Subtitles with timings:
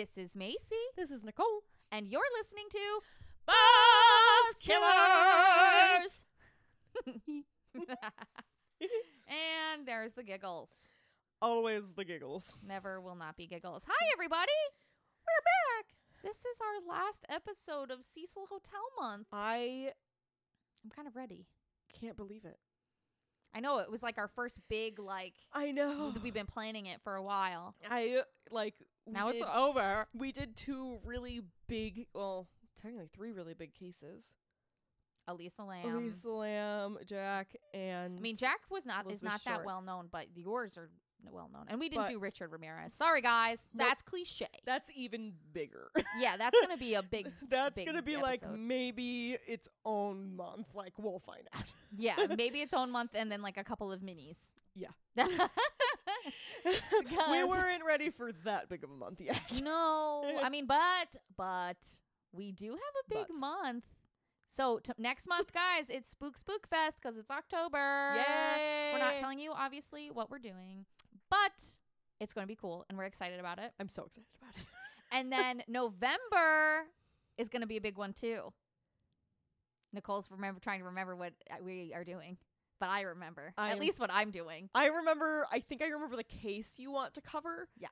[0.00, 0.16] everybody.
[0.16, 0.16] Howdy, buzzards.
[0.16, 1.62] This is Macy, This is Nicole.
[1.92, 3.00] and you're listening to
[3.46, 6.24] Buzz Killers.
[9.28, 10.70] and there's the giggles.
[11.42, 12.54] Always the giggles.
[12.66, 13.84] Never will not be giggles.
[13.86, 14.50] Hi, everybody.
[15.26, 15.42] We're
[15.78, 15.86] back.
[16.22, 19.28] This is our last episode of Cecil Hotel Month.
[19.32, 19.92] I
[20.84, 21.46] I'm kind of ready.
[21.98, 22.58] can't believe it.
[23.54, 26.14] I know it was like our first big, like, I know.
[26.22, 27.74] we've been planning it for a while.
[27.88, 28.74] I like.
[29.10, 30.06] We Now it's over.
[30.14, 32.06] we did two really big.
[32.14, 32.48] Well,
[32.80, 34.24] technically three really big cases.
[35.28, 35.86] Elisa Lam.
[35.96, 40.08] Elisa Lam, Jack, and I mean, Jack was not is Elizabeth not that well known,
[40.10, 40.90] but yours are
[41.30, 42.92] well known, and we didn't But- do Richard Ramirez.
[42.94, 43.88] Sorry, guys, Nope.
[43.88, 44.46] that's cliche.
[44.64, 45.90] That's even bigger.
[46.18, 47.30] yeah, that's gonna be a big.
[47.48, 50.68] That's big gonna be like maybe its own month.
[50.74, 51.64] Like we'll find out.
[51.96, 54.38] Yeah, maybe its own month, and then like a couple of minis.
[54.74, 54.88] Yeah.
[57.30, 59.60] we weren't ready for that big of a month yet.
[59.62, 61.76] no, I mean, but but
[62.32, 63.84] we do have a big month.
[64.54, 68.14] So t- next month, guys, it's Spook Spook Fest because it's October.
[68.16, 68.90] Yay!
[68.92, 70.86] We're not telling you obviously what we're doing,
[71.28, 71.52] but
[72.20, 73.72] it's going to be cool, and we're excited about it.
[73.80, 74.66] I'm so excited about it.
[75.12, 76.86] And then November
[77.36, 78.52] is going to be a big one too.
[79.92, 82.36] Nicole's remember trying to remember what uh, we are doing,
[82.80, 84.70] but I remember I at am- least what I'm doing.
[84.74, 85.46] I remember.
[85.52, 87.68] I think I remember the case you want to cover.
[87.78, 87.88] Yeah.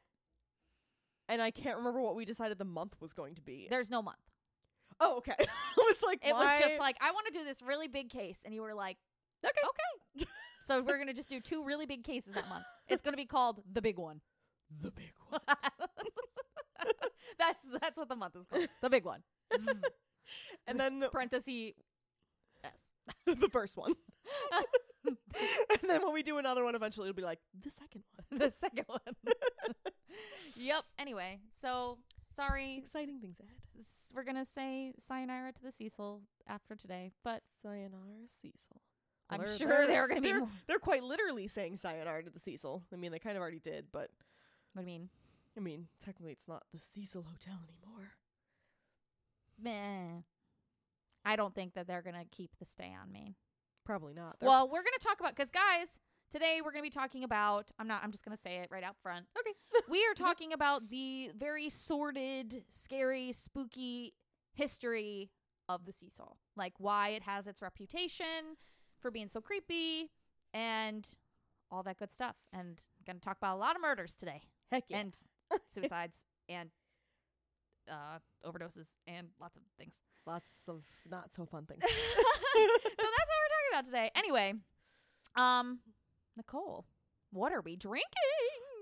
[1.29, 3.67] And I can't remember what we decided the month was going to be.
[3.69, 4.17] There's no month.
[4.99, 5.35] oh, okay.
[5.39, 5.45] I
[5.77, 8.55] was like, It was just like I want to do this really big case, and
[8.55, 8.97] you were like,
[9.45, 9.53] okay.
[10.17, 10.27] okay.
[10.67, 12.65] so we're gonna just do two really big cases that month.
[12.89, 14.21] It's gonna be called the big one.
[14.81, 15.41] The big one.
[17.39, 18.69] that's that's what the month is called.
[18.81, 19.21] The big one.
[19.59, 19.83] Zzz.
[20.67, 21.73] and then Parenthesis.
[22.65, 22.73] S.
[23.27, 23.95] the first one.
[25.07, 25.17] and
[25.89, 28.39] then when we do another one, eventually it'll be like the second one.
[28.41, 29.01] the second one.
[30.57, 30.85] yep.
[30.99, 31.99] Anyway, so
[32.35, 32.77] sorry.
[32.79, 33.57] Exciting things ahead.
[33.79, 38.81] s- We're gonna say sayonara to the Cecil after today, but Sayonara, Cecil.
[39.31, 40.29] I'm They're- sure they're- gonna be.
[40.29, 40.49] they're- More.
[40.67, 42.83] They're quite literally saying sayonara to the Cecil.
[42.93, 44.11] I mean, they kind of already did, but
[44.73, 45.09] What do you mean?
[45.57, 48.11] I mean, technically it's not the Cecil Hotel anymore.
[49.61, 50.23] Meh.
[51.25, 53.35] I don't think that they're gonna keep the stay on Main.
[53.89, 54.37] Probably not.
[54.39, 55.99] They're- Well, we're gonna talk about because guys,
[56.31, 57.73] today we're gonna be talking about.
[57.79, 58.05] I'm not.
[58.05, 59.25] I'm just gonna say it right out front.
[59.39, 59.55] okay.
[59.89, 64.13] we are talking about the very sordid, scary, spooky
[64.53, 65.31] history
[65.71, 66.37] of the Cecil.
[66.55, 68.59] Like why it has its reputation
[69.01, 70.11] for being so creepy
[70.53, 71.09] and
[71.71, 72.37] all that good stuff.
[72.53, 74.99] And I'm going to talk about a lot of murders today Heck yeah.
[74.99, 75.17] and
[75.73, 76.17] suicides
[76.49, 76.71] and
[77.91, 79.95] uh, overdoses and lots of things.
[80.29, 81.81] Lots of not so fun things.
[81.89, 84.11] so that's what we're talking about today.
[84.15, 84.53] Anyway,
[85.37, 85.79] um,
[86.37, 86.85] Nicole,
[87.33, 88.05] what are we drinking?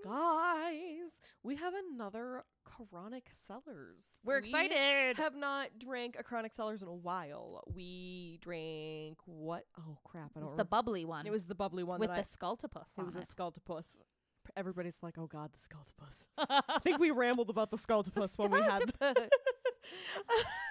[0.05, 1.11] Guys,
[1.45, 4.07] we have another Chronic Cellars.
[4.25, 5.17] We're We excited.
[5.19, 7.63] have not drank a Chronic Cellars in a while.
[7.73, 9.65] We drank what?
[9.79, 10.33] Oh crap!
[10.37, 10.65] I don't It's the remember.
[10.71, 11.27] bubbly one.
[11.27, 12.25] it was the bubbly one with that the I,
[12.97, 13.23] it on was it.
[13.23, 13.87] a Scultopus.
[14.57, 16.27] Everybody's like, "Oh God, the Scultopus."
[16.69, 18.93] I think we rambled about the Scultopus when we had.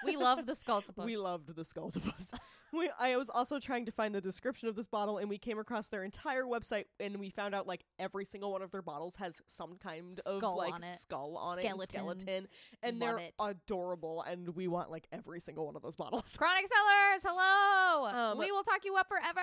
[0.04, 1.04] We love the scultopus.
[1.06, 2.32] We loved the Scultopus.
[2.72, 5.58] we, I was also trying to find the description of this bottle, and we came
[5.58, 9.16] across their entire website, and we found out like every single one of their bottles
[9.16, 12.00] has some kind of like on skull on it, Skeleton.
[12.00, 12.48] and skeleton,
[12.82, 13.34] and Love they're it.
[13.40, 16.36] adorable, and we want like every single one of those bottles.
[16.38, 18.08] Chronic Cellars, hello.
[18.08, 19.40] Um, we will talk you up forever.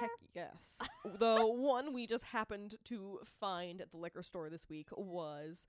[0.00, 0.78] Heck yes.
[1.18, 5.68] the one we just happened to find at the liquor store this week was,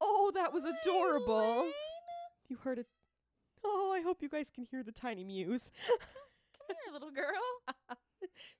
[0.00, 1.70] oh, that was adorable.
[2.48, 2.86] You heard it.
[3.64, 5.70] Oh, I hope you guys can hear the tiny mews.
[5.88, 7.32] Come here, little girl.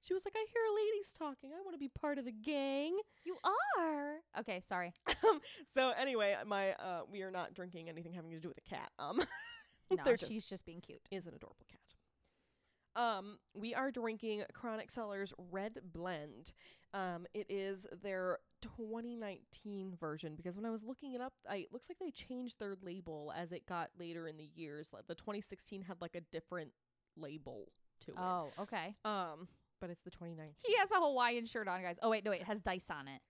[0.02, 1.50] She was like, I hear ladies talking.
[1.50, 2.96] I want to be part of the gang.
[3.24, 3.36] You
[3.78, 4.16] are.
[4.38, 4.92] Okay, sorry.
[5.74, 8.90] so anyway, my uh, we are not drinking anything having to do with a cat.
[8.98, 9.20] Um,
[9.90, 11.00] No, just she's just being cute.
[11.10, 13.02] is an adorable cat.
[13.02, 16.52] Um, we are drinking Chronic Cellars Red Blend.
[16.94, 21.72] Um, it is their 2019 version because when I was looking it up, I, it
[21.72, 24.90] looks like they changed their label as it got later in the years.
[24.92, 26.70] Like the 2016 had like a different
[27.16, 27.72] label
[28.06, 28.16] to it.
[28.18, 28.94] Oh, okay.
[29.04, 29.48] Um,
[29.80, 30.54] but it's the 2019.
[30.64, 31.96] He has a Hawaiian shirt on, guys.
[32.00, 33.20] Oh wait, no, wait, it has dice on it.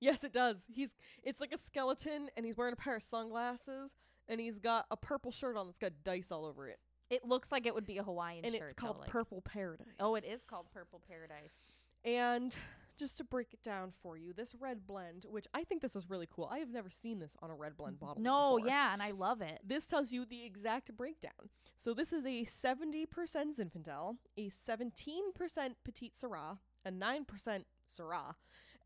[0.00, 0.56] Yes, it does.
[0.70, 0.90] He's
[1.22, 3.94] it's like a skeleton, and he's wearing a pair of sunglasses,
[4.28, 6.78] and he's got a purple shirt on that's got dice all over it,
[7.08, 8.64] It looks like it would be a Hawaiian and shirt.
[8.64, 9.86] it's called though, like- Purple Paradise.
[10.00, 11.72] Oh, it is called Purple Paradise.
[12.06, 12.56] And
[12.98, 16.08] just to break it down for you, this red blend, which I think this is
[16.08, 16.48] really cool.
[16.50, 18.22] I have never seen this on a red blend bottle.
[18.22, 18.68] No, before.
[18.68, 19.60] yeah, and I love it.
[19.66, 21.50] This tells you the exact breakdown.
[21.76, 27.64] So this is a 70% Zinfandel, a 17% Petite Sirah, a 9%
[27.98, 28.34] Syrah,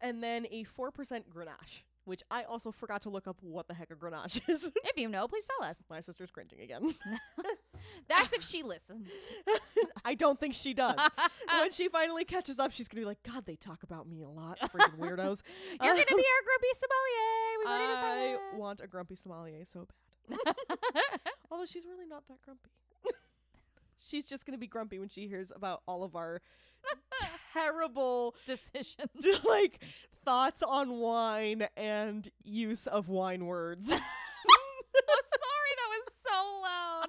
[0.01, 0.91] and then a 4%
[1.33, 4.65] Grenache, which I also forgot to look up what the heck a Grenache is.
[4.85, 5.77] If you know, please tell us.
[5.89, 6.93] My sister's cringing again.
[8.09, 9.09] That's if she listens.
[10.05, 10.99] I don't think she does.
[11.61, 14.29] when she finally catches up, she's gonna be like, God, they talk about me a
[14.29, 15.43] lot, freaking weirdos.
[15.81, 17.59] You're gonna be our grumpy sommelier.
[17.61, 19.87] We've I want a grumpy sommelier so
[20.29, 20.57] bad.
[21.51, 22.71] Although she's really not that grumpy.
[24.05, 26.43] she's just gonna be grumpy when she hears about all of our
[27.53, 29.09] terrible Decision.
[29.45, 29.83] like
[30.25, 33.93] thoughts on wine and use of wine words.
[33.93, 37.09] oh, sorry, that was so loud.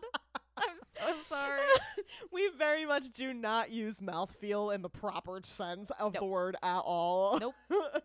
[0.58, 1.62] I'm so sorry.
[2.32, 6.80] we very much do not use mouthfeel in the proper sense of the word at
[6.80, 7.40] all.
[7.40, 7.56] Nope.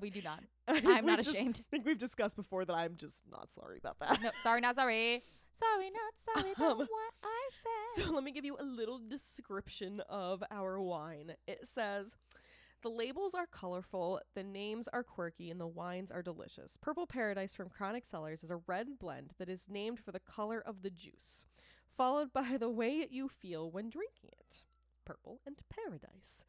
[0.00, 0.42] We do not.
[0.68, 1.60] I'm not ashamed.
[1.60, 4.22] I think we've discussed before that I'm just not sorry about that.
[4.22, 5.22] No, sorry, not sorry.
[5.58, 7.50] Sorry, not sorry about Um, what I
[7.96, 8.04] said.
[8.06, 11.34] So let me give you a little description of our wine.
[11.46, 12.14] It says
[12.82, 16.76] the labels are colorful, the names are quirky, and the wines are delicious.
[16.80, 20.62] Purple Paradise from Chronic Cellars is a red blend that is named for the color
[20.64, 21.44] of the juice,
[21.96, 24.62] followed by the way you feel when drinking it.
[25.04, 26.44] Purple and Paradise.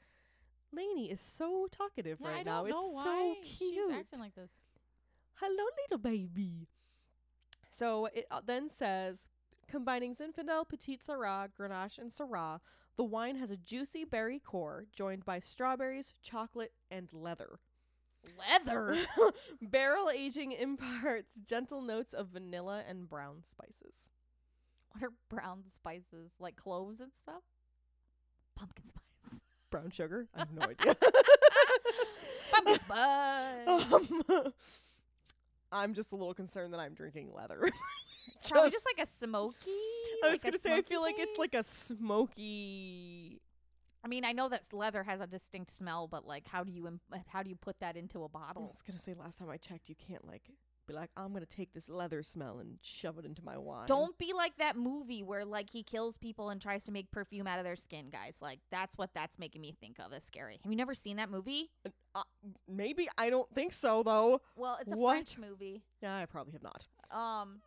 [0.73, 2.65] Lainey is so talkative Yeah, right I now.
[2.65, 3.73] it's why so cute.
[3.89, 4.49] she's acting like this.
[5.35, 6.67] Hello, little baby.
[7.77, 9.27] So it uh, then says,
[9.69, 12.59] combining Zinfandel, Petite Sirah, Grenache, and Syrah,
[12.95, 17.59] the wine has a juicy berry core joined by strawberries, chocolate, and leather.
[18.37, 18.97] Leather.
[19.61, 24.09] Barrel aging imparts gentle notes of vanilla and brown spices.
[24.91, 26.31] what are brown spices?
[26.39, 27.43] Like cloves and stuff?
[28.55, 29.39] Pumpkin spice.
[29.69, 30.27] Brown sugar?
[30.33, 30.95] I have no idea.
[32.51, 33.93] Pumpkin spice.
[33.93, 34.53] um,
[35.71, 37.69] I'm just a little concerned that I'm drinking leather.
[38.39, 39.71] It's probably just like a smoky.
[40.23, 43.41] I was like gonna say, I feel like it's like a smoky
[44.03, 46.87] I mean, I know that leather has a distinct smell, but like, how do you
[46.87, 48.63] im- uh, how do you put that into a I bottle?
[48.63, 50.43] I was gonna say last time I checked, you can't like
[50.87, 53.85] be like, I'm gonna take this leather smell and shove it into my wine.
[53.87, 57.45] Don't be like that movie where like he kills people and tries to make perfume
[57.47, 58.35] out of their skin, guys.
[58.41, 60.11] Like that's what that's making me think of.
[60.11, 60.59] That's scary.
[60.63, 61.69] Have you never seen that movie?
[62.15, 62.23] Uh,
[62.67, 64.41] maybe I don't think so though.
[64.55, 65.13] Well, it's a What?
[65.13, 65.83] French movie.
[66.01, 66.87] Yeah, I probably have not.
[67.11, 67.61] Um,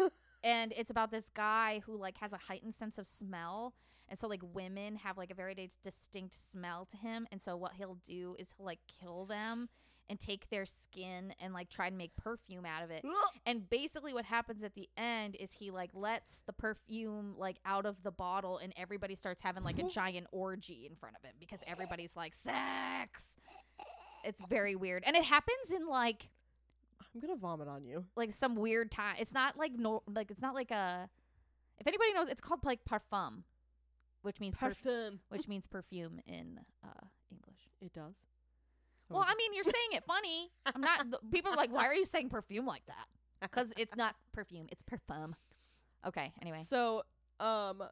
[0.44, 3.74] and it's about this guy who like has a heightened sense of smell,
[4.08, 7.72] and so like women have like a very distinct smell to him, and so what
[7.76, 9.68] he'll do is he'll like kill them
[10.12, 13.02] and take their skin and like try and make perfume out of it.
[13.46, 17.86] And basically what happens at the end is he like lets the perfume like out
[17.86, 21.34] of the bottle and everybody starts having like a giant orgy in front of him
[21.40, 23.24] because everybody's like sex.
[24.22, 25.02] It's very weird.
[25.06, 26.28] And it happens in like
[27.14, 28.04] I'm gonna vomit on you.
[28.14, 29.16] like some weird time.
[29.18, 31.08] It's not like no like it's not like a
[31.80, 33.44] if anybody knows it's called like parfum,
[34.20, 35.18] which means perf- Parfum.
[35.30, 37.60] which means perfume in uh English.
[37.80, 38.14] It does.
[39.08, 40.50] Well, I mean, you're saying it funny.
[40.66, 41.06] I'm not.
[41.30, 43.06] People are like, "Why are you saying perfume like that?"
[43.40, 45.34] Because it's not perfume; it's parfum.
[46.06, 46.32] Okay.
[46.40, 47.04] Anyway, So,
[47.40, 47.82] um,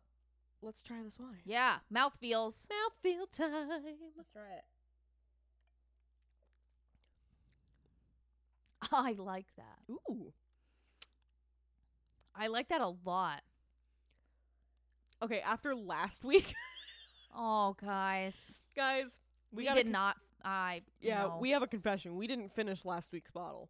[0.62, 1.38] let's try this wine.
[1.44, 2.66] yeah, mouth feels.
[2.70, 3.68] Mouth feel time.
[4.16, 4.64] Let's try it.
[8.92, 9.78] I like that.
[9.90, 10.32] Ooh.
[12.34, 13.42] I like that a lot.
[15.22, 16.54] Okay, after last week,
[17.34, 18.34] Oh, guys,
[18.74, 19.20] guys,
[19.52, 20.16] we, we, got did not.
[20.44, 21.38] I Yeah, no.
[21.40, 22.16] we have a confession.
[22.16, 23.68] We didn't finish last week's bottle.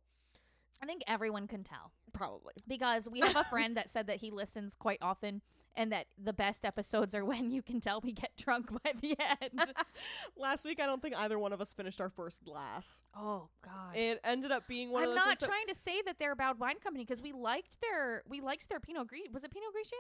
[0.83, 2.55] I think everyone can tell Probably.
[2.67, 5.43] because we have a friend that said that he listens quite often,
[5.77, 9.15] and that the best episodes are when you can tell we get drunk by the
[9.43, 9.75] end.
[10.39, 13.03] last week, I don't think either one of us finished our first glass.
[13.15, 13.95] oh God.
[13.95, 16.19] It ended up being one I'm of those not ones that- trying to say that
[16.19, 19.29] they're a bad wine company because we liked their we liked their Pinot Gris.
[19.33, 19.93] Was it Pinot Grigio?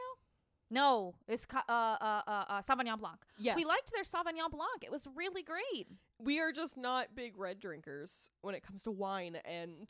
[0.70, 1.96] No, it's uh, uh
[2.26, 3.18] uh uh Sauvignon Blanc.
[3.38, 3.56] Yes.
[3.56, 4.82] We liked their Sauvignon Blanc.
[4.82, 5.88] It was really great.
[6.18, 9.88] we are just not big red drinkers when it comes to wine and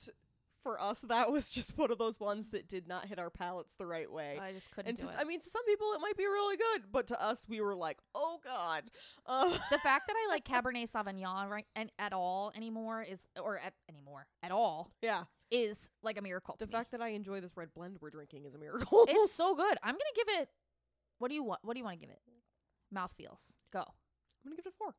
[0.63, 3.75] for us that was just one of those ones that did not hit our palates
[3.79, 4.39] the right way.
[4.41, 5.17] I just couldn't and do to, it.
[5.19, 7.75] I mean to some people it might be really good, but to us we were
[7.75, 8.85] like, "Oh god."
[9.27, 13.59] Um, the fact that I like Cabernet Sauvignon right and at all anymore is or
[13.59, 15.25] at anymore at all yeah.
[15.51, 16.73] is like a miracle to The me.
[16.73, 19.07] fact that I enjoy this red blend we're drinking is a miracle.
[19.09, 19.79] it's so good.
[19.83, 20.49] I'm gonna give it.
[21.21, 21.61] What do you want?
[21.63, 22.21] What do you want to give it?
[22.91, 23.41] Mouth feels.
[23.73, 23.81] Go.
[23.81, 24.95] I'm going to give it a 4.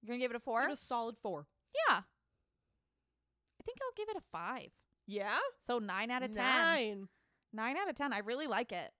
[0.00, 0.60] You're gonna give it a four.
[0.62, 1.44] Give it a solid 4.
[1.88, 1.96] yeah.
[1.98, 4.70] I think I'll give it a five.
[5.08, 5.38] Yeah?
[5.66, 6.44] So nine out of ten.
[6.44, 7.08] 9.
[7.52, 8.12] Nine out of ten.
[8.12, 8.92] I really like it.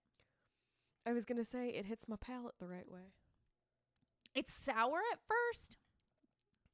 [1.07, 3.13] I was going to say it hits my palate the right way.
[4.35, 5.77] It's sour at first,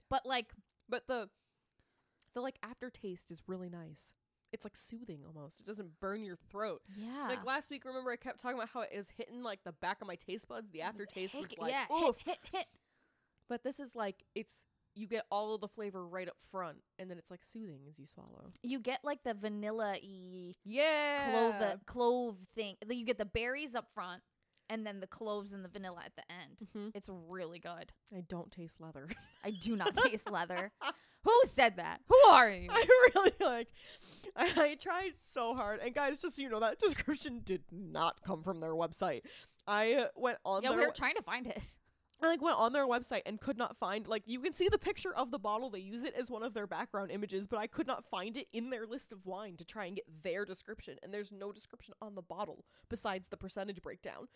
[0.09, 0.53] but like
[0.89, 1.29] But the
[2.35, 4.15] the like aftertaste is really nice.
[4.55, 5.61] It's like soothing almost.
[5.61, 6.83] It doesn't burn your throat.
[6.97, 7.27] yeah.
[7.29, 10.01] Like last week, remember I kept talking about how it is hitting like the back
[10.01, 10.71] of my taste buds.
[10.71, 12.17] The aftertaste was like, yeah, oof.
[12.25, 12.67] hit, hit, hit.
[13.49, 14.55] But this is like it's
[14.95, 17.99] you get all of the flavor right up front, and then it's like soothing as
[17.99, 18.53] you swallow.
[18.63, 22.77] You get like the vanilla y Yeah, clove clove thing.
[22.89, 24.23] You get the berries up front
[24.71, 26.69] and then the cloves and the vanilla at the end.
[26.73, 27.93] hmm It's really good.
[28.17, 29.09] I don't taste leather.
[29.45, 30.71] I do not taste leather.
[31.25, 32.01] Who said that?
[32.09, 32.69] Who are you?
[32.73, 33.69] I really like.
[34.37, 38.23] I, I tried so hard, and guys, just so you know, that description did not
[38.27, 39.23] come from their website.
[39.67, 41.61] I went on Yeah, their we were trying to find it.
[42.23, 44.79] I like went on their website and could not find like you can see the
[44.79, 45.69] picture of the bottle.
[45.69, 48.47] They use it as one of their background images, but I could not find it
[48.53, 50.97] in their list of wine to try and get their description.
[51.03, 54.29] And there's no description on the bottle besides the percentage breakdown.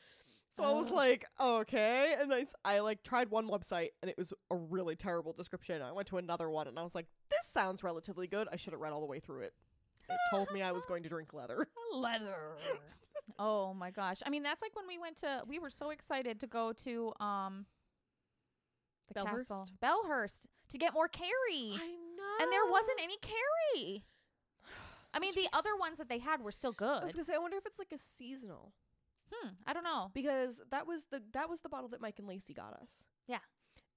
[0.53, 2.15] So I was like, okay.
[2.21, 2.33] And
[2.65, 5.81] I like tried one website and it was a really terrible description.
[5.81, 8.49] I went to another one and I was like, this sounds relatively good.
[8.51, 9.55] I should have read all the way through it.
[10.09, 11.67] It told me I was going to drink leather.
[11.95, 12.57] Leather.
[13.39, 14.19] oh my gosh.
[14.27, 17.13] I mean, that's like when we went to we were so excited to go to
[17.21, 17.67] um
[19.09, 19.69] the castle.
[19.83, 20.07] Belhurst?
[20.07, 21.29] Belhurst to get more Carrie.
[21.73, 22.43] know.
[22.43, 24.05] And there wasn't any carry.
[25.15, 27.01] I mean, the makes- other ones that they had were still good.
[27.01, 28.73] I was gonna say, I wonder if it's like a seasonal.
[29.31, 30.11] Hmm, I don't know.
[30.15, 33.07] because that was the that was the bottle that Mike and Lacey got us.
[33.27, 33.39] Yeah.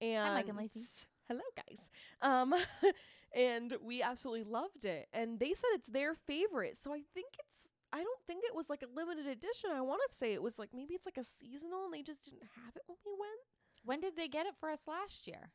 [0.02, 0.82] And Mike and Lacey.
[1.28, 1.80] Hello guys.
[2.22, 2.54] Um
[3.36, 5.08] and we absolutely loved it.
[5.14, 6.78] And they said it's their favorite.
[6.82, 9.70] So I think it's I don't think it was like a limited edition.
[9.76, 12.24] I want to say it was like maybe it's like a seasonal and they just
[12.24, 13.42] didn't have it when we went.
[13.84, 15.52] When did they get it for us last year?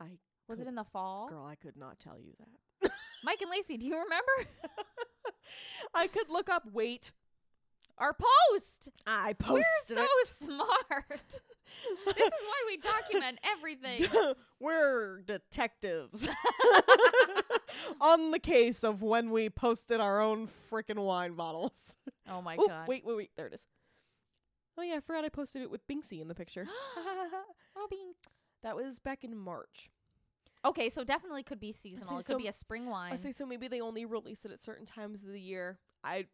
[0.00, 1.28] I Was it in the fall?
[1.28, 2.90] girl, I could not tell you that.
[3.24, 4.50] Mike and Lacey, do you remember
[5.94, 7.10] I could look up wait.
[7.98, 8.88] Our post?
[9.06, 9.96] I posted.
[9.96, 10.28] We're so it.
[10.28, 11.04] smart.
[12.06, 14.06] this is why we document everything.
[14.60, 16.28] We're detectives
[18.00, 21.96] on the case of when we posted our own freaking wine bottles.
[22.28, 22.88] oh my Ooh, god.
[22.88, 23.30] wait, wait, wait.
[23.36, 23.66] There it is.
[24.78, 26.66] Oh yeah, I forgot I posted it with Binksy in the picture.
[27.78, 28.28] Oh, Binks.
[28.62, 29.90] that was back in March.
[30.64, 32.14] Okay, so definitely could be seasonal.
[32.14, 33.12] It could so- be a spring wine.
[33.12, 33.44] I say so.
[33.44, 35.78] Maybe they only release it at certain times of the year.
[36.02, 36.24] I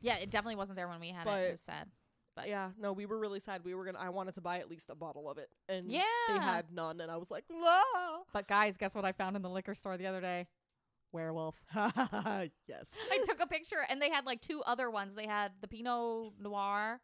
[0.00, 1.30] yeah, it definitely wasn't there when we had it.
[1.30, 1.88] But- It was sad.
[2.36, 3.64] But yeah, no, we were really sad.
[3.64, 3.98] We were gonna.
[3.98, 6.02] I wanted to buy at least a bottle of it, and Yeah.
[6.28, 7.44] they had none, and I was like.
[8.32, 10.46] But guys, guess what I found in the liquor store the other day?
[11.12, 11.56] Werewolf.
[11.74, 12.86] yes.
[13.10, 15.16] I took a picture and they had like two other ones.
[15.16, 17.00] They had the Pinot Noir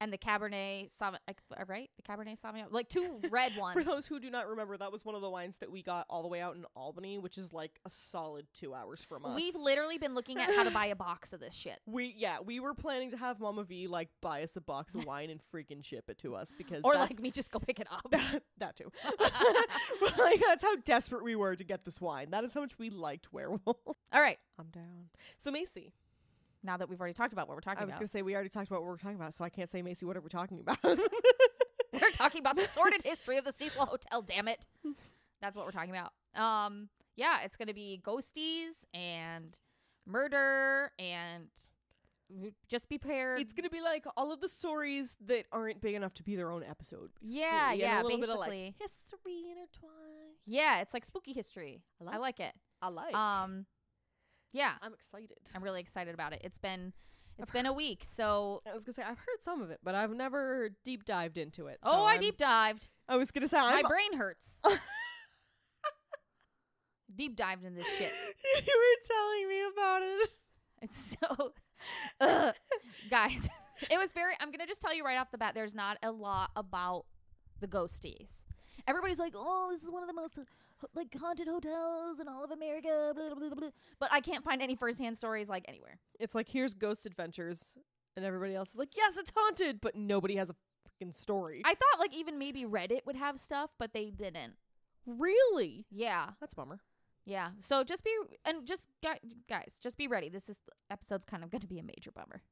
[0.00, 1.90] and the Cabernet Sauvignon, like, uh, right?
[1.96, 3.74] The Cabernet Sauvignon, like two red ones.
[3.74, 6.06] For those who do not remember, that was one of the wines that we got
[6.10, 9.34] all the way out in Albany, which is like a solid two hours from us.
[9.34, 11.78] We've literally been looking at how to buy a box of this shit.
[11.86, 15.04] we yeah, we were planning to have Mama V like buy us a box of
[15.04, 17.86] wine and freaking ship it to us because Or like me just go pick it
[17.90, 18.06] up.
[18.10, 18.90] that, that too.
[20.18, 22.30] like that's how desperate we were to get this wine.
[22.30, 23.62] That is how much we liked Werewolf.
[23.86, 24.38] All right.
[24.58, 25.08] I'm down.
[25.36, 25.92] So Macy,
[26.64, 27.92] Now that we've already talked about what we're talking about.
[27.92, 29.70] I was gonna say we already talked about what we're talking about, so I can't
[29.70, 30.78] say Macy what are we talking about.
[31.92, 34.22] we're talking about the sordid history of the Cecil Hotel.
[34.22, 34.66] Damn it,
[35.42, 36.12] that's what we're talking about.
[36.40, 39.58] Um, yeah, it's gonna be ghosties and
[40.06, 41.48] murder and
[42.68, 43.40] just be prepared.
[43.40, 46.50] it's gonna be like all of the stories that aren't big enough to be their
[46.50, 47.10] own episode.
[47.20, 48.74] Yeah, and yeah, a little bit of basically.
[48.80, 50.34] like history intertwined.
[50.46, 51.82] yeah, it's like spooky history.
[52.00, 52.14] I like.
[52.14, 52.54] I like it.
[52.80, 53.14] I like.
[53.14, 53.66] Um,
[54.54, 55.36] yeah, I'm excited.
[55.54, 56.40] I'm really excited about it.
[56.42, 56.94] It's been
[57.38, 59.80] it's I've been a week, so I was gonna say I've heard some of it,
[59.82, 61.78] but I've never deep dived into it.
[61.82, 62.88] oh, I I'm- deep dived.
[63.08, 63.88] I was gonna say My I'm.
[63.88, 64.62] brain hurts.
[67.14, 68.12] deep dived in this shit.
[68.66, 70.30] you were telling me about it.
[70.82, 71.52] It's so,
[72.20, 72.54] Ugh.
[73.10, 73.48] guys.
[73.90, 74.34] It was very.
[74.40, 75.54] I'm gonna just tell you right off the bat.
[75.54, 77.04] There's not a lot about
[77.60, 78.28] the ghosties.
[78.86, 80.38] Everybody's like, "Oh, this is one of the most
[80.94, 83.68] like haunted hotels in all of America." Blah, blah, blah, blah.
[83.98, 85.98] But I can't find any firsthand stories like anywhere.
[86.20, 87.74] It's like here's Ghost Adventures,
[88.16, 90.54] and everybody else is like, yes, it's haunted, but nobody has a
[91.02, 91.62] freaking story.
[91.64, 94.54] I thought like even maybe Reddit would have stuff, but they didn't.
[95.06, 95.86] really?
[95.90, 96.78] Yeah, That's a bummer.
[97.24, 97.50] yeah.
[97.60, 98.10] So just be
[98.44, 100.28] and just guys, just be ready.
[100.28, 100.58] This is
[100.90, 102.42] episode's kind of going to be a major bummer.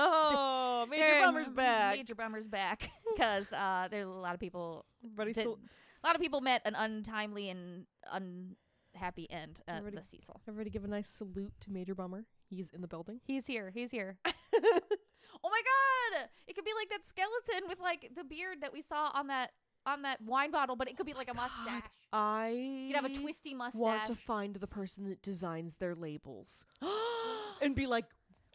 [0.00, 1.96] Oh, Major Bummer's back.
[1.96, 5.58] Major bummer's back because uh, there's a lot of people Everybody did- still,
[6.02, 10.40] a lot of people met an untimely and unhappy end at Everybody- the Cecil.
[10.48, 12.24] everybody give a nice salute to Major Bummer.
[12.48, 13.20] He's in the building.
[13.24, 13.70] He's here.
[13.74, 14.18] He's here.
[14.24, 15.60] oh my
[16.14, 16.28] god!
[16.46, 19.50] It could be like that skeleton with like the beard that we saw on that
[19.86, 21.82] on that wine bottle, but it could be like a mustache.
[22.12, 23.80] I You could have a twisty mustache.
[23.80, 26.64] want to find the person that designs their labels
[27.62, 28.06] and be like,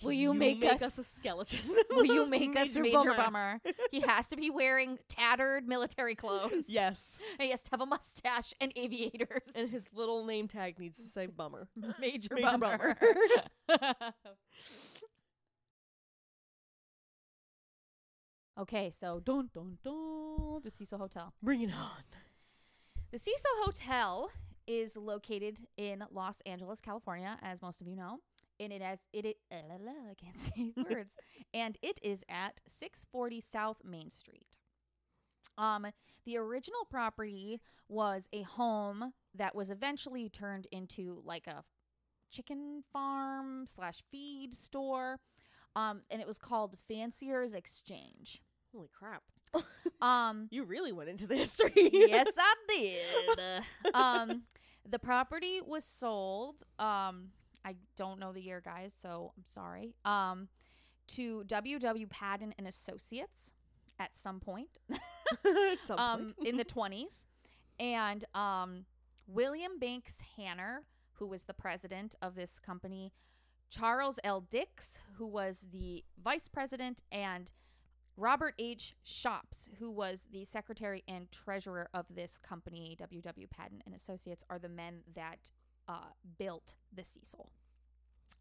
[0.02, 1.60] Will "Can you make us- a skeleton?
[1.92, 3.62] Will you make us Major Bummer?" Bummer?
[3.92, 6.66] He has to be wearing tattered military clothes.
[6.68, 9.42] Yes, And he has to have a mustache and aviators.
[9.56, 11.68] and his little name tag needs to say Bummer.
[12.00, 12.98] Major, Major Bummer.
[18.60, 21.34] okay, so dun dun dun the Cecil Hotel.
[21.42, 22.04] Bring it on.
[23.12, 24.30] The Cecil Hotel
[24.66, 28.20] is located in Los Angeles, California, as most of you know.
[28.64, 31.16] And it has it, it uh, la, la, I can't say words.
[31.54, 34.58] and it is at 640 South Main Street.
[35.58, 35.88] Um,
[36.26, 41.64] the original property was a home that was eventually turned into like a
[42.32, 45.20] chicken farm slash feed store.
[45.76, 48.42] Um, and it was called Fancier's Exchange.
[48.74, 49.24] Holy crap.
[50.02, 51.72] Um, You really went into the history.
[51.94, 53.94] yes, I did.
[53.94, 54.42] um,
[54.90, 56.64] the property was sold.
[56.78, 57.30] Um,
[57.66, 59.96] I don't know the year, guys, so I'm sorry.
[60.06, 60.48] Um,
[61.10, 62.08] to W.W.
[62.08, 63.52] Padden and Associates
[64.00, 66.48] at some point, At some um, point.
[66.48, 67.26] in the 20s,
[67.80, 68.86] and um,
[69.28, 73.12] William Banks Hanner, who was the president of this company,
[73.70, 74.42] Charles L.
[74.42, 77.52] Dix, who was the vice president, and
[78.16, 78.94] Robert H.
[79.06, 83.48] Schops, who was the secretary and treasurer of this company, W.W.
[83.48, 85.52] Padden and Associates, are the men that
[85.88, 87.50] uh, built the Cecil.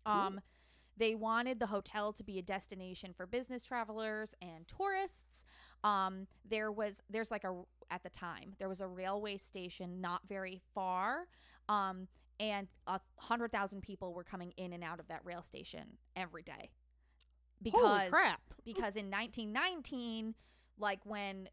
[0.05, 0.41] Um,
[0.97, 5.45] they wanted the hotel to be a destination for business travelers and tourists.
[5.85, 10.23] Um, there was there's like a at the time there was a railway station not
[10.29, 11.27] very far,
[11.69, 12.09] um,
[12.39, 16.43] and a hundred thousand people were coming in and out of that rail station every
[16.43, 16.71] day.
[17.63, 18.41] Because Holy crap.
[18.65, 20.35] because in 1919
[20.79, 21.49] like when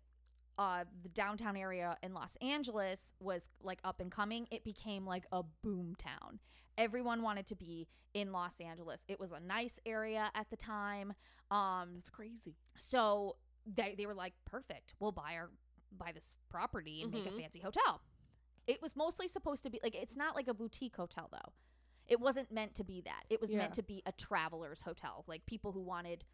[0.59, 4.45] uh the downtown area in Los Angeles was like up and coming.
[4.51, 6.39] It became like a boom town.
[6.77, 9.01] Everyone wanted to be in Los Angeles.
[9.07, 11.13] It was a nice area at the time.
[11.49, 12.55] Um That's crazy.
[12.77, 14.93] so they they were like perfect.
[14.99, 15.49] We'll buy our
[15.91, 17.35] buy this property and make Mhm.
[17.35, 18.01] a fancy hotel.
[18.67, 21.53] It was mostly supposed to be like it's not like a boutique hotel though.
[22.07, 23.23] It wasn't meant to be that.
[23.29, 23.59] It was Yeah.
[23.59, 26.25] meant to be a traveler's hotel like people who wanted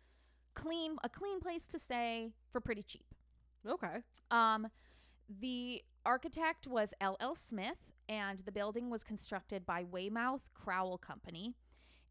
[0.55, 3.13] clean a clean place to stay for pretty cheap
[3.67, 3.97] Okay.
[4.31, 4.67] um
[5.39, 11.55] the architect was ll smith and the building was constructed by weymouth crowell company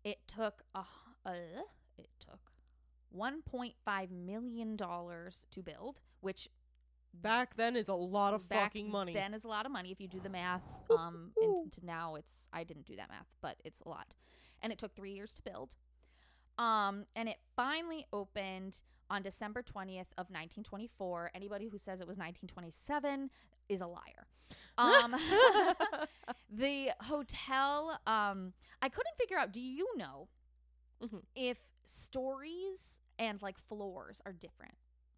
[0.02, 0.84] it took a
[1.26, 1.32] uh,
[1.96, 2.50] it took
[3.16, 6.48] 1.5 million dollars to build which
[7.22, 9.12] Back then is a lot of fucking money.
[9.14, 11.62] then is a lot of money if you do the math um woo.
[11.62, 14.16] and to now it's i didn't do that math but it's a lot
[14.60, 15.76] and it took three years to build
[16.58, 22.16] um and it finally opened on december 20th of 1924 anybody who says it was
[22.16, 23.30] 1927
[23.68, 24.26] is a liar
[24.78, 25.14] um
[26.50, 30.28] the hotel um i couldn't figure out do you know
[31.02, 31.22] Mhm.
[31.34, 34.74] if stories and like floors are different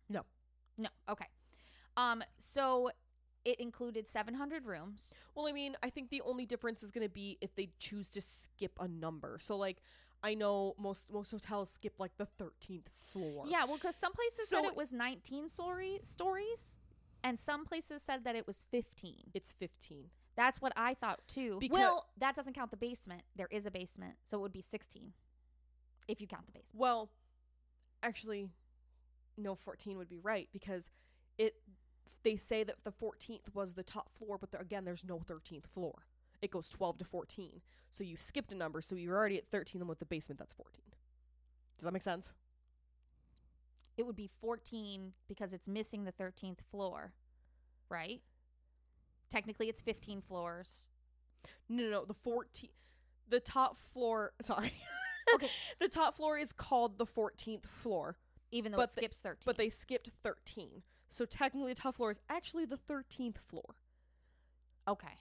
[0.08, 0.22] No.
[0.78, 1.26] no okay
[1.96, 2.90] um so
[3.44, 7.12] it included 700 rooms Well, I mean, I think the only difference is going to
[7.12, 9.38] be if they choose to skip a number.
[9.40, 9.76] So, like,
[10.22, 13.44] I know most most hotels skip like the thirteenth floor.
[13.48, 16.76] yeah well because some places said it was 19 story stories
[17.22, 20.06] and some places said that it was 15 it's fifteen.
[20.36, 23.70] that's what i thought too Becau- well that doesn't count the basement there is a
[23.70, 25.12] basement so it would be 16
[26.08, 27.10] if you count the basement Well,
[28.02, 28.48] actually,
[29.36, 30.88] no, fourteen would be right because
[31.36, 31.54] it.
[32.22, 35.66] They say that the fourteenth was the top floor, but there, again, there's no thirteenth
[35.74, 36.06] floor.
[36.42, 37.60] It goes twelve to fourteen.
[37.90, 40.52] So you skipped a number, so you're already at thirteen, and with the basement, that's
[40.54, 40.84] fourteen.
[41.78, 42.32] Does that make sense?
[43.98, 47.14] it would be 14 because it's missing the 13th floor,
[47.88, 48.20] right?
[49.30, 50.84] Technically, it's 15 floors.
[51.70, 52.04] No, no, no.
[52.04, 52.68] The fourteen,
[53.28, 54.32] the top floor.
[54.42, 54.72] Sorry.
[55.34, 55.48] Okay.
[55.80, 58.16] the top floor is called the fourteenth floor,
[58.52, 59.42] Even though it skips 13.
[59.44, 60.82] but they skipped thirteen.
[61.10, 63.74] So technically, the top floor is actually the thirteenth floor.
[64.86, 65.18] okay.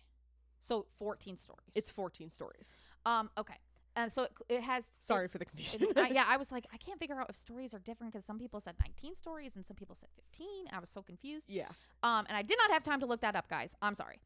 [0.66, 1.72] So 14 stories.
[1.76, 2.74] It's fourteen stories.
[3.06, 3.56] um okay.
[3.98, 5.84] And so it, it has Sorry it- for the confusion.
[5.84, 8.26] it- I- yeah, I was like, I can't figure out if stories are different because
[8.26, 10.66] some people said 19 stories and some people said 15.
[10.74, 11.46] I was so confused.
[11.50, 11.70] yeah.
[12.04, 13.74] Um, and I did not have time to look that up, guys.
[13.82, 14.20] I'm sorry.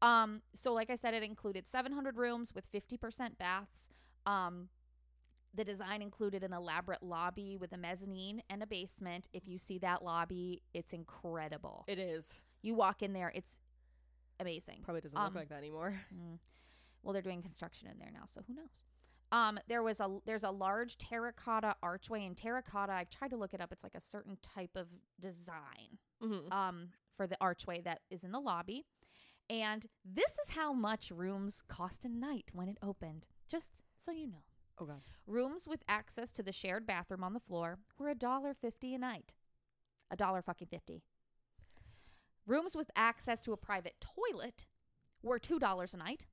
[0.00, 3.88] Um, so like I said, it included 700 rooms with 50% baths.
[4.26, 4.68] Um,
[5.54, 9.26] the design included an elaborate lobby with a mezzanine and a basement.
[9.32, 11.84] If you see that lobby, it's incredible.
[11.88, 12.42] It is.
[12.62, 13.56] you walk in there, it's
[14.40, 14.80] amazing.
[14.82, 15.94] Probably doesn't Um, look like that anymore.
[16.14, 16.38] Mm.
[17.02, 18.82] Well, they're doing construction in there now, so who knows?
[19.30, 22.92] Um, there was a there's a large terracotta archway and terracotta.
[22.92, 23.70] I tried to look it up.
[23.72, 24.88] It's like a certain type of
[25.20, 26.52] design Mm-hmm.
[26.52, 28.86] um, for the archway that is in the lobby.
[29.50, 33.28] And this is how much rooms cost a night when it opened.
[33.48, 34.42] Just so you know.
[34.80, 35.02] Oh god.
[35.26, 38.98] Rooms with access to the shared bathroom on the floor were a dollar fifty a
[38.98, 39.34] night.
[40.10, 41.02] A dollar fucking fifty.
[42.46, 44.66] Rooms with access to a private toilet
[45.22, 46.26] were two dollars a night.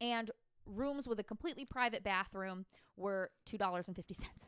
[0.00, 0.30] And
[0.66, 2.66] rooms with a completely private bathroom
[2.96, 4.46] were two dollars and fifty cents.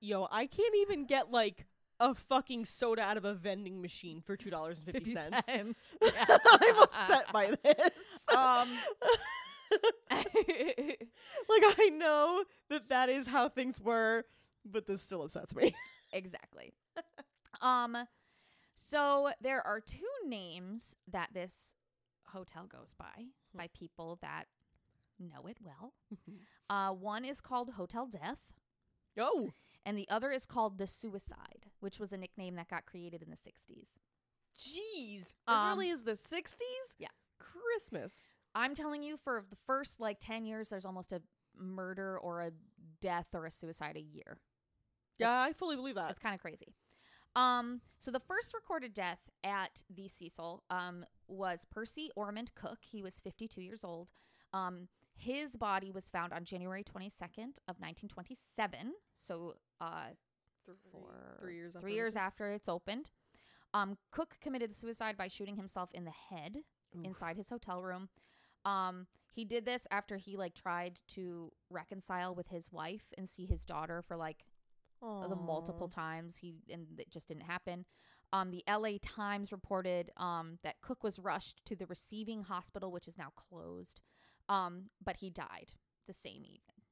[0.00, 1.66] Yo, I can't even get like
[1.98, 5.46] a fucking soda out of a vending machine for two dollars and fifty cents.
[5.46, 5.78] cents.
[6.02, 7.90] I'm upset by this.
[8.34, 8.68] Um,
[10.10, 14.24] like I know that that is how things were,
[14.64, 15.74] but this still upsets me.
[16.12, 16.72] exactly.
[17.60, 17.96] Um,
[18.76, 21.74] so there are two names that this
[22.28, 24.44] hotel goes by by people that
[25.18, 25.94] know it well.
[26.68, 28.40] Uh, one is called Hotel Death,
[29.16, 29.50] oh,
[29.84, 33.30] and the other is called the Suicide, which was a nickname that got created in
[33.30, 33.86] the '60s.
[34.58, 36.96] jeez, as Um, early as the '60s.
[36.98, 37.06] yeah.
[37.38, 38.20] Christmas.
[38.54, 41.22] I'm telling you, for the first like 10 years, there's almost a
[41.56, 42.50] murder or a
[43.00, 44.38] death or a suicide a year.
[45.18, 46.10] Yeah, I fully believe that.
[46.10, 46.74] It's kind of crazy.
[47.36, 52.78] Um, so the first recorded death at the Cecil um, was Percy Ormond Cook.
[52.80, 54.08] He was 52 years old.
[54.52, 58.94] Um, his body was found on January 22nd of 1927.
[59.14, 60.08] So uh,
[60.90, 61.76] for three years.
[61.78, 63.10] three years after it's opened.
[63.74, 66.56] Um, Cook committed suicide by shooting himself in the head
[67.04, 68.08] inside his hotel room.
[68.64, 73.44] Um, he did this after he like tried to reconcile with his wife and see
[73.44, 74.44] his daughter for like
[75.00, 77.84] the multiple times he and it just didn't happen.
[78.32, 83.06] Um, the LA Times reported um, that Cook was rushed to the receiving hospital, which
[83.06, 84.00] is now closed,
[84.48, 85.74] um, but he died
[86.08, 86.82] the same evening.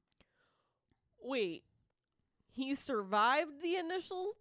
[1.23, 1.65] Wait,
[2.53, 4.35] he survived the initial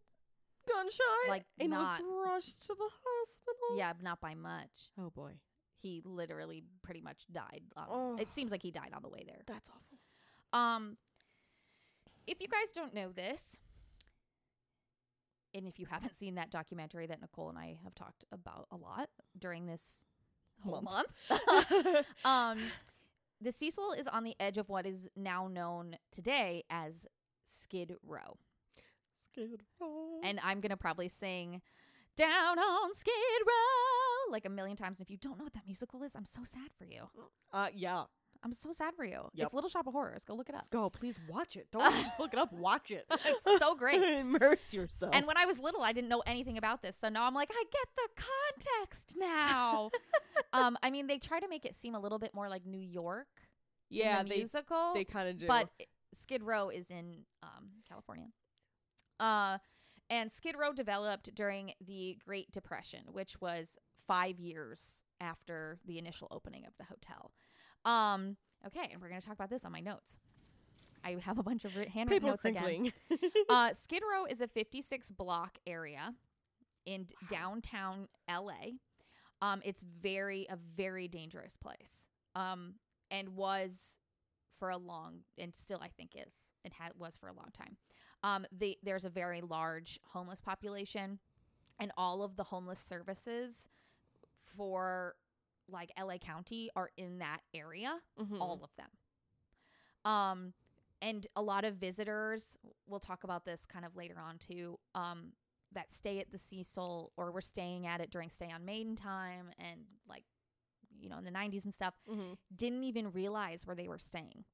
[0.68, 1.00] gunshot,
[1.30, 3.78] Like, and not- was rushed to the hospital.
[3.78, 4.90] Yeah, not by much.
[4.98, 5.40] Oh boy,
[5.82, 7.64] He literally pretty much died.
[7.76, 8.16] Oh.
[8.18, 9.42] It seems like he died on the way there.
[9.48, 9.98] that's awful.
[10.58, 10.98] Um,
[12.28, 13.60] if you guys don't know this,
[15.54, 18.76] and if you haven't seen that documentary that Nicole and I have talked about a
[18.76, 20.04] lot during this
[20.64, 21.08] whole Month.
[21.30, 22.60] month, um,
[23.42, 27.06] the Cecil is on the edge of what is now known today as
[27.46, 28.38] Skid Row.
[29.32, 30.20] Skid Row.
[30.24, 31.62] And I'm going to probably sing
[32.16, 33.14] Down on Skid
[33.46, 34.98] Row like a million times.
[35.00, 37.10] And if you don't know what that musical is, I'm so sad for you.
[37.52, 38.04] uh, yeah,
[38.44, 39.30] I'm so sad for you.
[39.34, 39.46] Yep.
[39.46, 40.24] It's Little Shop of Horrors.
[40.26, 40.70] Go look it up.
[40.70, 41.68] go please watch it.
[41.72, 42.52] Don't just look it up.
[42.52, 43.06] Watch it.
[43.46, 44.02] It's so great.
[44.20, 45.16] Immerse yourself.
[45.16, 46.96] And when I was little, I didn't know anything about this.
[47.00, 48.24] So now I'm like, I get the
[48.76, 49.92] context now.
[50.54, 52.80] um, I mean, they try to make it seem a little bit more like New
[52.80, 53.28] York.
[53.90, 54.94] in yeah, the they musical.
[54.94, 55.48] they kind of do.
[55.48, 55.70] but
[56.22, 58.28] Skid Row is in um, California.
[59.20, 59.58] Uh,
[60.10, 63.78] and Skid Row developed during the Great Depression, which was
[64.08, 67.32] five years after the initial opening of the hotel.
[67.86, 70.20] Um, okay, and we're going to talk about this on my notes.
[71.04, 72.92] I have a bunch of handwritten notes again.
[73.50, 76.14] uh, Skid Row is a 56 block area
[76.86, 78.78] in d- downtown LA.
[79.42, 82.08] Um, it's very a very dangerous place.
[82.36, 82.76] Um,
[83.12, 84.00] and was
[84.58, 86.32] for a long and still I think is
[86.64, 87.76] it had was for a long time.
[88.24, 91.20] Um, the there's a very large homeless population,
[91.80, 93.68] and all of the homeless services
[94.56, 95.16] for
[95.68, 98.40] like LA County are in that area Mhm.
[98.42, 98.90] all of them.
[100.06, 100.54] Um,
[101.02, 105.34] and a lot of visitors, we'll talk about this kind of later on too, um,
[105.72, 109.50] that stay at the Cecil or were staying at it during stay on Maiden time
[109.58, 110.26] and like,
[111.00, 112.38] you know, in the 90s and stuff, Mhm.
[112.56, 114.46] didn't even realize where they were staying.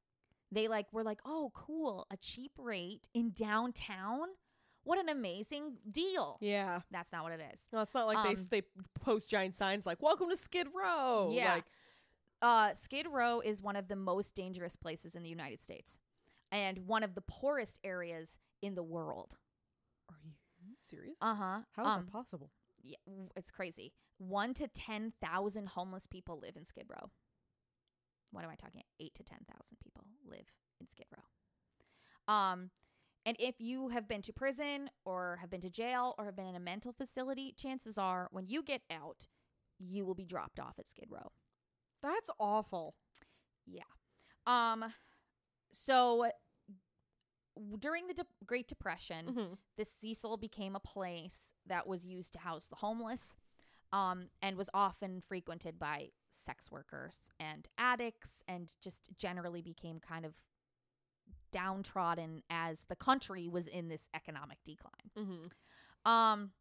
[0.52, 4.30] They like were like, oh, cool, a cheap rate in downtown.
[4.90, 6.40] What an amazing deal.
[6.42, 6.82] Yeah.
[6.90, 7.62] That's not what it is.
[7.72, 11.30] No, it's not like Um, they they post giant signs like "Welcome to Skid Row."
[11.32, 11.54] Yeah.
[11.54, 11.66] Like,
[12.42, 16.00] Uh, Skid Row is one of the most dangerous places in the United States
[16.52, 19.38] and one of the poorest areas in the world.
[20.10, 20.16] are
[20.60, 21.18] you serious?
[21.22, 21.60] Uh huh.
[21.74, 22.50] How is um, that possible?
[22.82, 22.98] yeah,
[23.36, 23.94] it's crazy.
[24.18, 27.12] One to 10,000 homeless people live in Skid Row.
[28.32, 28.82] What am I talking?
[29.00, 29.46] Eight to 10,000
[29.84, 30.48] people live
[30.82, 32.34] in Skid Row.
[32.34, 32.72] Um,
[33.26, 36.48] and if you have been to prison or have been to jail or have been
[36.48, 39.28] in a mental facility, chances are when you get out,
[39.78, 41.32] you will be dropped off at Skid Row.
[42.02, 42.96] That's awful.
[43.66, 43.84] Yeah.
[44.48, 44.94] Um,
[45.72, 46.32] so
[47.80, 49.58] during the de- Great Depression, Mhm.
[49.78, 53.36] the Cecil became a place that was used to house the homeless,
[53.92, 60.26] um, and was often frequented by sex workers and addicts, and just generally became kind
[60.26, 60.36] of
[61.52, 64.92] downtrodden as the country was in this economic decline.
[65.18, 66.12] Mm-hmm.
[66.12, 66.52] Um,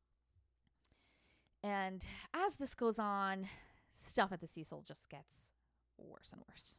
[1.62, 3.48] and as this goes on,
[4.06, 5.50] stuff at the Cecil just gets
[5.98, 6.76] worse and worse.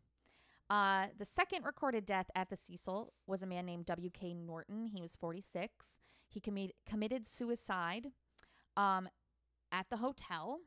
[0.70, 4.36] Uh, the second recorded death at the Cecil was a man named W.K.
[4.36, 4.86] Norton.
[4.86, 5.86] He was 46.
[6.28, 8.08] He commi- committed suicide
[8.78, 9.10] um,
[9.72, 10.60] at the hotel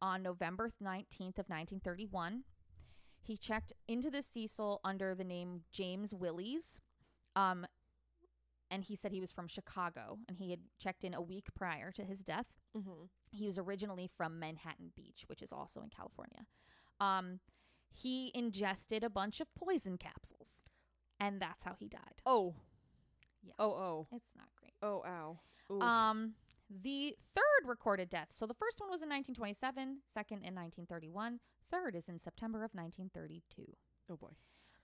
[0.00, 2.44] on November 19th of 1931.
[3.24, 6.80] He checked into the Cecil under the name James Willys.
[7.34, 7.66] Um,
[8.70, 11.90] and he said he was from Chicago and he had checked in a week prior
[11.92, 12.46] to his death.
[12.76, 13.04] Mm-hmm.
[13.30, 16.46] He was originally from Manhattan Beach, which is also in California.
[17.00, 17.40] Um,
[17.92, 20.64] he ingested a bunch of poison capsules,
[21.20, 22.22] and that's how he died.
[22.26, 22.54] Oh.
[23.42, 23.52] Yeah.
[23.58, 24.06] Oh, oh.
[24.12, 24.72] It's not great.
[24.82, 25.38] Oh, ow.
[25.72, 25.82] Oof.
[25.82, 26.34] Um,
[26.68, 28.28] the third recorded death.
[28.30, 31.38] So the first one was in 1927, second in 1931,
[31.70, 33.64] third is in September of 1932.
[34.10, 34.36] oh, boy.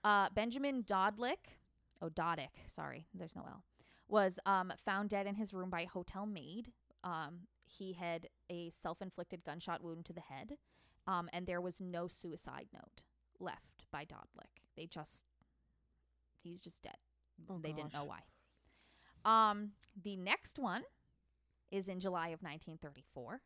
[0.03, 1.59] Uh, Benjamin Dodlick,
[2.01, 3.63] oh Dodick, sorry, there's no L,
[4.07, 6.71] was um found dead in his room by a hotel maid.
[7.03, 10.57] Um, he had a self-inflicted gunshot wound to the head,
[11.07, 13.03] um, and there was no suicide note
[13.39, 14.63] left by Dodlick.
[14.75, 15.23] They just,
[16.43, 16.97] he's just dead.
[17.49, 18.21] Oh, they didn't know why.
[19.23, 20.83] Um, the next one
[21.71, 23.41] is in July of 1934.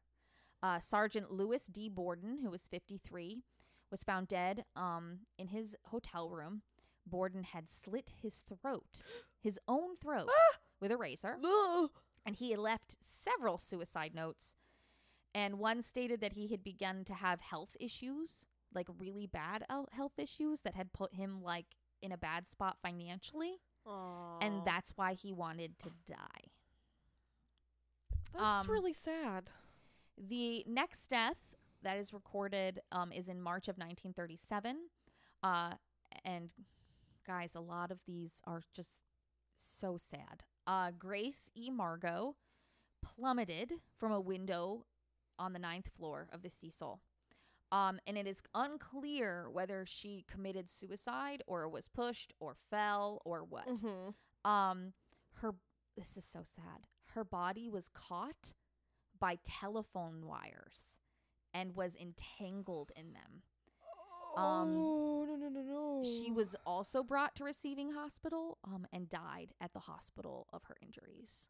[0.65, 1.89] Uh, Sergeant Louis D.
[1.89, 3.43] Borden, who was 53,
[3.91, 6.63] was found dead um, in his hotel room.
[7.05, 9.03] Borden had slit his throat,
[9.39, 10.29] his own throat,
[10.81, 11.37] with a razor,
[12.25, 14.55] and he had left several suicide notes.
[15.35, 20.17] And one stated that he had begun to have health issues, like really bad health
[20.17, 21.67] issues that had put him like
[22.01, 23.59] in a bad spot financially
[24.41, 26.49] and that's why he wanted to die.
[28.33, 29.49] That's um, really sad.
[30.17, 31.37] The next death
[31.83, 34.77] that is recorded um, is in March of 1937.
[35.43, 35.71] Uh,
[36.23, 36.53] and
[37.25, 39.01] guys, a lot of these are just
[39.57, 40.43] so sad.
[40.67, 41.69] Uh, Grace E.
[41.69, 42.35] Margot
[43.03, 44.85] plummeted from a window
[45.37, 46.99] on the ninth floor of the Cecil.
[47.71, 53.43] Um, and it is unclear whether she committed suicide or was pushed or fell or
[53.43, 53.67] what.
[53.67, 54.49] Mm-hmm.
[54.49, 54.93] Um,
[55.33, 55.55] her
[55.97, 56.87] this is so sad.
[57.13, 58.53] Her body was caught
[59.19, 60.81] by telephone wires
[61.53, 63.41] and was entangled in them.
[64.37, 66.03] Um, oh, no, no, no, no.
[66.03, 70.75] She was also brought to receiving hospital um, and died at the hospital of her
[70.81, 71.47] injuries.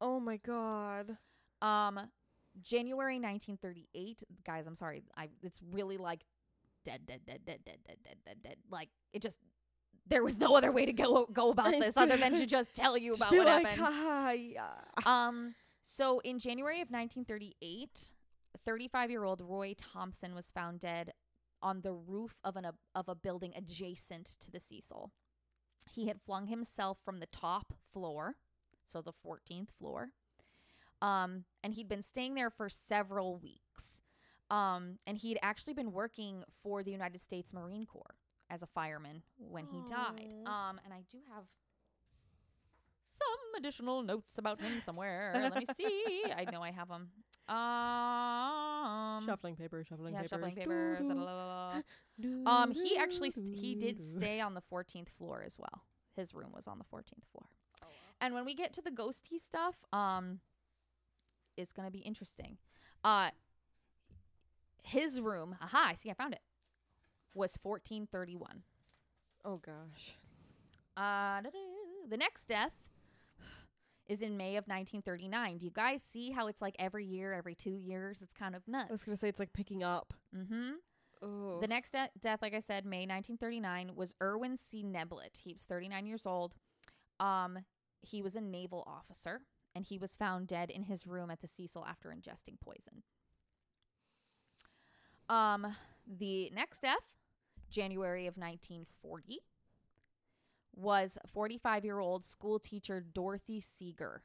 [0.00, 1.16] Oh, my God.
[1.62, 1.98] Um,
[2.62, 5.02] January 1938, guys, I'm sorry.
[5.16, 6.24] I it's really like
[6.84, 8.56] dead, dead, dead, dead, dead, dead, dead, dead, dead.
[8.70, 9.38] Like it just
[10.06, 12.96] there was no other way to go go about this other than to just tell
[12.96, 13.82] you about what like, happened.
[13.86, 14.68] "Ah, yeah."
[15.06, 15.54] Um,
[15.90, 18.12] so in January of 1938,
[18.62, 21.14] 35 year old Roy Thompson was found dead
[21.62, 25.12] on the roof of an of a building adjacent to the Cecil.
[25.90, 28.36] He had flung himself from the top floor,
[28.84, 30.10] so the 14th floor.
[31.00, 34.02] Um, and he'd been staying there for several weeks.
[34.50, 38.16] Um, and he'd actually been working for the United States Marine Corps
[38.50, 40.28] as a fireman when he died.
[40.44, 41.44] Um, and I do have
[43.58, 45.32] additional notes about him somewhere.
[45.34, 46.24] Let me see.
[46.34, 47.08] I know I have them.
[47.48, 50.30] Um, shuffling paper, shuffling yeah, papers.
[50.30, 50.98] shuffling papers.
[50.98, 51.82] doo-doo, la, la, la,
[52.44, 52.62] la.
[52.62, 55.82] Um, he actually st- he did stay on the 14th floor as well.
[56.14, 57.46] His room was on the 14th floor.
[58.20, 60.40] And when we get to the ghosty stuff, um,
[61.56, 62.58] it's gonna be interesting.
[63.04, 63.30] Uh,
[64.82, 66.40] his room, aha, I see, I found it.
[67.34, 68.62] Was 1431.
[69.44, 70.16] Oh gosh.
[70.96, 71.40] Uh,
[72.08, 72.72] the next death
[74.08, 75.58] is in May of 1939.
[75.58, 78.22] Do you guys see how it's like every year, every two years?
[78.22, 78.86] It's kind of nuts.
[78.88, 80.14] I was gonna say it's like picking up.
[80.36, 80.70] Mm-hmm.
[81.22, 81.58] Oh.
[81.60, 84.84] The next de- death, like I said, May 1939, was Irwin C.
[84.84, 85.38] Neblett.
[85.42, 86.54] He was 39 years old.
[87.20, 87.58] Um,
[88.02, 89.42] he was a naval officer,
[89.74, 93.02] and he was found dead in his room at the Cecil after ingesting poison.
[95.28, 95.74] Um,
[96.06, 96.96] the next death,
[97.70, 99.40] January of 1940,
[100.78, 104.22] was 45 year old school teacher Dorothy Seeger.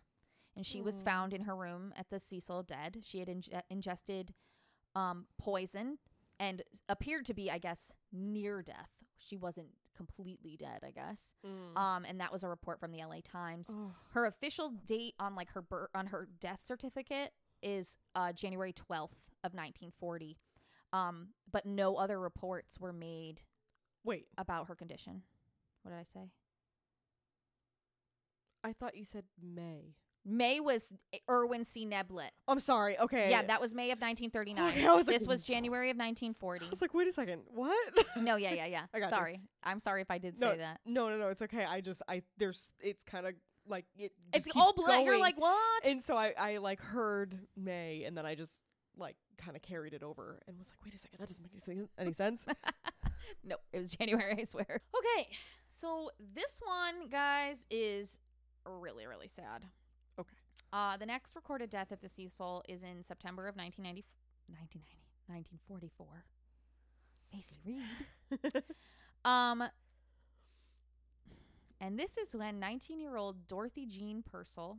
[0.56, 1.06] And she was Hmm.
[1.06, 3.00] found in her room at the Cecil dead.
[3.02, 4.34] She had inge- ingested
[4.96, 5.98] um, poison
[6.40, 8.92] and appeared to be, I guess, near death.
[9.18, 11.34] She wasn't completely dead, I guess.
[11.44, 11.76] Mm.
[11.76, 13.72] Um, and that was a report from the LA Times.
[13.74, 13.92] oh.
[14.12, 15.64] Her official date on like her
[15.96, 17.32] on her death certificate
[17.64, 20.38] is uh, January 12th of 1940.
[20.92, 23.42] Um, but no other reports were made
[24.04, 25.24] Wait, about her condition.
[25.82, 26.30] What did I say?
[28.64, 29.96] I thought you said May.
[30.26, 30.94] May was
[31.30, 31.86] Irwin C.
[31.86, 32.30] Neblett.
[32.48, 32.98] I'm sorry.
[32.98, 33.30] Okay.
[33.30, 34.72] Yeah, that was May of 1939.
[34.72, 36.66] Okay, was like, this was January of 1940.
[36.66, 37.42] I was like, wait a second.
[37.54, 37.78] What?
[38.18, 38.84] no, yeah, yeah, yeah.
[38.94, 39.16] I got you.
[39.18, 39.42] sorry.
[39.64, 40.80] I'm sorry if I did No, say that.
[40.86, 41.28] no, no, no.
[41.28, 41.66] It's okay.
[41.66, 43.34] I just, I there's, it's kind of
[43.68, 44.14] like it.
[44.34, 45.04] It's all black.
[45.04, 45.86] You're like, what?
[45.86, 48.62] and so I, I like heard May, and then I just
[48.98, 51.88] like kind of carried it over and was like, wait a second, that doesn't make
[51.98, 52.46] any sense.
[53.44, 54.82] no, it was January, I swear.
[54.98, 55.30] Okay,
[55.70, 58.20] so this one, guys, is
[58.66, 59.66] really, really sad.
[60.20, 60.36] Okay.
[60.72, 64.04] Uh, the next recorded death at the Cecil is in September of 1990,
[64.48, 66.26] 1990 1944.
[67.34, 68.64] Macy Reed.
[69.26, 69.64] um,
[71.84, 74.78] And this is when 19 year old Dorothy Jean Purcell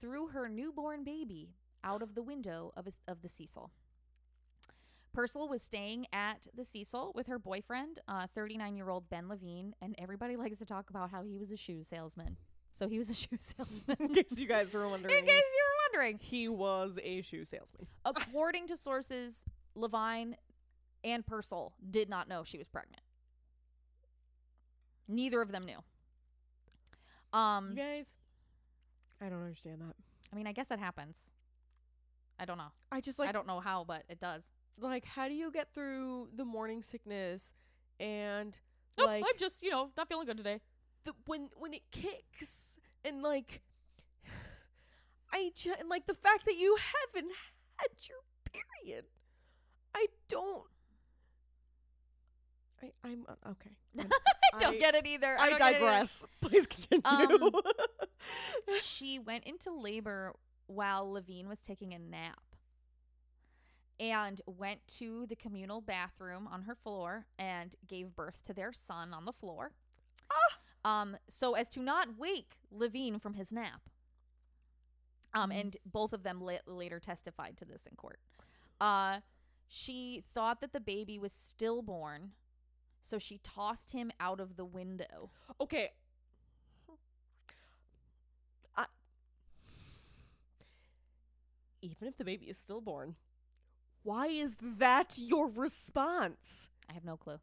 [0.00, 3.72] threw her newborn baby out of the window of, a, of the Cecil.
[5.12, 7.98] Purcell was staying at the Cecil with her boyfriend,
[8.32, 11.56] 39 year old Ben Levine, and everybody likes to talk about how he was a
[11.56, 12.36] shoe salesman.
[12.78, 13.96] So he was a shoe salesman.
[13.98, 15.14] In case you guys were wondering.
[15.18, 16.18] In case you were wondering.
[16.20, 17.88] he was a shoe salesman.
[18.04, 20.36] According to sources, Levine
[21.02, 23.02] and Purcell did not know she was pregnant.
[25.08, 25.78] Neither of them knew.
[27.32, 28.14] Um, You guys,
[29.20, 29.96] I don't understand that.
[30.32, 31.16] I mean, I guess it happens.
[32.38, 32.70] I don't know.
[32.92, 34.44] I just like I don't know how, but it does.
[34.78, 37.54] like how do you get through the morning sickness
[37.98, 38.56] and
[38.96, 40.60] Nope, like I'm just, you know, not feeling good today.
[41.04, 43.62] The when when it kicks and like
[45.32, 46.76] I just and like the fact that you
[47.14, 47.32] haven't
[47.76, 48.18] had your
[48.84, 49.04] period.
[49.94, 50.64] I don't.
[52.82, 53.70] I I'm uh, okay.
[53.98, 54.06] I'm
[54.54, 55.36] I don't I- get it either.
[55.38, 55.58] I, either.
[55.58, 56.24] digress.
[56.40, 57.02] Please continue.
[57.04, 57.50] Um,
[58.82, 60.32] she went into labor
[60.66, 62.40] while Levine was taking a nap
[63.98, 69.12] and went to the communal bathroom on her floor and gave birth to their son
[69.12, 69.72] on the floor.
[70.84, 73.82] Um, so as to not wake Levine from his nap.
[75.34, 78.18] Um, and both of them la- later testified to this in court.
[78.80, 79.18] Uh,
[79.68, 82.32] she thought that the baby was stillborn,
[83.02, 85.30] so she tossed him out of the window.
[85.60, 85.90] okay.
[88.76, 88.86] I,
[91.82, 93.16] even if the baby is stillborn,
[94.02, 96.70] why is that your response?
[96.88, 97.40] I have no clue.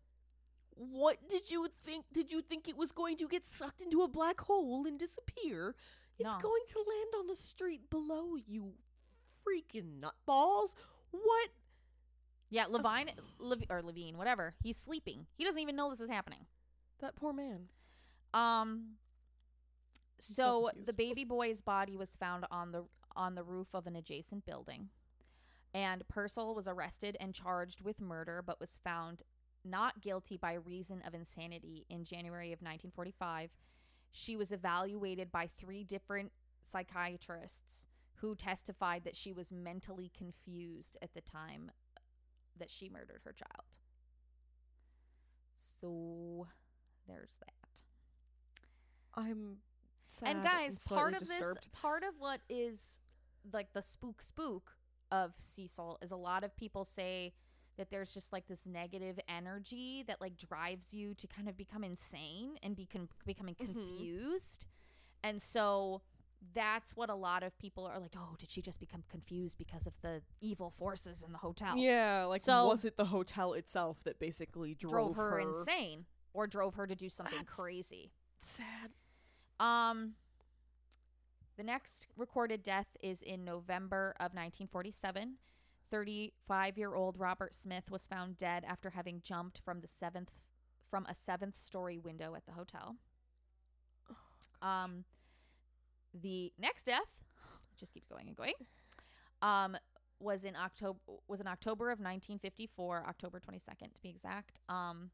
[0.76, 2.06] What did you think?
[2.14, 5.76] Did you think it was going to get sucked into a black hole and disappear?
[6.20, 6.40] It's No.
[6.40, 8.74] going to land on the street below you,
[9.46, 10.76] freaking nutballs.
[11.12, 11.50] What?
[12.50, 14.56] Yeah, Levine Lev- or Levine, whatever.
[14.62, 15.28] He's sleeping.
[15.38, 16.46] He doesn't even know this is happening.
[17.00, 17.70] That poor man.
[18.34, 18.96] Um
[20.20, 22.86] so so the baby boy's body was found on the
[23.16, 24.90] on the roof of an adjacent building.
[25.74, 29.24] And Purcell was arrested and charged with murder but was found
[29.66, 33.50] not guilty by reason of insanity in January of 1945.
[34.12, 36.32] She was evaluated by three different
[36.72, 37.86] psychiatrists
[38.20, 41.72] who testified that she was mentally confused at the time
[42.58, 43.66] that she murdered her child.
[45.82, 46.48] So
[47.08, 47.82] there's that.
[49.16, 49.58] I'm
[50.10, 51.60] sad and guys, slightly part of disturbed.
[51.62, 52.80] this, part of what is
[53.54, 54.72] like the spook spook
[55.12, 57.34] of Cecil is a lot of people say
[57.78, 61.84] that there's just like this negative energy that like drives you to kind of become
[61.84, 63.66] insane and be con- becoming Mhm.
[63.74, 64.66] confused.
[65.24, 66.02] And so
[66.54, 69.88] that's what a lot of people are like, oh, did she just become confused because
[69.88, 71.76] of the evil forces in the hotel?
[71.78, 76.48] Yeah, like So- was it the hotel itself that basically drove, drove her, insane or
[76.48, 78.12] drove her to do something That's- crazy.
[78.42, 78.94] Sad.
[79.60, 80.16] Um,
[81.56, 85.38] the next recorded death is in November of 1947.
[85.92, 90.32] 35 year old Robert Smith was found dead after having jumped from the seventh
[90.90, 92.96] from a seventh story window at the hotel.
[94.62, 95.04] Um,
[96.14, 97.02] the next death
[97.78, 98.54] just keeps going and going.
[99.42, 99.78] Um,
[100.20, 104.60] was in October was in October of 1954, October 22nd to be exact.
[104.70, 105.12] Um,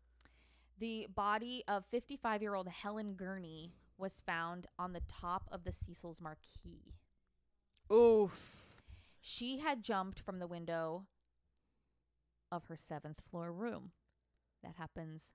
[0.80, 5.72] the body of 55 year old Helen Gurney was found on the top of the
[5.72, 6.96] Cecil's marquee.
[7.92, 8.61] Oof.
[9.22, 11.06] She had jumped from the window
[12.52, 13.92] of her seventh floor room.
[14.64, 15.34] That happens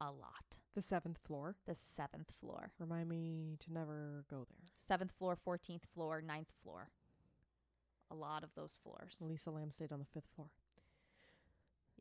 [0.00, 0.58] a lot.
[0.74, 1.54] The seventh floor.
[1.66, 2.72] The seventh floor.
[2.78, 4.68] Remind me to never go there.
[4.86, 6.90] Seventh floor, 14th floor, ninth floor.
[8.10, 9.16] A lot of those floors.
[9.20, 10.48] Lisa Lam stayed on the fifth floor.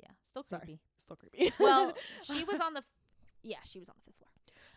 [0.01, 0.61] Yeah, still Sorry.
[0.61, 0.79] creepy.
[0.97, 1.51] Still creepy.
[1.59, 2.85] Well, she was on the, f-
[3.43, 4.29] yeah, she was on the fifth floor.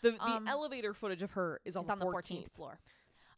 [0.02, 2.44] the the um, elevator footage of her is on, the, on the 14th.
[2.44, 2.80] 14th floor.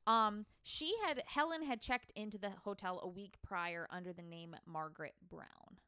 [0.07, 4.57] Um, she had Helen had checked into the hotel a week prior under the name
[4.67, 5.79] Margaret Brown.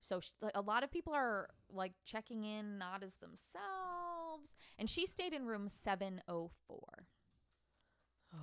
[0.00, 4.90] So sh like, a lot of people are like checking in not as themselves, and
[4.90, 7.06] she stayed in room 704.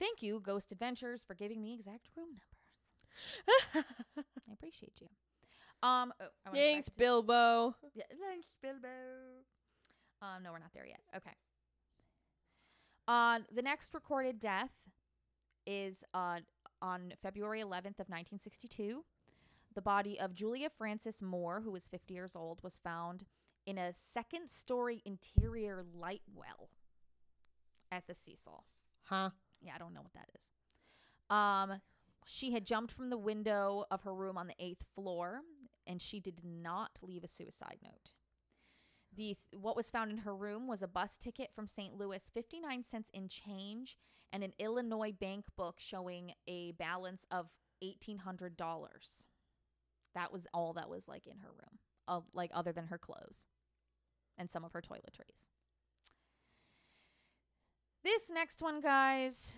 [0.00, 2.28] Thank you, Ghost Adventures, for giving me exact room
[3.74, 3.86] numbers.
[4.48, 5.08] I appreciate you.
[5.86, 7.76] Um, oh, I wanna go back Thanks, to- Bilbo.
[7.94, 8.88] yeah, thanks, Bilbo.
[10.22, 11.00] Um, no, we're not there yet.
[11.14, 11.30] Okay.
[13.06, 14.70] Uh, the next recorded death
[15.66, 16.38] is uh,
[16.80, 19.04] on February 11th of 1962.
[19.74, 23.24] The body of Julia Frances Moore, who was 50 years old, was found
[23.66, 26.68] in a second-story interior light well
[27.90, 28.64] at the Cecil.
[29.02, 29.30] Huh?
[29.60, 30.40] Yeah, I don't know what that is.
[31.30, 31.80] Um,
[32.26, 35.40] she had jumped from the window of her room on the eighth floor,
[35.86, 38.12] and she did not leave a suicide note.
[39.16, 41.96] The what was found in her room was a bus ticket from St.
[41.96, 43.96] Louis, 59 cents in change,
[44.32, 47.48] and an Illinois bank book showing a balance of
[47.82, 48.56] $1800.
[50.14, 53.46] That was all that was like in her room, of like other than her clothes
[54.38, 55.46] and some of her toiletries.
[58.02, 59.56] This next one, guys,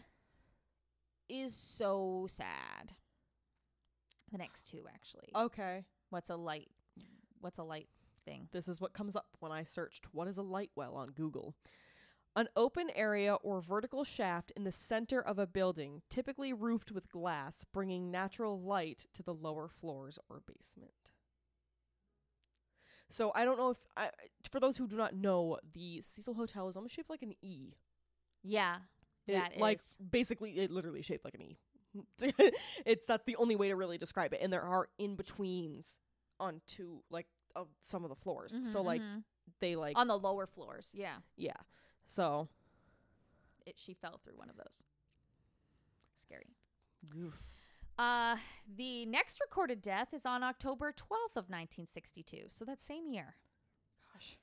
[1.29, 2.93] is so sad.
[4.31, 5.31] The next two actually.
[5.35, 5.85] Okay.
[6.11, 6.69] What's a light
[7.41, 7.89] what's a light
[8.27, 8.49] thing?
[8.53, 11.55] This is what comes up when I searched what is a light well on Google.
[12.35, 17.09] An open area or vertical shaft in the center of a building, typically roofed with
[17.09, 20.93] glass, bringing natural light to the lower floors or basement.
[23.11, 24.11] So I don't know if I,
[24.51, 27.73] for those who do not know, the Cecil Hotel is almost shaped like an E.
[28.43, 28.77] Yeah.
[29.27, 31.59] It- That like is- basically it literally shaped like an E.
[32.85, 34.41] it's that's the only way to really describe it.
[34.43, 36.01] And there are in betweens
[36.39, 38.53] on two like of some of the floors.
[38.73, 39.25] so Mhm, like mhm.
[39.61, 40.91] they like on the lower floors.
[40.93, 41.17] Yeah.
[41.37, 41.57] yeah.
[42.07, 42.49] So
[43.67, 44.85] It, she fell through one of those.
[46.19, 46.55] Scary.
[47.99, 48.37] Uh,
[48.77, 53.37] the next recorded death is on October 12th of 1962, so that same year.
[54.13, 54.39] gosh.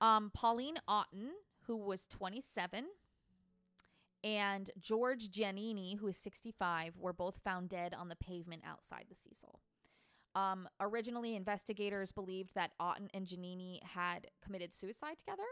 [0.00, 1.30] Um, Pauline Otten,
[1.66, 2.86] who was 27,
[4.24, 9.14] and George Giannini, who is 65, were both found dead on the pavement outside the
[9.14, 9.60] Cecil.
[10.34, 15.42] Um, originally, investigators believed that Otten and Giannini had committed suicide together,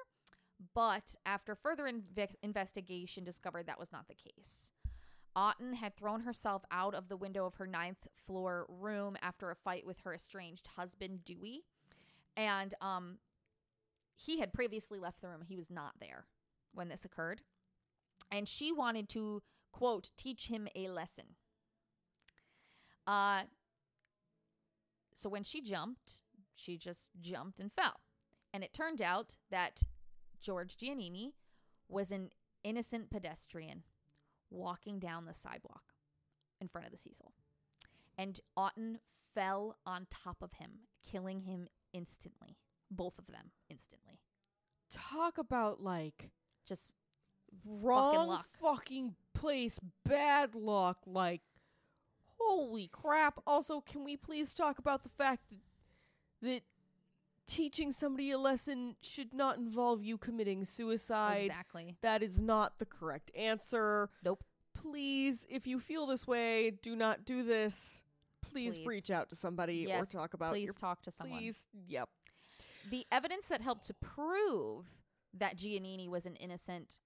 [0.74, 4.70] but after further inve- investigation, discovered that was not the case.
[5.36, 9.54] Otten had thrown herself out of the window of her ninth floor room after a
[9.54, 11.62] fight with her estranged husband, Dewey.
[12.36, 13.18] And um,
[14.16, 15.42] he had previously left the room.
[15.46, 16.26] He was not there
[16.72, 17.42] when this occurred.
[18.30, 21.36] And she wanted to, quote, teach him a lesson.
[23.06, 23.42] Uh,
[25.20, 26.22] so when she jumped,
[26.54, 28.00] she just jumped and fell.
[28.54, 29.82] And it turned out that
[30.40, 31.32] George Giannini
[31.88, 32.30] was an
[32.64, 33.82] innocent pedestrian
[34.50, 35.82] walking down the sidewalk
[36.60, 37.32] in front of the Cecil.
[38.16, 38.98] And Otten
[39.34, 40.70] fell on top of him,
[41.10, 42.56] killing him instantly.
[42.90, 44.20] Both of them instantly.
[44.90, 46.30] Talk about like
[46.66, 46.90] Just
[47.64, 48.46] wrong luck.
[48.60, 50.98] fucking place, bad luck.
[51.06, 51.42] Like,
[52.40, 53.40] holy crap!
[53.46, 55.58] Also, can we please talk about the fact that
[56.42, 56.62] that
[57.46, 61.46] teaching somebody a lesson should not involve you committing suicide?
[61.46, 61.96] exactly.
[62.02, 64.10] That is not the correct answer.
[64.24, 64.44] Nope.
[64.74, 68.02] Please, if you feel this way, do not do this.
[68.40, 68.86] Please, Please.
[68.86, 70.74] reach out to somebody or talk about Please your.
[70.74, 71.38] talk to someone.
[71.38, 72.08] Please, yep.
[72.90, 74.86] The evidence that helped to prove
[75.34, 77.00] that Giannini was an innocent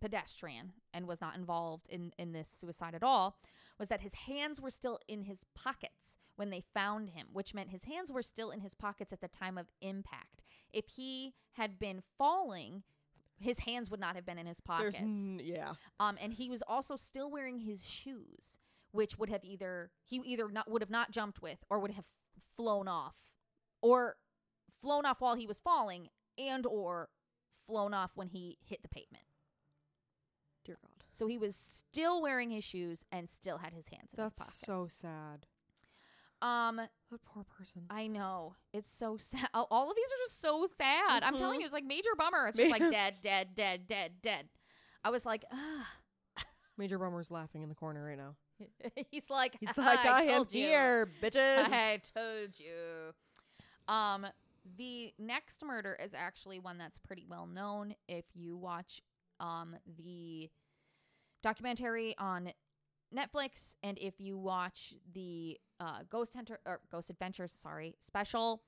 [0.00, 3.38] pedestrian and was not involved in, in this suicide at all
[3.80, 7.70] was that his hands were still in his pockets when they found him, which meant
[7.70, 10.44] his hands were still in his pockets at the time of impact.
[10.72, 12.82] If he had been falling,
[13.38, 14.98] his hands would not have been in his pockets.
[15.00, 15.72] N- yeah.
[15.98, 18.58] Um, and he was also still wearing his shoes,
[18.92, 22.06] which would have either he either not would have not jumped with or would have
[22.56, 23.16] flown off,
[23.80, 24.16] or
[24.82, 26.08] flown off while he was falling,
[26.38, 27.08] and or
[27.66, 29.24] flown off when he hit the pavement.
[31.20, 34.38] So he was still wearing his shoes and still had his hands in his That's
[34.38, 34.60] pockets.
[34.66, 35.44] so sad.
[36.40, 37.82] um, That poor person.
[37.90, 39.46] I know it's so sad.
[39.52, 41.22] All of these are just so sad.
[41.22, 41.60] I'm telling Mhm.
[41.60, 42.48] you, it's like major bummer.
[42.48, 44.48] It's just like dead, dead, dead, dead, dead.
[45.04, 45.86] I was like, ah.
[46.78, 48.36] Major Bummer's laughing in the corner right now.
[49.10, 50.62] He's like, He's like, I, am told you.
[50.62, 51.58] here, bitches.
[51.70, 53.12] I told you.
[53.92, 54.26] Um,
[54.78, 57.94] the next murder is actually one that's pretty well known.
[58.08, 59.02] If you watch
[59.40, 60.48] um the
[61.42, 62.52] documentary on
[63.14, 68.62] Netflix, and if you watch the uh, Ghost Hunter or Ghost Adventures, sorry, special,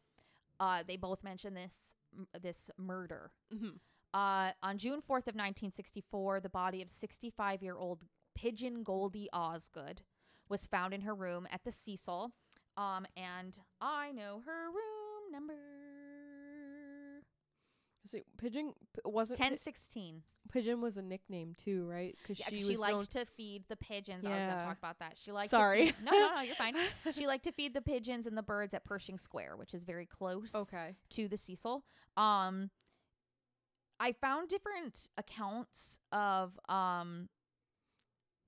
[0.60, 3.30] uh, they both mention this m- this murder.
[3.54, 3.78] Mhm.
[4.14, 8.04] Uh, on June 4th of 1964, the body of 65-year-old
[8.34, 10.02] Pigeon Goldie Osgood
[10.48, 12.32] was found in her room at the Cecil.
[12.76, 15.54] Um, and I know her room number
[18.06, 20.22] See, Pigeon p- wasn't 1016.
[20.52, 22.16] Pigeon was a nickname too, right?
[22.20, 24.24] Because Yeah, she she, liked known- to feed the pigeons.
[24.24, 25.16] I was going to talk about that.
[25.16, 25.86] She liked Sorry.
[25.88, 26.74] To feed, no, no, no, you're fine.
[27.12, 30.06] She liked to feed the pigeons and the birds at Pershing Square, which is very
[30.06, 30.96] close okay.
[31.10, 31.84] to the Cecil.
[32.16, 32.70] Um,
[34.00, 37.28] I found different accounts of um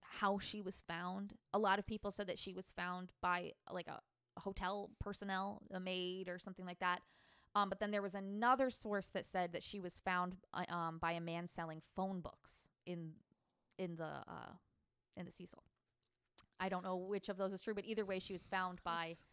[0.00, 1.34] how she was found.
[1.52, 4.00] A lot of people said that she was found by like a
[4.40, 7.00] hotel personnel, a maid or something like that.
[7.54, 10.98] Um, but then there was another source that said that she was found uh, um
[10.98, 13.12] by a man selling phone books in
[13.78, 14.52] in the uh
[15.16, 15.62] in the Cecil.
[16.60, 19.08] I don't know which of those is true, but either way, she was found by
[19.08, 19.24] That's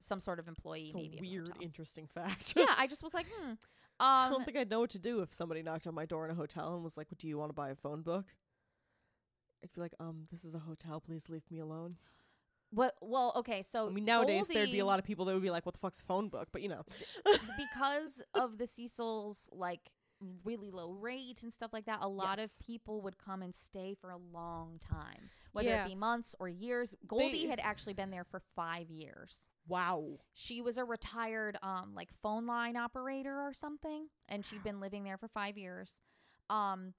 [0.00, 0.86] some sort of employee.
[0.86, 2.54] It's maybe the weird, interesting fact.
[2.56, 3.52] yeah, I just was like, hmm.
[3.98, 6.24] I Um, don't think I'd know what to do if somebody knocked on my door
[6.24, 8.24] in a hotel and was like, "Do you want to buy a phone book?"
[9.62, 11.00] I'd be like, "Um, this is a hotel.
[11.00, 11.96] Please leave me alone."
[12.70, 12.94] What?
[13.00, 15.50] Well, okay, so I mean, nowadays there'd be a lot of people that would be
[15.50, 16.84] like, "What the fuck's a phone book?" But you know,
[17.56, 19.80] because of the Cecil's like
[20.44, 22.60] really low rate and stuff like that, a lot Yes.
[22.60, 25.84] of people would come and stay for a long time, whether Yeah.
[25.84, 26.94] it be months or years.
[27.06, 29.50] Goldie They- had actually been there for five years.
[29.66, 30.18] wow.
[30.34, 35.04] She was a retired um like phone line operator or something, and she'd been living
[35.04, 36.00] there for five years.
[36.50, 36.94] Um,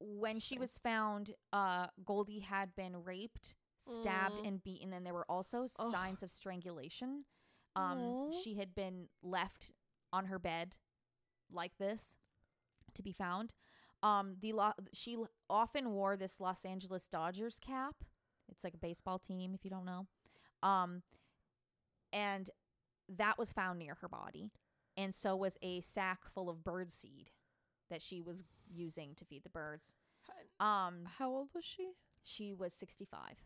[0.00, 3.56] when she was found, uh, Goldie had been raped,
[3.86, 4.46] stabbed, Mm.
[4.48, 5.90] and beaten, and there were also Ugh.
[5.92, 7.24] signs of strangulation.
[7.76, 9.72] Um, she had been left
[10.12, 10.76] on her bed
[11.50, 12.16] like this
[12.94, 13.54] to be found.
[14.02, 18.04] Um, the lo- she l- often wore this Los Angeles Dodgers cap.
[18.48, 20.06] It's like a baseball team, if you don't know.
[20.62, 21.02] Um,
[22.12, 22.50] and
[23.08, 24.52] that was found near her body,
[24.96, 27.30] and so was a sack full of bird seed
[27.90, 29.94] that she was using to feed the birds.
[30.60, 31.92] Um, How old was she?
[32.22, 33.42] she was sixty-five.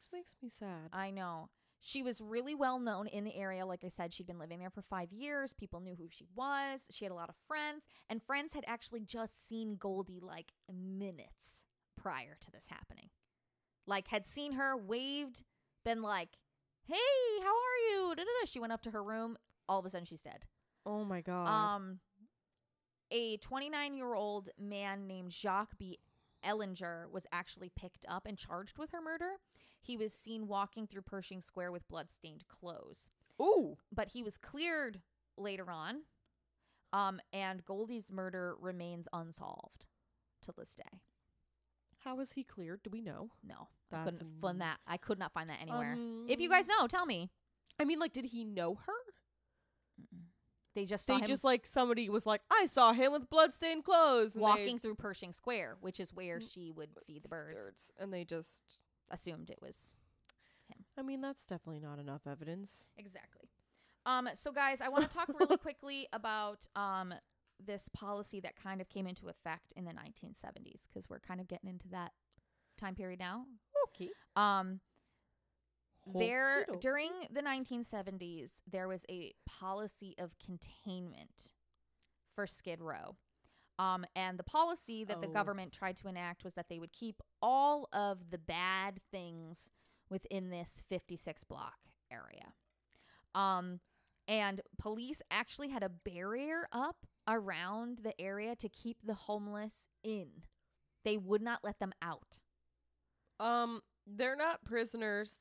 [0.00, 0.88] This makes me sad.
[0.94, 1.50] I know.
[1.82, 3.66] She was really well known in the area.
[3.66, 5.52] Like I said, she'd been living there for five years.
[5.52, 6.86] People knew who she was.
[6.90, 11.64] She had a lot of friends, and friends had actually just seen Goldie like minutes
[11.96, 13.10] prior to this happening.
[13.86, 15.42] Like, had seen her, waved,
[15.84, 16.30] been like,
[16.86, 16.94] hey,
[17.42, 18.14] how are you?
[18.14, 18.46] Da-da-da.
[18.46, 19.36] She went up to her room.
[19.68, 20.44] All of a sudden, she's dead.
[20.86, 21.46] oh my god.
[21.46, 21.98] Um,
[23.10, 25.98] a 29 year old man named Jacques B.
[26.44, 29.32] Ehlinger was actually picked up and charged with her murder.
[29.80, 33.08] He was seen walking through Pershing Square with blood-stained clothes,
[33.40, 33.76] Ooh.
[33.92, 35.00] but he was cleared
[35.36, 36.02] later on.
[36.92, 39.86] Um, and Goldie's murder remains unsolved
[40.42, 41.00] to this day.
[42.04, 42.82] How was he cleared?
[42.82, 43.30] Do we know?
[43.46, 44.78] No, I couldn't find that.
[44.86, 45.92] I could not find that anywhere.
[45.92, 47.30] Um, if you guys know, tell me.
[47.78, 48.92] I mean, like, did he know her?
[50.02, 50.24] Mm-mm.
[50.74, 53.84] They just saw They him just like somebody was like, I saw him with bloodstained
[53.84, 54.34] clothes.
[54.34, 57.52] walking through Pershing Square, which is where Mm, she would feed the birds.
[57.52, 58.80] birds, and they just.
[59.10, 59.96] Assumed it was
[60.68, 60.84] him.
[60.96, 62.88] I mean, that's definitely not enough evidence.
[62.96, 63.48] Exactly.
[64.06, 67.14] Um, so guys, I want to talk really quickly about um
[67.64, 71.48] this policy that kind of came into effect in the 1970s because we're kind of
[71.48, 72.12] getting into that
[72.78, 73.44] time period now.
[73.88, 74.08] Okay.
[74.36, 74.80] Um,
[76.14, 81.50] there during the 1970s, there was a policy of containment
[82.34, 83.16] for Skid Row.
[83.80, 85.32] Um, and the policy that the Oh.
[85.32, 89.70] government tried to enact was that they would keep all of the bad things
[90.10, 91.78] within this 56 block
[92.10, 92.52] area.
[93.34, 93.80] Um,
[94.28, 100.42] and police actually had a barrier up around the area to keep the homeless in.
[101.02, 102.38] They would not let them out.
[103.38, 105.36] Um, they're not prisoners.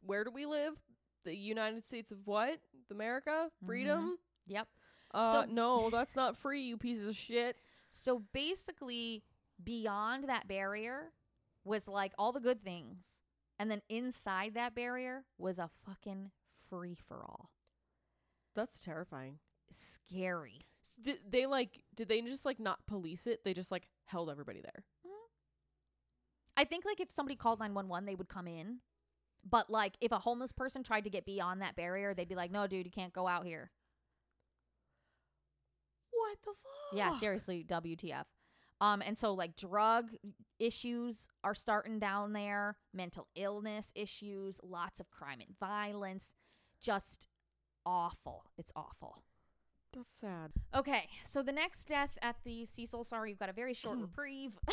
[0.00, 0.74] Where do we live?
[1.22, 2.58] The United States of what?
[2.90, 3.52] America?
[3.64, 4.18] Freedom?
[4.48, 4.66] Yep.
[5.14, 7.56] Uh, So- no, that's not free, you pieces of shit.
[7.90, 9.24] So basically,
[9.62, 11.12] beyond that barrier
[11.64, 13.04] was like all the good things.
[13.58, 16.30] And then inside that barrier was a fucking
[16.68, 17.50] free for all.
[18.54, 19.38] That's terrifying.
[19.70, 20.62] Scary.
[20.82, 21.84] S- Did they like?
[21.94, 23.44] Did they just like not police it?
[23.44, 24.84] They just like held everybody there.
[26.56, 28.78] I think like if somebody called 911, they would come in.
[29.48, 32.50] But like if a homeless person tried to get beyond that barrier, they'd be like,
[32.50, 33.70] no, dude, you can't go out here.
[36.32, 36.96] What the fuck?
[36.98, 38.24] Yeah, seriously, WTF.
[38.80, 40.10] Um, and so like drug
[40.58, 46.34] issues are starting down there, mental illness issues, lots of crime and violence,
[46.80, 47.28] just
[47.86, 48.44] awful.
[48.58, 49.18] It's awful.
[49.94, 50.52] That's sad.
[50.74, 53.04] Okay, so the next death at the Cecil.
[53.04, 54.52] Sorry, you've got a very short reprieve.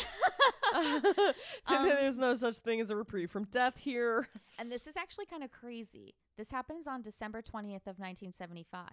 [1.66, 4.28] Um, there's no such thing as a reprieve from death here.
[4.58, 6.14] and this is actually kind of crazy.
[6.38, 8.84] This happens on December 20th of 1975.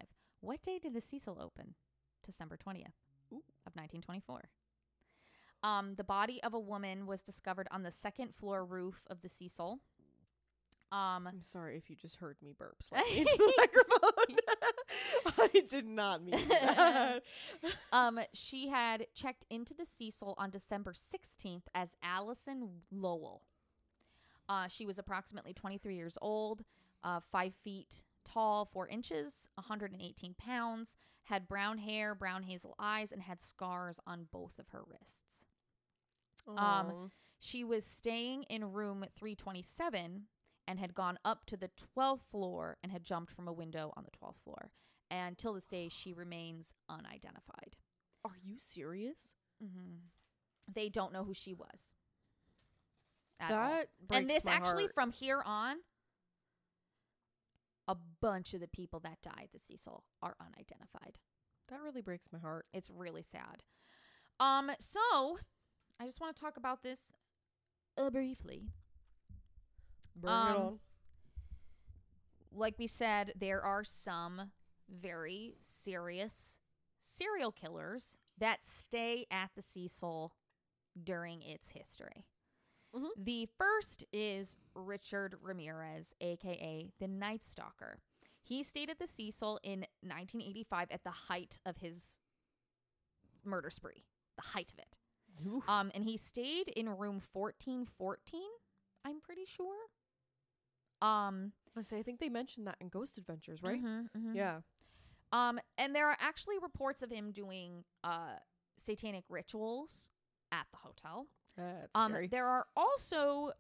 [0.41, 1.76] What day did the Cecil open?
[2.24, 2.93] December 20th
[3.34, 3.43] Ooh.
[3.65, 4.49] of 1924.
[5.63, 9.30] Um, the body of a woman was discovered on the second floor roof of the
[9.30, 9.80] Cecil.
[10.89, 14.38] Um, I'm sorry if you just heard me burp slightly into the microphone.
[15.38, 17.24] I did not mean that.
[17.91, 23.41] um, she had checked into the Cecil on December 16th as Allison Lowell.
[24.47, 26.63] Uh, she was approximately 23 years old,
[27.03, 33.22] uh, five feet tall, four inches, 118 pounds, had brown hair, brown hazel eyes, and
[33.22, 35.46] had scars on both of her wrists.
[36.58, 40.28] Um, She was staying in room 327
[40.68, 44.04] and had gone up to the 12th floor and had jumped from a window on
[44.06, 44.72] the 12th floor.
[45.10, 47.76] And till this day, she remains unidentified.
[48.26, 49.36] are you serious?
[49.64, 49.98] Mm-hmm.
[50.74, 51.80] They don't know who she was.
[53.40, 53.50] at.
[54.10, 54.94] That and this actually, heart.
[54.94, 55.78] from here on,
[57.88, 61.20] a bunch of the people that died at the Cecil are unidentified.
[61.70, 62.66] That really breaks my heart.
[62.74, 63.64] It's really sad.
[64.40, 65.38] Um, so
[66.00, 67.00] I just want to talk about this
[67.98, 68.64] uh, briefly.
[70.16, 70.80] Bring Um, it on.
[72.52, 74.52] Like we said, there are some
[74.90, 76.58] very serious
[77.02, 80.34] serial killers that stay at the Cecil
[81.04, 82.26] during its history.
[82.98, 83.10] Mhm.
[83.18, 88.00] The first is Richard Ramirez, aka the Night Stalker.
[88.43, 92.18] He stayed at the Cecil in 1985 at the height of his
[93.43, 94.04] murder spree,
[94.36, 94.98] the height of it.
[95.45, 95.68] Oof.
[95.70, 98.41] Um, and he stayed in room 1414,
[99.06, 99.76] I'm pretty sure.
[101.02, 103.82] Um, I say I think they mentioned that in Ghost Adventures, right?
[103.82, 104.36] mhm, mhm.
[104.36, 104.62] Yeah.
[105.32, 108.38] Um, and there are actually reports of him doing uh
[108.78, 110.10] satanic rituals
[110.52, 111.28] at the hotel.
[111.58, 112.28] That's Um, scary.
[112.28, 113.51] there are also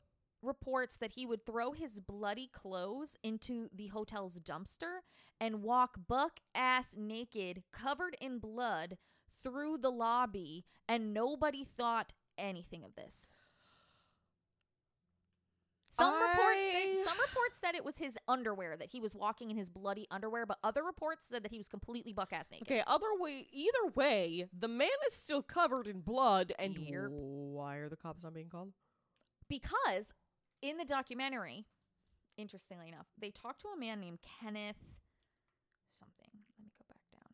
[0.43, 4.99] reports that he would throw his bloody clothes into the hotel's dumpster
[5.39, 8.97] and walk buck ass naked, covered in blood,
[9.43, 13.31] through the lobby, and nobody thought anything of this.
[15.97, 19.57] Some reports say, some reports said it was his underwear that he was walking in
[19.57, 22.67] his bloody underwear, but other reports said that he was completely buck ass naked.
[22.67, 27.09] Okay, other way either way, the man is still covered in blood and Yep.
[27.09, 28.73] why are the cops not being called?
[29.49, 30.13] because
[30.61, 31.65] in the documentary,
[32.37, 34.75] interestingly enough, they talked to a man named Kenneth
[35.89, 36.27] something.
[36.33, 37.31] Let me go back down.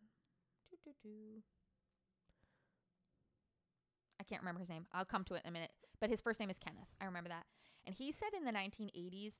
[4.20, 4.86] I can't remember his name.
[4.94, 5.72] I'll come to it in a minute.
[6.00, 6.88] But his first name is Kenneth.
[7.02, 7.46] I remember that.
[7.86, 9.34] And he said in the 1980s,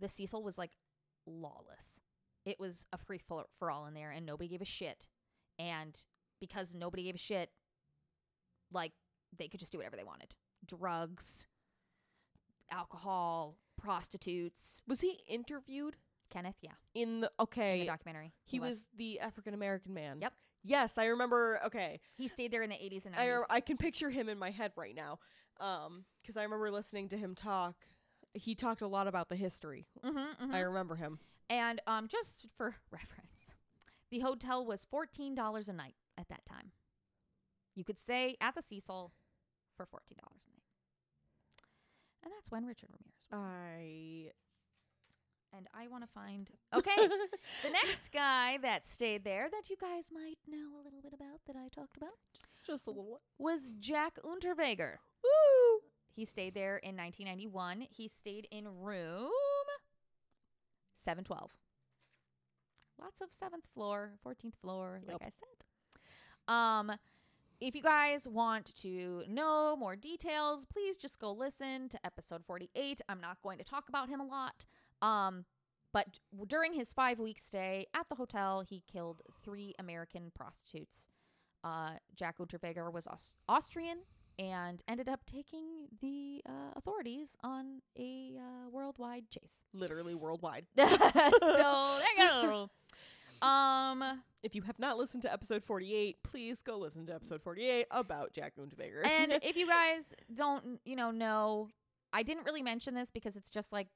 [0.00, 0.72] the Cecil was like
[1.26, 2.00] lawless.
[2.44, 5.06] It was a free for, all in there, and nobody gave a shit.
[5.58, 5.98] And
[6.40, 7.50] because nobody gave a shit,
[8.72, 8.92] like
[9.36, 10.34] they could just do whatever they wanted
[10.66, 11.46] drugs,
[12.70, 14.82] alcohol, prostitutes.
[14.88, 15.96] Was he interviewed
[16.30, 17.80] Kenneth, yeah, in the in okay?
[17.80, 18.32] the documentary.
[18.44, 20.18] he was, the African American man.
[20.20, 20.32] Yep.
[20.66, 21.60] Yes, I remember.
[21.66, 23.42] Okay, He stayed there in the 80s and 90s.
[23.50, 25.18] I I can picture him in my head right now.
[25.60, 27.74] Um, because I remember listening to him talk.
[28.32, 29.86] He talked a lot about the history.
[30.04, 31.18] mm-hmm, I remember him.
[31.48, 33.30] And um, just for reference,
[34.10, 36.72] the hotel was fourteen dollars a night at that time.
[37.74, 39.12] You could stay at the Cecil
[39.76, 40.64] for fourteen dollars a night,
[42.24, 43.26] and that's when Richard Ramirez.
[43.30, 44.30] Was I
[45.56, 46.96] and I want to find okay
[47.62, 51.40] the next guy that stayed there that you guys might know a little bit about
[51.46, 53.20] that I talked about just just a little.
[53.38, 54.96] was Jack Unterweger.
[55.24, 55.80] Woo!
[56.14, 57.86] He stayed there in 1991.
[57.90, 59.30] He stayed in room
[60.96, 61.52] 712.
[63.00, 66.54] Lots of seventh floor, 14th floor, like I said.
[66.54, 66.92] Um,
[67.60, 73.00] if you guys want to know more details, please just go listen to episode 48.
[73.08, 74.66] I'm not going to talk about him a lot.
[75.02, 75.44] Um,
[75.92, 81.08] but during his five week stay at the hotel, he killed three American prostitutes.
[81.62, 83.98] Uh, Jack Unterweger was Aus- Austrian
[84.38, 89.60] and ended up taking the uh, authorities on a uh, worldwide chase.
[89.72, 90.66] Literally worldwide.
[90.76, 90.86] so
[91.38, 92.70] there you go.
[93.42, 97.86] Um, If you have not listened to episode 48, please go listen to episode 48
[97.90, 99.04] about Jack Unterweger.
[99.06, 101.68] and if you guys don't, you know, know,
[102.10, 103.88] I didn't really mention this because it's just like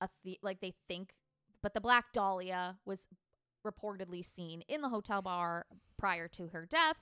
[0.00, 1.14] a the- like they think,
[1.62, 3.08] but the Black Dahlia was
[3.66, 5.66] reportedly seen in the hotel bar
[5.98, 6.98] prior to her death,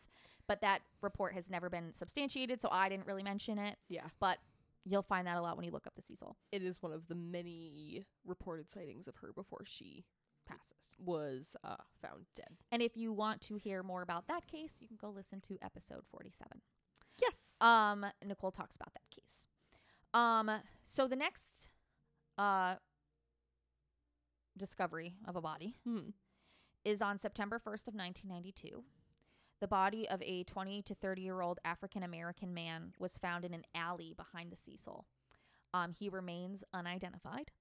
[0.53, 3.77] but that report has never been substantiated, so I didn't really mention it.
[3.89, 4.37] yeah, But
[4.85, 6.37] you'll find that a lot when you look up the Cecil.
[6.51, 10.05] it is one of the many reported sightings of her before she
[10.47, 10.95] Passes.
[10.99, 12.51] was uh, found dead.
[12.71, 15.57] And if you want to hear more about that case, you can go listen to
[15.63, 16.61] episode 47.
[17.19, 17.33] Yes.
[17.63, 19.47] Um, Nicole talks about that case.
[20.13, 20.51] Um,
[20.85, 21.71] so the next
[22.37, 22.75] uh
[24.59, 26.11] discovery of a body Hmm.
[26.85, 28.85] is on September 1st of 1992.
[29.63, 33.55] The body of a 20 to 30 year old African American man was found in
[33.55, 35.07] an alley behind the Cecil.
[35.73, 37.53] Um, he remains unidentified.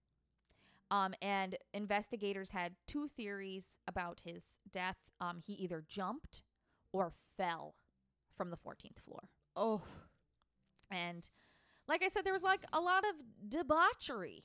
[0.90, 4.42] Um, and investigators had two theories about his
[4.74, 4.98] death.
[5.20, 6.42] Um, he either jumped
[6.92, 7.76] or fell
[8.36, 9.30] from the 14th floor.
[9.56, 9.84] Oh,
[10.90, 11.30] And
[11.88, 13.14] like I said, there was like a lot of
[13.48, 14.44] debauchery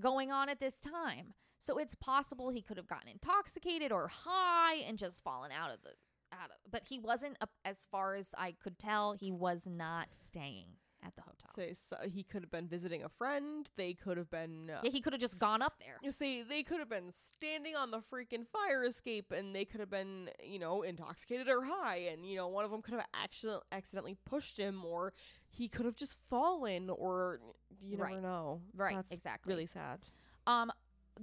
[0.00, 1.34] going on at this time.
[1.58, 5.82] So it's possible he could have gotten intoxicated or high and just fallen out of
[5.82, 5.90] the
[6.32, 10.08] out of but he wasn't up as far as I could tell, he was not
[10.12, 10.66] staying
[11.06, 11.50] at the hotel.
[11.54, 13.70] say so he could have been visiting a friend.
[13.76, 14.68] They could have been.
[14.68, 15.96] Uh, yeah, he could have just gone up there.
[16.02, 19.78] you see, they could have been standing on the freaking fire escape, and they could
[19.78, 23.06] have been, you know, intoxicated or high, and you know, one of them could have
[23.14, 25.12] accident- accidentally pushed him, or
[25.48, 27.38] he could have just fallen, or
[27.80, 28.20] you never Right.
[28.22, 28.60] know.
[28.74, 29.52] Right, That's exactly.
[29.54, 30.00] Really sad.
[30.48, 30.72] Um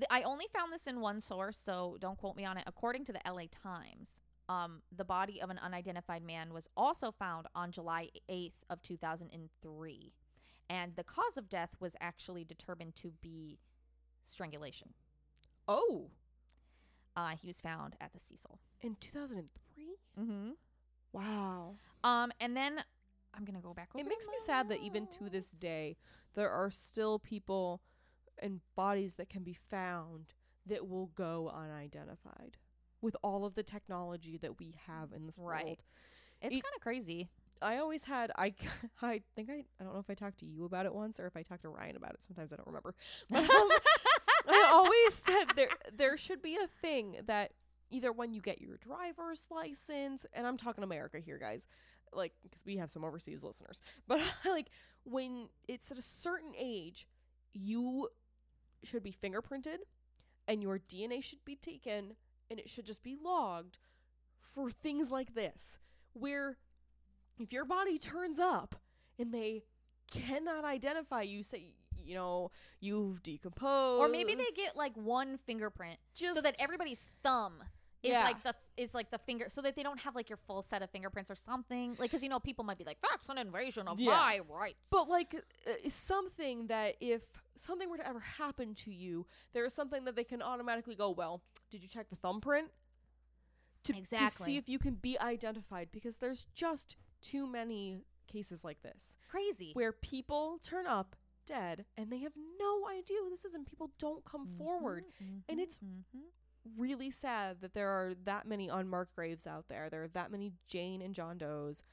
[0.09, 2.63] I only found this in one source, so don't quote me on it.
[2.67, 4.09] According to the LA Times,
[4.49, 10.13] um, the body of an unidentified man was also found on July 8th of 2003,
[10.69, 13.59] and the cause of death was actually determined to be
[14.25, 14.93] strangulation.
[15.67, 16.09] Oh,
[17.17, 18.59] Uh, he was found at the Cecil.
[18.81, 19.95] in 2003.
[20.19, 20.49] Mm-hmm.
[21.13, 21.75] Wow.
[22.03, 22.83] Um, and then
[23.33, 23.89] I'm gonna go back.
[23.95, 25.95] Over It makes me sad that even to this day,
[26.33, 27.81] there are still people
[28.39, 30.33] and bodies that can be found
[30.65, 32.57] that will go unidentified
[33.05, 35.63] with all of the technology that we have in this Right.
[35.65, 35.83] world.
[36.41, 37.29] it's it- kind of crazy.
[37.61, 38.53] I always had I
[39.01, 41.25] I think I I don't know if I talked to you about it once or
[41.27, 42.19] if I talked to Ryan about it.
[42.27, 42.93] Sometimes I don't remember.
[43.29, 43.69] But um,
[44.47, 47.53] I always said there there should be a thing that
[47.89, 51.65] either when you get your driver's license and I'm talking America here guys
[52.13, 54.67] like because we have some overseas listeners but like
[55.03, 57.07] when it's at a certain age
[57.53, 58.09] you
[58.83, 59.77] should be fingerprinted
[60.47, 62.15] and your DNA should be taken
[62.49, 63.77] and it should just be logged
[64.39, 65.79] for things like this
[66.13, 66.57] where
[67.39, 68.75] if your body turns up
[69.19, 69.63] and they
[70.11, 71.73] cannot identify you say
[72.05, 74.01] you know you've decomposed.
[74.01, 77.63] Or maybe they get like one fingerprint just so that everybody's thumb
[78.05, 78.23] is Yeah.
[78.23, 80.81] like the is like the finger so that they don't have like your full set
[80.81, 83.87] of fingerprints or something like because you know people might be like that's an invasion
[83.87, 84.11] of Yeah.
[84.11, 85.35] my rights But like
[85.67, 87.21] uh, something that if
[87.55, 91.09] something were to ever happen to you, there is something that they can automatically go,
[91.11, 91.41] well,
[91.71, 92.69] did you check the thumbprint?
[93.85, 98.81] To, to see if you can be identified because there's just too many cases like
[98.81, 103.53] this crazy where people turn up dead and they have no idea who this is
[103.53, 105.05] and people don't come forward.
[105.21, 106.23] Mhm, and it's- mhm.
[106.77, 109.89] Really sad that there are that many unmarked graves out there.
[109.89, 111.83] There are that many Jane and John Does.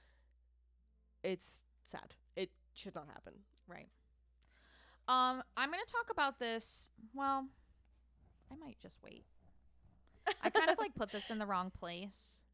[1.23, 2.15] It's sad.
[2.37, 3.35] It should not happen.
[3.69, 3.89] right
[5.09, 7.45] um i'm gonna talk about this well
[8.53, 9.25] i might just wait
[10.43, 12.45] i kind of like put this in the wrong place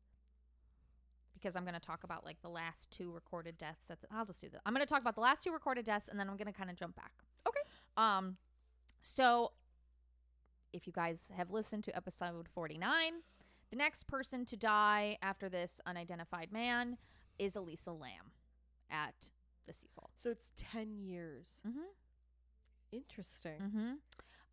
[1.35, 4.41] because i'm gonna talk about like the last two recorded deaths at the, i'll just
[4.41, 6.53] do that i'm gonna talk about the last two recorded deaths and then i'm gonna
[6.53, 7.13] kind of jump back
[7.47, 7.61] Okay.
[7.99, 8.37] um
[9.03, 9.53] so
[10.73, 13.13] if you guys have listened to episode 49
[13.71, 16.97] the next person to die after this unidentified man
[17.39, 18.33] is elisa lam
[18.91, 19.31] at
[19.67, 21.61] the cecil So it's 10 years.
[21.67, 21.81] mm-hmm.
[22.91, 23.61] Interesting.
[23.63, 23.93] Mm-hmm.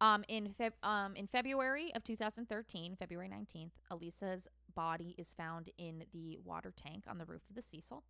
[0.01, 6.03] Um, in Feb- um, in February of 2013, February 19th, Elisa's body is found in
[6.11, 8.03] the water tank on the roof of the Cecil,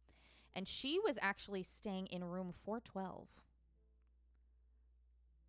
[0.55, 3.27] and she was actually staying in room 412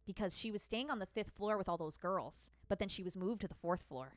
[0.07, 3.03] because she was staying on the fifth floor with all those girls, but then she
[3.03, 4.13] was moved to the fourth floor.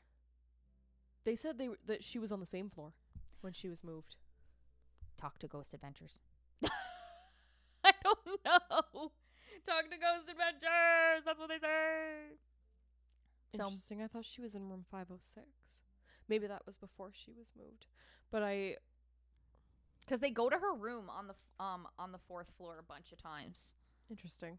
[1.26, 2.94] They said they were, that she was on the same floor
[3.42, 4.16] when she was moved.
[5.18, 6.20] Talk to Ghost Adventures.
[7.84, 9.12] I don't know.
[9.66, 11.24] Talk to Ghost Adventures.
[11.26, 12.36] That's what they say.
[13.56, 14.02] So Interesting.
[14.02, 15.48] I thought she was in room 506.
[16.28, 17.88] Maybe that was before she was moved.
[18.32, 18.76] But I
[20.02, 22.84] because they go to her room on the f- um on the fourth floor a
[22.84, 23.74] bunch of times.
[24.10, 24.58] interesting.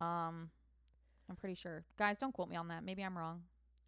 [0.00, 0.50] Um,
[1.28, 1.84] I'm pretty sure.
[1.98, 2.82] Guys, don't quote me on that.
[2.84, 3.42] Maybe I'm wrong.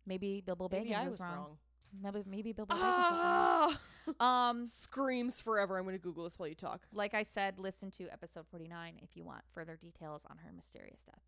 [0.07, 1.35] Maybe Bilbo Baggins Maybe I is wrong.
[1.37, 1.57] wrong.
[2.03, 3.67] Maybe maybe Bilbo Baggins is Ah!
[3.67, 3.77] wrong.
[4.19, 5.79] Um, Screams forever.
[5.79, 6.81] I'm going to Google this while you talk.
[6.93, 11.03] like I said, listen to episode 49 if you want further details on her mysterious
[11.07, 11.23] death.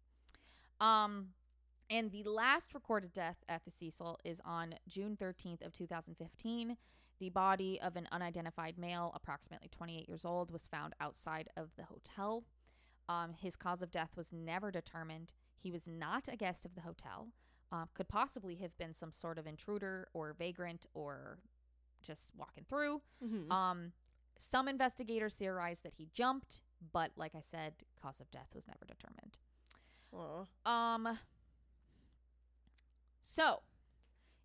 [0.81, 1.29] Um,
[1.89, 6.77] and the last recorded death at the Cecil is on June 13th of 2015.
[7.21, 11.85] The body of an unidentified male, approximately 28 years old, was found outside of the
[11.85, 12.43] hotel.
[13.09, 15.33] Um, his cause of death was never determined.
[15.59, 17.29] He was not a guest of the hotel.
[17.73, 21.39] Um, could possibly have been some sort of intruder or vagrant or
[22.03, 23.03] just walking through.
[23.25, 23.51] Mm-hmm.
[23.51, 23.93] Um,
[24.39, 26.61] some investigators theorize that he jumped,
[26.93, 29.39] but like I said, cause of death was never determined.
[30.65, 31.19] Um,
[33.23, 33.63] so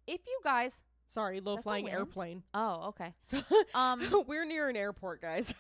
[0.08, 2.44] if you guys, Sorry, low flying airplane.
[2.54, 3.14] oh, okay.
[3.74, 5.54] Um, we're near an airport, guys.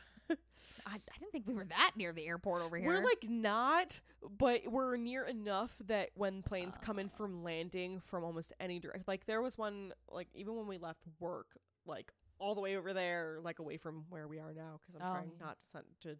[0.86, 2.88] I, I didn't think we were that near the airport over here.
[2.88, 4.00] We're like not,
[4.38, 9.08] but we're near enough that when planes come in from landing from almost any direct,
[9.08, 11.48] like there was one, like even when we left work,
[11.86, 15.12] like all the way over there, like away from where we are now, because I'm
[15.14, 15.46] trying Oh.
[15.46, 16.18] not to send to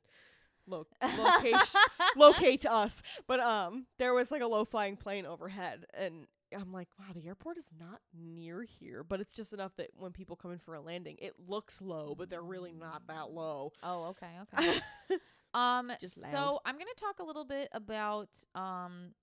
[0.68, 0.88] lo-
[1.18, 1.56] locate
[2.16, 3.02] locate us.
[3.28, 6.28] But um, there was like a low flying plane overhead, and
[6.58, 10.12] I'm like, wow, the airport is not near here, but it's just enough that when
[10.12, 13.72] people come in for a landing, it looks low, but they're really not that low.
[13.84, 14.80] oh, okay, okay.
[15.54, 16.32] Um, Just loud.
[16.32, 19.16] so I'm going to talk a little bit about um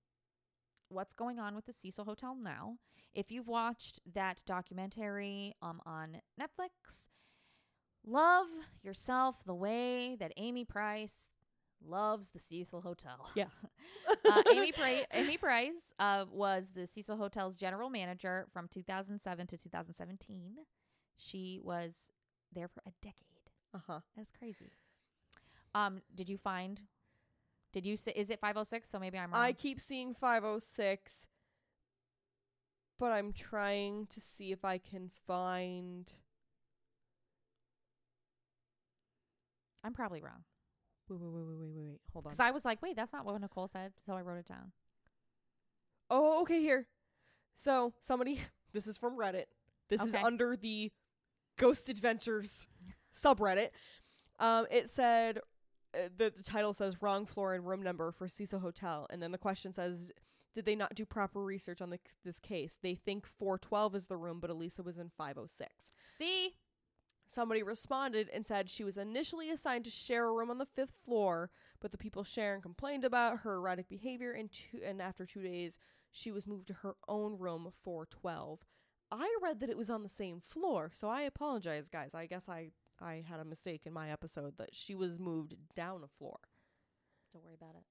[0.89, 2.79] what's going on with the Cecil Hotel now.
[3.15, 7.11] If you've watched that documentary um on Netflix,
[8.05, 8.49] love
[8.83, 11.29] yourself the way that Amy Price
[11.85, 13.29] loves the Cecil Hotel.
[13.35, 13.65] Yes.
[14.31, 19.57] uh, Amy, Pri- Amy Price uh, was the Cecil Hotel's general manager from 2007 to
[19.57, 20.57] 2017.
[21.17, 22.11] She was
[22.53, 23.51] there for a decade.
[23.75, 24.01] Uh huh.
[24.17, 24.73] That's crazy.
[25.75, 26.81] Um, did you find?
[27.73, 28.89] Did you say is it 506?
[28.89, 29.43] So maybe I'm wrong.
[29.43, 31.27] I keep seeing 506,
[32.99, 36.13] but I'm trying to see if I can find.
[39.85, 40.43] I'm probably wrong
[41.09, 42.01] Wait, wait, wait, wait, wait, wait, wait.
[42.13, 42.31] Hold on.
[42.31, 44.73] because I was like, wait, that's not what Nicole said, so I wrote it down.
[46.11, 46.87] Oh, okay, here.
[47.57, 48.41] So somebody,
[48.73, 49.47] this is from Reddit.
[49.89, 50.23] This is Okay.
[50.23, 50.93] under the
[51.59, 52.69] Ghost Adventures
[53.17, 53.71] subreddit.
[54.39, 55.39] Um, it said
[55.95, 59.31] uh, the, the title says wrong floor and room number for Cecil Hotel, and then
[59.33, 60.11] the question says,
[60.55, 62.79] did they not do proper research on the, this case?
[62.83, 65.71] They think 412 is the room, but Elisa was in 506.
[66.19, 66.55] See,
[67.27, 70.95] Somebody responded and said she was initially assigned to share a room on the fifth
[71.05, 71.51] floor,
[71.81, 75.79] but the people sharing complained about her erratic behavior, and two, and after two days,
[76.13, 78.65] she was moved to her own room 412.
[79.11, 82.15] I read that it was on the same floor, so I apologize, guys.
[82.15, 82.71] I guess I
[83.01, 86.39] I had a mistake in my episode that she was moved down a floor.
[87.33, 87.85] don't worry about it.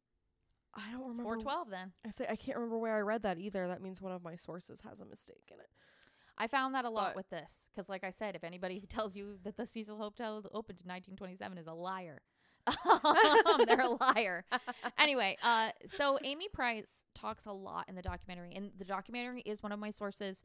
[0.74, 1.24] I don't remember.
[1.24, 1.94] 412 then.
[2.06, 3.68] I say I can't remember where I read that either.
[3.68, 5.70] That means one of my sources has a mistake in it.
[6.38, 8.88] I found that a lot But- with this because, like I said, if anybody who
[8.88, 12.22] tells you that the Cecil Hotel opened in 1927 is a liar,
[13.68, 14.44] they're a liar.
[14.98, 19.62] anyway, uh, so Amy Price talks a lot in the documentary, and the documentary is
[19.64, 20.44] one of my sources.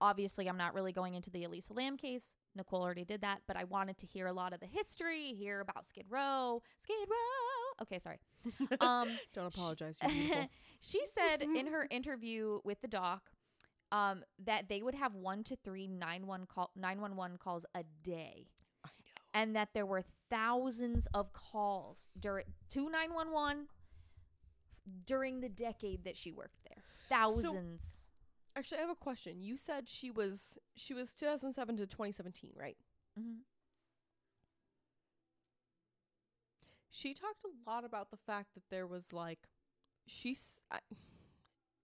[0.00, 2.34] Obviously, I'm not really going into the Elisa Lam case.
[2.56, 5.60] Nicole already did that, but I wanted to hear a lot of the history, hear
[5.60, 6.62] about Skid Row.
[6.82, 7.82] Skid Row.
[7.82, 8.18] Okay, sorry.
[8.80, 9.96] Um, Don't apologize.
[10.80, 13.22] She said in her interview with the doc
[13.92, 18.48] um, that they would have one to three 911 call, 911 calls a day
[18.84, 19.40] I know.
[19.40, 23.68] and that there were thousands of calls during to 911
[25.06, 26.82] during the decade that she worked there.
[27.08, 27.82] Thousands.
[28.56, 29.42] Actually, I have a question.
[29.42, 32.76] You said she was she was 2007 to 2017, right?
[33.18, 33.38] Mhm.
[36.90, 39.48] She talked a lot about the fact that there was like
[40.06, 40.78] she's I,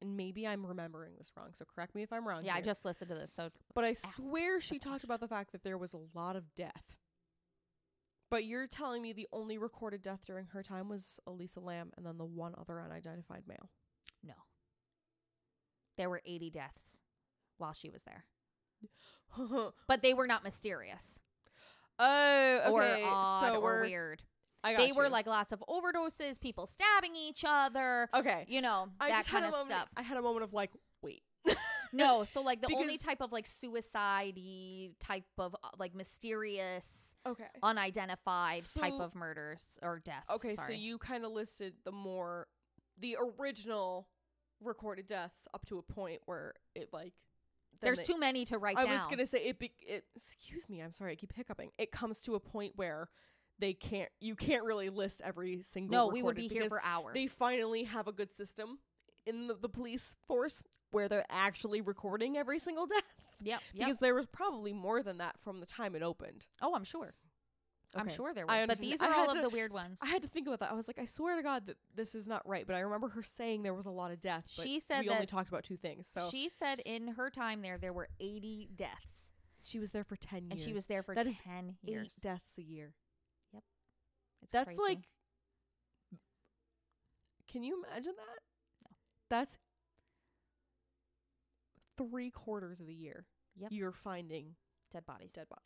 [0.02, 2.42] and maybe I'm remembering this wrong, so correct me if I'm wrong.
[2.44, 3.32] Yeah, I just listened to this.
[3.32, 6.54] So but I swear she talked about the fact that there was a lot of
[6.54, 6.96] death.
[8.30, 12.06] But you're telling me the only recorded death during her time was Elisa Lam and
[12.06, 13.70] then the one other unidentified male.
[14.22, 14.34] no.
[15.98, 17.00] There were 80 deaths
[17.58, 18.24] while she was there.
[19.86, 21.18] But they were not mysterious
[21.98, 23.02] Oh, okay.
[23.04, 24.22] or odd so or we're, weird.
[24.62, 28.44] I got They were like lots of overdoses, people stabbing each other, okay.
[28.48, 29.88] you know, I that kind had of a moment, stuff.
[29.96, 30.70] I had a moment of like,
[31.02, 31.22] wait.
[31.92, 34.38] No, so like the only type of like suicide
[35.00, 37.46] type of uh, like mysterious, Okay.
[37.62, 40.26] unidentified type of murders or deaths.
[40.36, 40.66] Okay, sorry.
[40.68, 42.46] so you kind of listed the more
[42.98, 44.06] the original
[44.62, 47.14] recorded deaths up to a point where it like
[47.82, 48.98] There's they- too many to write I down.
[48.98, 49.58] was gonna say it.
[49.58, 50.04] Be, it.
[50.14, 50.80] Excuse me.
[50.80, 51.12] I'm sorry.
[51.12, 51.70] I keep hiccuping.
[51.76, 53.08] It comes to a point where
[53.60, 54.08] they can't.
[54.20, 55.92] You can't really list every single.
[55.92, 57.14] no, we would be here for hours.
[57.14, 58.78] They finally have a good system
[59.26, 63.02] in the, the police force where they're actually recording every single death.
[63.40, 63.86] yep, yep.
[63.86, 66.46] Because there was probably more than that from the time it opened.
[66.62, 67.14] oh, I'm sure.
[67.94, 68.66] I'm sure there were.
[68.68, 69.98] But these are all of the weird ones.
[70.00, 70.70] I had to think about that.
[70.70, 72.64] I was like, I swear to God that this is not right.
[72.64, 74.44] But I remember her saying there was a lot of death.
[74.56, 76.08] But She said we only talked about two things.
[76.12, 79.32] So she, said in her time there, there were 80 deaths,
[79.64, 81.90] She was there for ten years and she was there for That is 10 eight
[81.90, 82.14] years.
[82.22, 82.94] deaths a year.
[84.42, 84.80] It's That's crazy.
[84.82, 84.98] like.
[87.50, 88.92] Can you imagine that?
[89.28, 89.58] That's
[91.96, 93.26] three quarters of the year.
[93.56, 93.70] Yep.
[93.72, 94.54] You're finding
[94.92, 95.32] dead bodies.
[95.32, 95.64] dead bodies.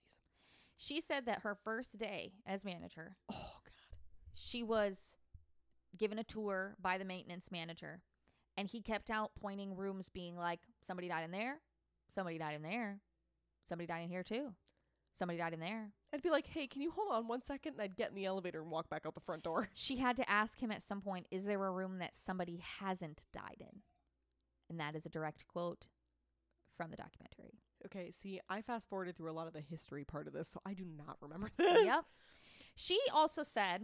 [0.77, 3.99] She said that her first day as manager, Oh God.
[4.33, 4.99] she was
[5.97, 8.03] given a tour by the maintenance manager
[8.57, 11.61] and he kept out pointing rooms being like somebody died in there
[12.12, 12.99] somebody died in there
[13.62, 14.53] somebody died in here too
[15.15, 17.73] somebody died in there I'd be like, hey, can you hold on one second?
[17.73, 19.69] And I'd get in the elevator and walk back out the front door.
[19.75, 23.27] she had to ask him at some point is there a room that somebody hasn't
[23.33, 23.81] died in
[24.71, 25.89] and that is a direct quote
[26.77, 30.27] from the documentary Okay, see, I fast forwarded through a lot of the history part
[30.27, 31.85] of this, so I do not remember this.
[31.85, 32.05] yep
[32.77, 33.83] she also said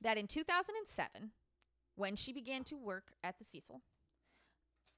[0.00, 1.30] that in 2007
[1.96, 3.82] when she began to work at the cecil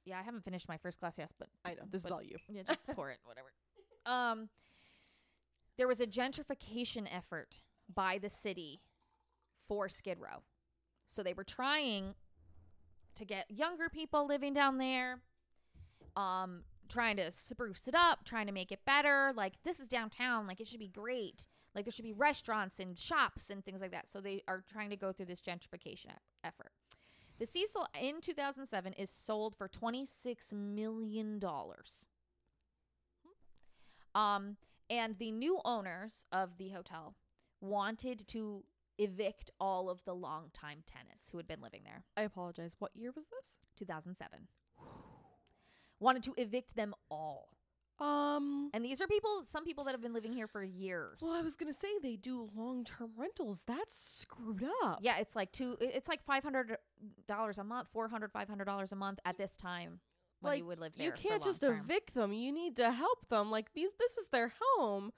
[0.05, 1.83] yeah i haven't finished my first class yes but I know.
[1.91, 2.37] This is all you.
[2.49, 3.49] Yeah, just pour it, whatever.
[4.07, 4.49] Um,
[5.77, 7.61] there was a gentrification effort
[7.93, 8.81] by the city
[9.69, 10.43] for Skid Row.
[11.07, 12.15] So they were trying
[13.15, 15.21] to get younger people living down there,
[16.17, 19.33] um, trying to spruce it up, trying to make it better.
[19.35, 20.47] Like, this is downtown.
[20.47, 21.47] Like, it should be great.
[21.77, 24.09] Like there should be restaurants and shops and things like that.
[24.09, 26.07] So they are trying to go through this gentrification
[26.43, 26.73] effort.
[27.39, 32.07] The Cecil in 2007 is sold for 26 million dollars.
[34.15, 34.57] Um
[34.91, 37.15] and the new owners of the hotel
[37.61, 38.65] wanted to
[38.99, 42.05] evict all of the longtime tenants who had been living there.
[42.17, 42.75] I apologize.
[42.79, 43.59] What year was this?
[43.77, 44.49] 2007.
[46.01, 47.49] Wanted to evict them all.
[47.99, 48.71] Um.
[48.75, 51.19] And these are people, some people that have been living here for years.
[51.23, 53.63] Well, I was gonna say they do long-term rentals.
[53.67, 54.99] That's screwed up.
[55.01, 56.77] yeah, it's like two, it's like $500
[57.59, 60.01] a month, $400, $500 a month at this time
[60.47, 61.07] when like you would live there.
[61.07, 61.81] you can't just term.
[61.85, 62.33] evict them.
[62.33, 63.51] You need to help them.
[63.51, 65.13] Like these, this is their home.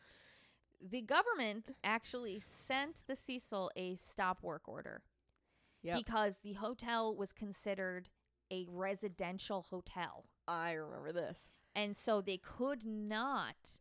[0.81, 5.03] The government actually sent the Cecil a stop work order
[5.83, 5.97] Yep.
[5.99, 8.09] because the hotel was considered
[8.51, 10.25] a residential hotel.
[10.49, 11.51] I remember this.
[11.77, 13.79] And so they could not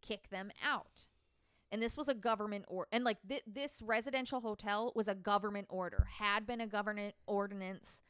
[0.00, 1.06] kick them out.
[1.72, 5.66] And this was a government or and like thi- this residential hotel was a government
[5.70, 8.00] order, had been a government ordinance.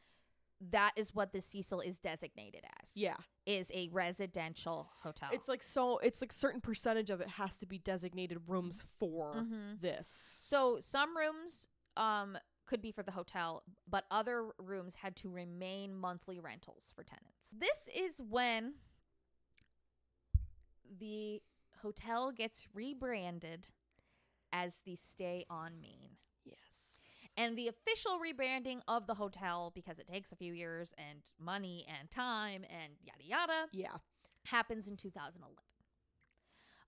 [0.70, 2.90] That is what the Cecil is designated as.
[2.94, 3.16] Yeah.
[3.46, 5.28] Is a residential hotel.
[5.32, 5.98] It's like so.
[5.98, 9.80] It's like certain percentage of it has to be designated rooms for Mhm.
[9.80, 10.08] this.
[10.08, 15.94] So some rooms um could be for the hotel, but other rooms had to remain
[15.94, 17.50] monthly rentals for tenants.
[17.52, 18.74] This is when
[20.98, 21.42] the
[21.82, 23.68] hotel gets rebranded
[24.52, 26.16] as the Stay on Main.
[27.36, 31.84] And the official rebranding of the hotel, because it takes a few years and money
[31.98, 33.96] and time and yada yada, Yeah.
[34.44, 35.56] happens in 2011.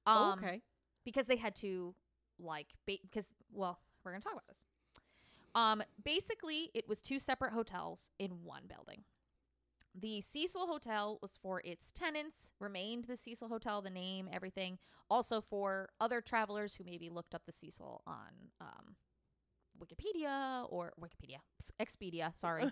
[0.07, 0.63] Um, okay.
[1.05, 1.95] because they had to
[2.39, 4.59] like because well we're gonna talk about this
[5.55, 9.03] um basically it was two separate hotels in one building
[9.99, 14.79] the cecil hotel was for its tenants remained the cecil hotel the name everything
[15.09, 18.29] also for other travelers who maybe looked up the cecil on
[18.61, 18.95] um
[19.81, 21.39] wikipedia or wikipedia
[21.81, 22.71] expedia sorry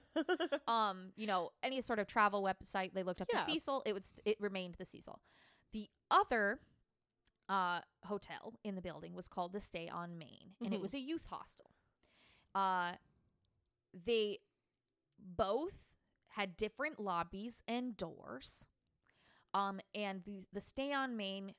[0.69, 3.45] um you know any sort of travel website they looked up Yeah.
[3.45, 5.21] the cecil it would it remained the cecil
[5.73, 6.61] the other
[7.49, 10.83] uh hotel in the building was called the stay on main and it Mhm.
[10.83, 11.71] was a youth hostel
[12.55, 12.93] uh
[13.93, 14.39] they
[15.19, 15.75] both
[16.29, 18.67] had different lobbies and doors
[19.53, 21.55] um and the the stay on main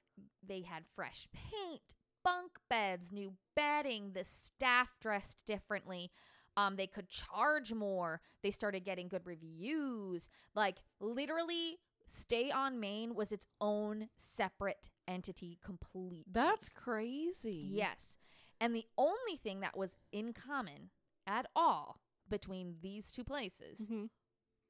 [0.45, 1.93] they had fresh paint
[2.25, 6.11] bunk beds new bedding the staff dressed differently
[6.57, 13.13] um they could charge more they started getting good reviews like literally stay on main
[13.15, 17.67] was its own separate entity completely That's crazy.
[17.71, 18.17] yes
[18.59, 20.89] and the only thing that was in common
[21.27, 24.09] at all between these two places Mhm.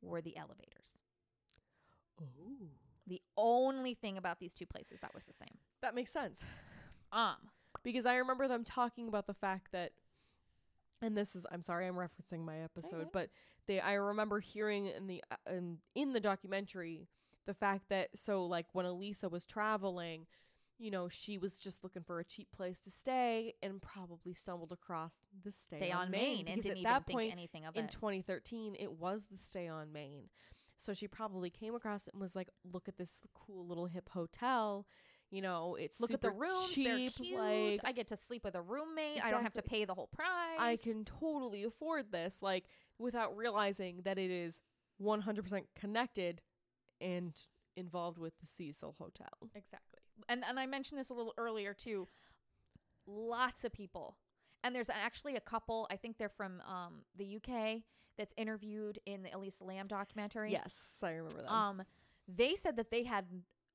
[0.01, 0.99] were the elevators
[2.21, 2.69] Oh.
[3.07, 6.43] the only thing about these two places that was the same That makes sense.
[7.11, 7.35] Um
[7.83, 9.91] because I remember them talking about the fact that
[11.01, 13.29] and this is I'm sorry I'm referencing my episode but
[13.67, 17.07] they I remember hearing in the uh, in, in the documentary
[17.45, 20.25] the fact that so like when Elisa was traveling
[20.77, 24.71] you know she was just looking for a cheap place to stay and probably stumbled
[24.71, 25.11] across
[25.43, 26.39] the stay, stay on Main.
[26.39, 29.25] and because didn't at even that think point anything of in it 2013 it was
[29.31, 30.23] the stay on Main.
[30.77, 34.09] so she probably came across it and was like look at this cool little hip
[34.09, 34.85] hotel
[35.31, 38.43] you know it's look at the rooms cheap, they're cute like i get to sleep
[38.43, 42.11] with a roommate i don't have to pay the whole price I can totally afford
[42.11, 42.65] this, like
[42.97, 44.61] without realizing that it is
[45.01, 46.41] 100% connected
[47.01, 47.33] and
[47.75, 49.27] involved with the Cecil Hotel.
[49.53, 49.99] Exactly.
[50.29, 52.07] And and I mentioned this a little earlier too.
[53.05, 54.17] Lots of people.
[54.63, 57.81] And there's actually a couple, I think they're from um the UK
[58.17, 60.51] that's interviewed in the Elisa Lam documentary.
[60.51, 61.51] Yes, I remember that.
[61.51, 61.83] Um
[62.27, 63.25] they said that they had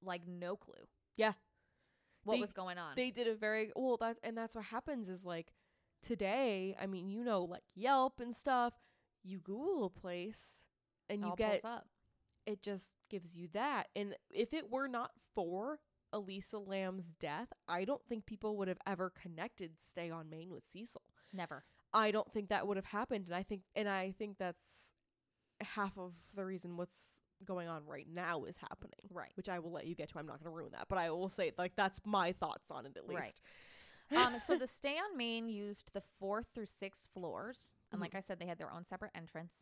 [0.02, 0.86] like no clue.
[1.16, 1.34] Yeah.
[2.24, 2.96] What They- was going on.
[2.96, 3.96] they did a very well.
[3.96, 5.52] That and that's what happens is like
[6.02, 6.76] today.
[6.80, 8.74] I mean, you know, like Yelp and stuff.
[9.22, 10.66] You Google a place
[11.08, 11.62] and you All get
[12.46, 13.88] it just gives you that.
[13.94, 15.80] And if it were not for
[16.12, 20.64] Elisa Lam's death, I don't think people would have ever connected Stay on Main with
[20.64, 21.02] Cecil.
[21.32, 21.64] Never.
[21.92, 24.94] I don't think that would have happened and I think and I think that's
[25.60, 27.10] half of the reason what's
[27.44, 29.00] going on right now is happening.
[29.12, 29.32] Right.
[29.36, 30.18] Which I will let you get to.
[30.18, 32.86] I'm not going to ruin that, but I will say like that's my thoughts on
[32.86, 33.40] it at least.
[34.10, 34.18] Right.
[34.26, 38.02] um, so the stay on main used the fourth through sixth floors, and Mhm.
[38.02, 39.54] like I said, they had their own separate entrance.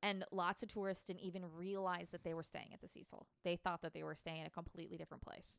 [0.00, 3.26] And lots of tourists didn't even realize that they were staying at the Cecil.
[3.42, 5.58] They thought that they were staying in a completely different place.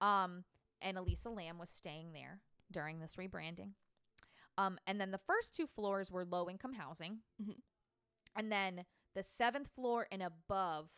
[0.00, 0.42] Um,
[0.80, 2.40] and Elisa Lam was staying there
[2.72, 3.70] during this rebranding.
[4.58, 7.62] Um, and then the first two floors were low income housing, Mhm.
[8.34, 10.88] and then the seventh floor and above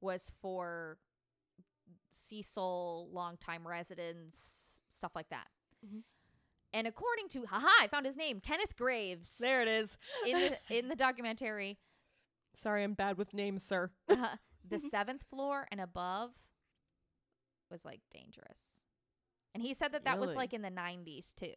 [0.00, 0.98] was for
[2.10, 4.38] Cecil longtime residents,
[4.90, 5.48] stuff like that.
[5.84, 6.02] Mhm.
[6.72, 9.96] And according to haha, I found his name, Kenneth Graves, There it is.
[10.26, 11.78] in the in the documentary,
[12.54, 13.90] Sorry, I'm bad with names, sir.
[14.08, 16.32] uh, the seventh floor and above
[17.70, 18.78] was like dangerous.
[19.54, 21.54] And he said that that was like in the 90s too.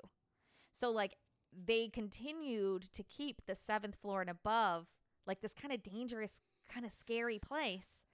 [0.74, 1.18] So like
[1.52, 4.88] they continued to keep the seventh floor and above
[5.26, 6.42] like this kind of dangerous,
[6.72, 8.06] kind of scary place.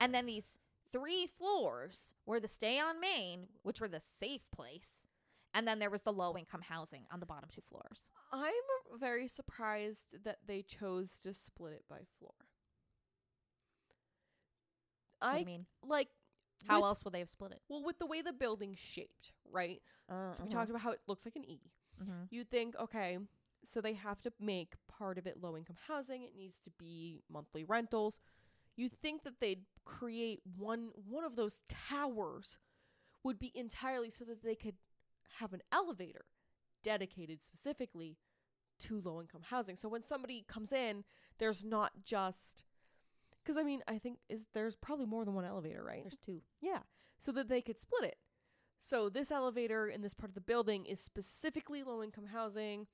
[0.00, 0.58] And then these
[0.92, 5.06] three floors were the stay on Main, which were the safe place.
[5.52, 8.08] And then there was the low income housing on the bottom two floors.
[8.32, 8.52] I'm
[9.00, 12.34] very surprised that they chose to split it by floor.
[15.20, 16.08] What I mean, like
[16.66, 17.60] how with- else would they have split it?
[17.68, 19.82] well with the way the building's shaped, right?
[20.08, 21.60] Uh, So we talked about how it looks like an E.
[22.02, 23.18] hmm You think, okay,
[23.64, 26.22] so they have to make part of it low income housing.
[26.22, 28.18] It needs to be monthly rentals.
[28.76, 32.58] You think that they'd create one one of those towers
[33.22, 34.76] would be entirely so that they could
[35.38, 36.24] have an elevator
[36.82, 38.16] dedicated specifically
[38.78, 39.76] to low income housing.
[39.76, 41.04] So when somebody comes in,
[41.38, 42.64] there's not just
[43.44, 46.02] cuz I mean, I think is there's probably more than one elevator, right?
[46.02, 46.42] There's two.
[46.60, 46.80] Yeah,
[47.18, 48.18] so that they could split it.
[48.80, 52.86] So this elevator in this part of the building is specifically low income housing.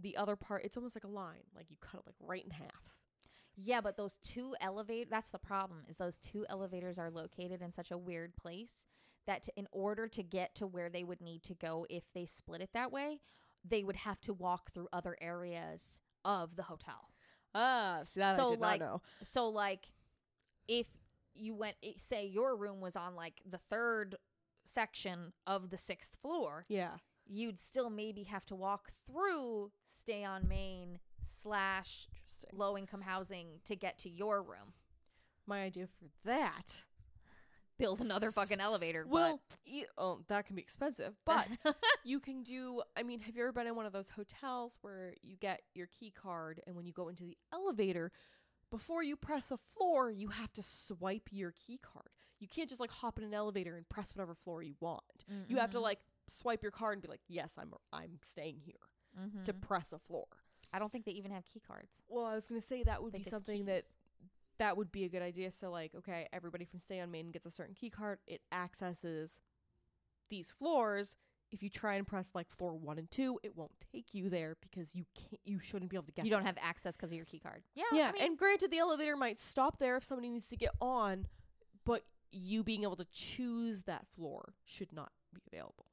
[0.00, 2.50] The other part, it's almost like a line, like you cut it like right in
[2.50, 2.94] half.
[3.56, 7.72] Yeah, but those two elevator that's the problem is those two elevators are located in
[7.72, 8.86] such a weird place
[9.26, 12.24] that to, in order to get to where they would need to go if they
[12.24, 13.20] split it that way,
[13.68, 17.10] they would have to walk through other areas of the hotel.
[17.54, 19.02] Ah, see that So, I did like, not know.
[19.24, 19.88] So like
[20.68, 20.86] if
[21.34, 24.16] you went say your room was on like the third
[24.64, 26.92] section of the 6th floor, Yeah,
[27.30, 29.70] you'd still maybe have to walk through
[30.02, 30.98] stay on main
[31.42, 32.08] slash
[32.52, 34.74] low income housing to get to your room.
[35.46, 36.82] My idea for that.
[37.78, 39.06] build another fucking elevator.
[39.08, 39.40] Well,
[39.96, 41.46] oh, that can be expensive, but
[42.04, 42.82] you can do.
[42.96, 45.86] I mean, have you ever been in one of those hotels where you get your
[45.86, 48.12] key card, and when you go into the elevator,
[48.70, 52.10] before you press a floor, you have to swipe your key card.
[52.38, 55.24] You can't just like hop in an elevator and press whatever floor you want.
[55.48, 55.82] You have to Mhm.
[55.82, 56.00] like
[56.30, 58.74] swipe your card and be like, "Yes, I'm I'm staying here."
[59.44, 59.60] To Mhm.
[59.60, 60.26] press a floor.
[60.72, 62.00] I don't think they even have key cards.
[62.06, 63.84] Well, I was gonna say that would be something that
[64.58, 65.50] that would be a good idea.
[65.50, 68.20] So like, okay, everybody from Stay on Main gets a certain key card.
[68.26, 69.40] It accesses
[70.28, 71.16] these floors.
[71.50, 74.56] If you try and press like floor one and two, it won't take you there
[74.60, 75.40] because you can't.
[75.44, 76.24] You shouldn't be able to get.
[76.24, 76.46] you don't there.
[76.54, 77.64] have access because of your key card.
[77.74, 80.56] Yeah, Yeah, I mean, and granted, the elevator might stop there if somebody needs to
[80.56, 81.26] get on,
[81.84, 85.86] but you being able to choose that floor should not be available.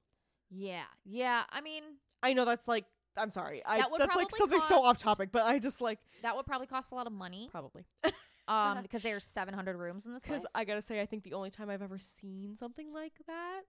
[0.49, 1.43] Yeah, yeah.
[1.49, 1.83] I mean,
[2.23, 2.85] I know that's like.
[3.19, 3.63] I'm sorry.
[3.65, 6.45] I, That would that's like something so off topic, but I just like that would
[6.45, 7.49] probably cost a lot of money.
[7.51, 7.85] probably
[8.47, 10.39] Um, because there's 700 rooms in this place.
[10.39, 13.63] Because I gotta say, I think the only time I've ever seen something like that,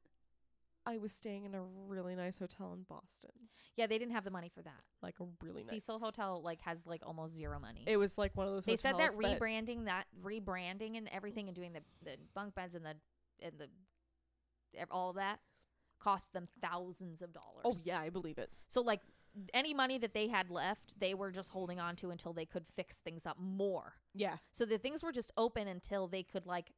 [0.86, 3.32] I was staying in a really nice hotel in Boston,
[3.76, 4.80] yeah, they didn't have the money for that.
[5.02, 5.70] like a really nice.
[5.70, 7.84] Cecil Hotel like has like almost zero money.
[7.86, 8.64] It was like one of those.
[8.64, 12.84] they said that rebranding that rebranding and everything and doing the the bunk beds and
[12.84, 12.94] the
[13.42, 13.68] and the
[14.90, 15.40] all of that
[15.98, 17.64] cost them thousands of dollars.
[17.64, 18.50] Oh yeah, I believe it.
[18.68, 19.00] So like
[19.54, 22.64] any money that they had left, they were just holding on to until they could
[22.74, 23.94] fix things up more.
[24.14, 26.72] Yeah, So the things were just open until they could like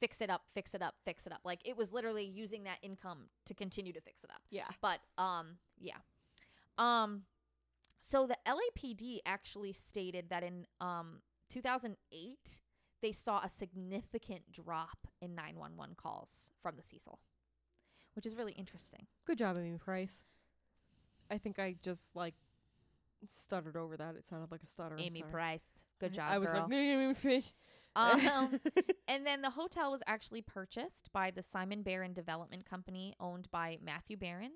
[0.00, 1.40] fix it up, fix it up, fix it up.
[1.44, 4.42] Like it was literally using that income to continue to fix it up.
[4.50, 4.68] yeah.
[4.82, 5.96] But um yeah.
[6.76, 7.22] Um
[8.00, 11.20] so the LAPD actually stated that in um
[11.50, 12.60] 2008
[13.00, 17.18] they saw a significant drop in 911 calls from the Cecil,
[18.14, 19.06] which is really interesting.
[19.26, 20.22] Good job, Amy Price.
[21.30, 22.34] I think I just like
[23.32, 24.16] stuttered over that.
[24.16, 24.96] It sounded like a stutter.
[24.98, 25.22] Amy.
[25.22, 25.64] Price,
[26.00, 26.62] good job, I was girl.
[26.62, 27.52] like, Amy Price.
[27.96, 28.60] um,
[29.08, 33.78] and then the hotel was actually purchased by the Simon Baron Development Company, owned by
[33.82, 34.50] Matthew Baron,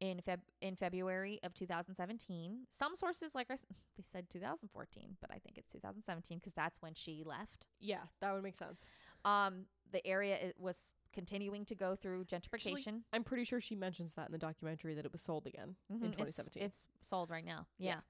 [0.00, 2.66] in Feb- in February of 2017.
[2.70, 3.64] Some sources, like I s-
[3.96, 7.66] they said, 2014, but I think it's 2017 because that's when she left.
[7.80, 8.86] yeah, that would make sense.
[9.24, 10.76] Um, the area it was
[11.12, 13.02] continuing to go through gentrification.
[13.12, 16.02] I'm pretty sure she mentions that in the documentary that it was sold again Mhm,
[16.04, 16.62] in 2017.
[16.62, 17.66] It's, sold right now.
[17.78, 18.00] Yeah.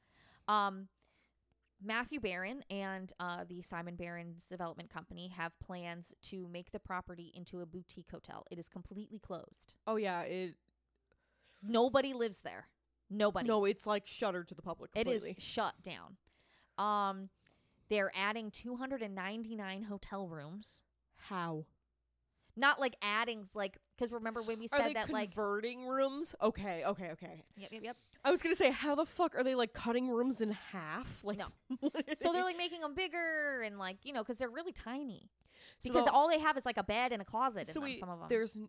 [0.48, 0.66] Yeah.
[0.66, 0.88] Um,
[1.82, 7.30] Matthew Baron and uh, the Simon Baron's development company have plans to make the property
[7.34, 8.46] into a boutique hotel.
[8.50, 9.74] It is completely closed.
[9.86, 10.54] oh yeah, it.
[11.62, 12.68] Nobody lives there.
[13.10, 13.48] Nobody.
[13.48, 14.90] No, it's like shuttered to the public.
[14.94, 15.34] it Completely.
[15.36, 16.16] is shut down.
[16.78, 17.28] Um,
[17.90, 20.80] they're adding 299 hotel rooms.
[21.28, 21.64] How
[22.56, 26.34] Not like adding, like because remember when we said that, like converting rooms?
[26.42, 27.44] Okay, okay, okay.
[27.56, 27.96] yep, yep, yep.
[28.24, 31.20] I was gonna say, how the fuck are they like cutting rooms in half?
[31.24, 31.46] Like, No.
[31.70, 35.30] So they- they're like making them bigger and like you know because they're really tiny.
[35.80, 37.90] So because they'll- all they have is like a bed and a closet so in
[37.90, 38.28] them, some of them.
[38.28, 38.68] there's n-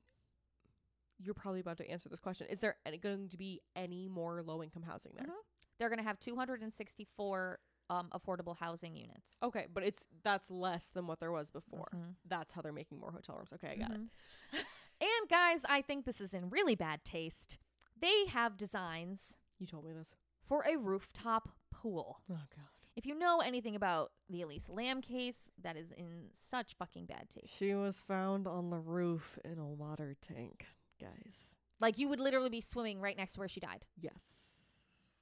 [1.19, 2.47] you're probably about to answer this question.
[2.49, 5.25] Is there any, going to be any more low income housing there?
[5.27, 5.33] Mhm.
[5.79, 7.59] They're going to have 264
[7.89, 9.31] um, affordable housing units.
[9.43, 11.89] Okay, but it's that's less than what there was before.
[11.95, 12.15] Mhm.
[12.27, 13.53] That's how they're making more hotel rooms.
[13.53, 13.99] Okay, I got it.
[14.01, 14.63] Mhm.
[15.01, 17.57] and guys, I think this is in really bad taste.
[17.99, 20.15] They have designs You told me this.
[20.47, 22.21] for a rooftop pool.
[22.29, 22.65] Oh god.
[22.95, 27.29] If you know anything about the Elisa Lam case, that is in such fucking bad
[27.29, 27.53] taste.
[27.53, 30.65] She was found on the roof in a water tank,
[30.99, 31.55] guys.
[31.81, 33.85] Like you would literally be swimming right next to where she died.
[33.97, 34.21] Yes.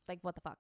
[0.08, 0.60] Like what the fuck?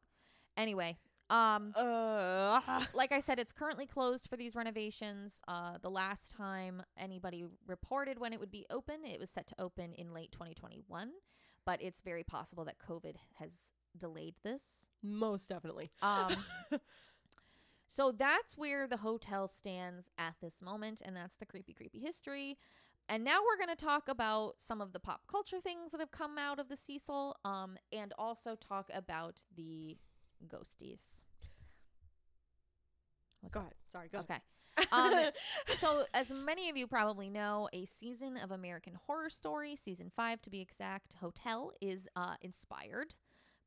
[0.57, 0.97] Anyway,
[1.29, 5.41] um Uh, like I said, it's currently closed for these renovations.
[5.47, 9.55] Uh, the last time anybody reported when it would be open, it was set to
[9.59, 11.11] open in late 2021,
[11.65, 14.61] but it's very possible that COVID has delayed this.
[15.01, 15.91] most definitely.
[16.01, 16.35] Um,
[17.87, 22.57] so that's where the hotel stands at this moment, and that's the creepy, creepy history.
[23.09, 26.11] And now we're going to talk about some of the pop culture things that have
[26.11, 29.97] come out of the Cecil, um, and also talk about the
[30.47, 31.01] ghosties.
[33.41, 33.73] What's Go ahead.
[33.91, 34.39] Sorry, go Okay.
[34.39, 34.43] ahead.
[34.91, 35.31] Um,
[35.77, 40.41] so, as many of you probably know, a season of American Horror Story, season five
[40.43, 43.13] to be exact, Hotel, is uh, inspired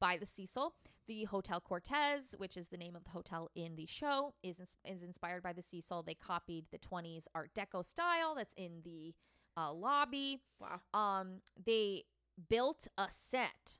[0.00, 0.74] by the Cecil.
[1.06, 4.76] The Hotel Cortez, which is the name of the hotel in the show, is ins-
[4.84, 6.02] is inspired by the Cecil.
[6.02, 9.14] They copied the 20s Art Deco style that's in the
[9.56, 10.40] uh, lobby.
[10.60, 10.80] wow.
[10.92, 12.04] Um, they
[12.48, 13.78] built a set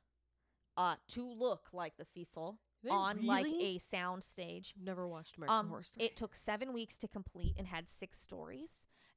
[0.76, 4.74] uh, to look like the Cecil They on like a sound stage.
[4.80, 6.06] never watched American Um, Horror Story.
[6.06, 8.70] it took seven weeks to complete and had six stories.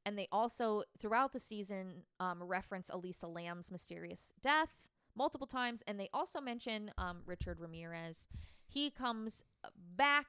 [0.06, 4.70] And they also, throughout the season, um, reference Elisa Lam's mysterious death
[5.16, 5.84] multiple times.
[5.88, 8.28] And they also mention um, Richard Ramirez.
[8.66, 9.44] He comes
[9.98, 10.28] back,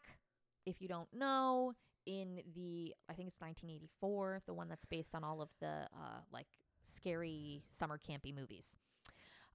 [0.66, 1.74] if you don't know,
[2.06, 6.20] in the, I think it's 1984, the one that's based on all of the uh,
[6.32, 6.48] like
[6.92, 8.66] scary summer campy movies.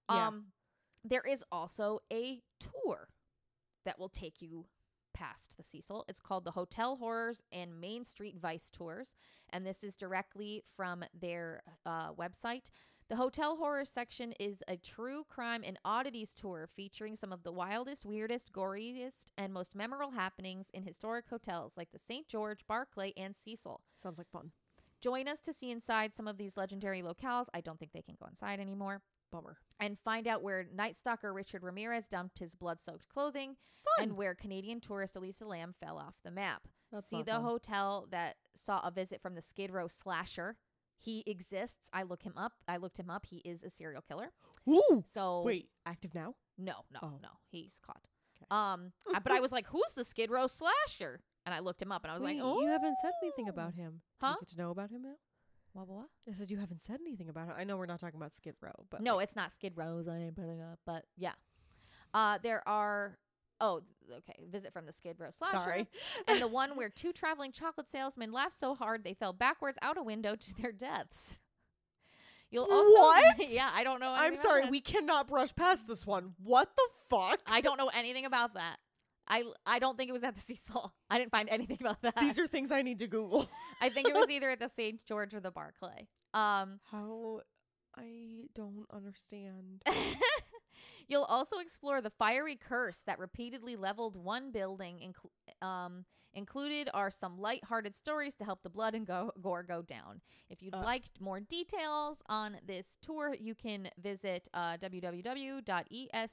[0.09, 0.27] Yeah.
[0.27, 0.45] Um,
[1.03, 3.09] there is also a tour
[3.85, 4.65] that will take you
[5.13, 6.05] past the Cecil.
[6.09, 9.15] It's called the Hotel Horrors and Main Street Vice Tours,
[9.51, 12.69] and this is directly from their uh, website.
[13.07, 17.51] The Hotel Horrors section is a true crime and oddities tour featuring some of the
[17.51, 22.27] wildest, weirdest, goriest, and most memorable happenings in historic hotels like the St.
[22.27, 23.81] George, Barclay, and Cecil.
[23.95, 24.51] Sounds like fun.
[25.01, 27.45] Join us to see inside some of these legendary locales.
[27.53, 29.01] I don't think they can go inside anymore.
[29.31, 29.57] Bummer.
[29.79, 33.55] And find out where Night Stalker Richard Ramirez dumped his blood soaked clothing
[33.99, 36.67] and where Canadian tourist Elisa Lam fell off the map.
[36.91, 37.43] That's See the fun.
[37.43, 40.57] hotel that saw a visit from the Skid Row slasher.
[40.97, 41.89] He exists.
[41.93, 42.53] I look him up.
[42.67, 43.25] I looked him up.
[43.25, 44.31] He is a serial killer.
[44.69, 45.03] Ooh.
[45.07, 46.35] So Wait, active now?
[46.57, 47.19] no, no, Oh.
[47.21, 47.29] no.
[47.49, 48.07] He's caught.
[48.39, 48.45] 'Kay.
[48.51, 48.91] Um,
[49.23, 52.11] but I was like, "Who's the Skid Row slasher?" And I looked him up, and
[52.11, 54.01] I was Wait, like, "Oh, you haven't said anything about him.
[54.19, 54.31] Do Huh?
[54.39, 55.15] You get to know about him now?
[55.75, 56.05] What, what?
[56.29, 57.55] I said you haven't said anything about it.
[57.57, 60.07] I know we're not talking about Skid Row, but no, like, it's not Skid Rows.
[60.07, 61.33] I didn't put it up, but yeah.
[62.13, 63.17] Uh, there are.
[63.59, 64.35] Oh, okay.
[64.49, 65.57] Visit from the Skid Row slasher.
[65.57, 65.87] sorry.
[66.29, 69.97] and the one where two traveling chocolate salesmen laughed so hard they fell backwards out
[69.97, 71.37] a window to their deaths.
[72.51, 73.49] You'll also What?
[73.49, 74.13] yeah, I don't know.
[74.15, 76.35] I'm sorry, we cannot brush past this one.
[76.41, 77.41] What the fuck?
[77.45, 78.77] I don't know anything about that.
[79.27, 80.93] I I don't think it was at the Cecil.
[81.09, 82.15] I didn't find anything about that.
[82.19, 83.49] These are things I need to Google.
[83.81, 85.03] I think it was either at the St.
[85.05, 86.07] George or the Barclay.
[86.33, 87.41] Um, How
[87.97, 89.83] I don't understand.
[91.07, 94.97] You'll also explore the fiery curse that repeatedly leveled one building.
[95.13, 99.81] Incl- um, included are some light-hearted stories to help the blood and go- gore go
[99.83, 100.19] down.
[100.49, 100.81] If you'd Uh.
[100.83, 106.31] like more details on this tour, you can visit uh, www.es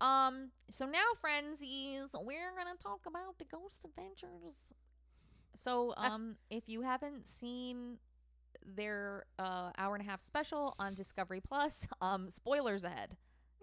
[0.07, 0.51] Um.
[0.71, 4.73] So now, frenzies, we're gonna talk about the Ghost Adventures.
[5.57, 7.99] So, um, if you haven't seen
[8.65, 13.17] their uh hour and a half special on Discovery Plus, um, spoilers ahead.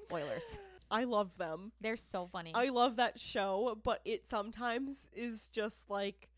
[0.08, 0.58] Spoilers.
[0.92, 1.72] I love them.
[1.82, 2.52] They're so funny.
[2.54, 6.30] I love that show, but it sometimes is just like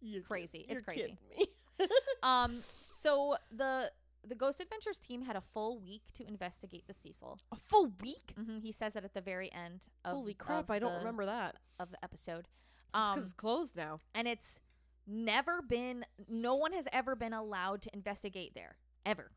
[0.00, 0.66] you're Crazy.
[0.68, 1.18] It's you're crazy.
[1.38, 1.46] me.
[2.22, 2.58] um.
[2.98, 3.90] So the
[4.26, 7.38] the Ghost Adventures team had a full week to investigate the Cecil.
[7.52, 8.32] A full week?
[8.36, 10.64] hmm He says it at the very end of Holy crap!
[10.64, 11.56] of I don't the- remember that.
[11.78, 12.48] of the episode.
[12.92, 13.98] Because Um, it's closed now.
[14.14, 14.60] and it's
[15.06, 16.04] never been.
[16.28, 19.30] No one has ever been allowed to investigate there ever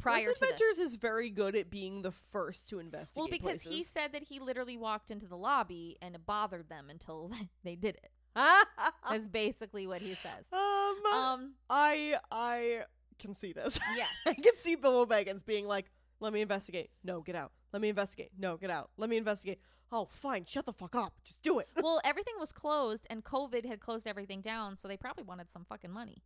[0.00, 0.78] prior Ghost to this.
[0.78, 3.16] Is very good at being the first to investigate.
[3.16, 6.88] Well, because he said that he literally walked into the lobby and it bothered them
[6.90, 7.30] until
[7.64, 8.10] they did it.
[9.10, 10.46] That's basically what he says.
[10.52, 12.84] um, Um, I I
[13.18, 13.78] can see this.
[13.96, 14.08] Yes.
[14.26, 15.90] I can see Bilbo Baggins being like,
[16.20, 16.90] "Let me investigate.
[17.02, 17.52] No, get out.
[17.72, 18.30] Let me investigate.
[18.38, 18.90] No, get out.
[18.96, 19.60] Let me investigate.
[19.92, 20.44] Oh, fine.
[20.44, 21.14] Shut the fuck up.
[21.24, 24.96] Just do it." well, everything was closed and COVID had closed everything down, so they
[24.96, 26.22] probably wanted some fucking money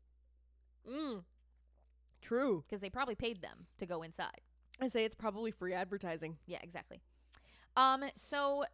[0.88, 1.22] mm.
[2.24, 2.64] True.
[2.66, 4.40] because they probably paid them to go inside.
[4.80, 6.38] I say it's probably free advertising.
[6.46, 7.00] Yeah, exactly.
[7.76, 8.64] Um, so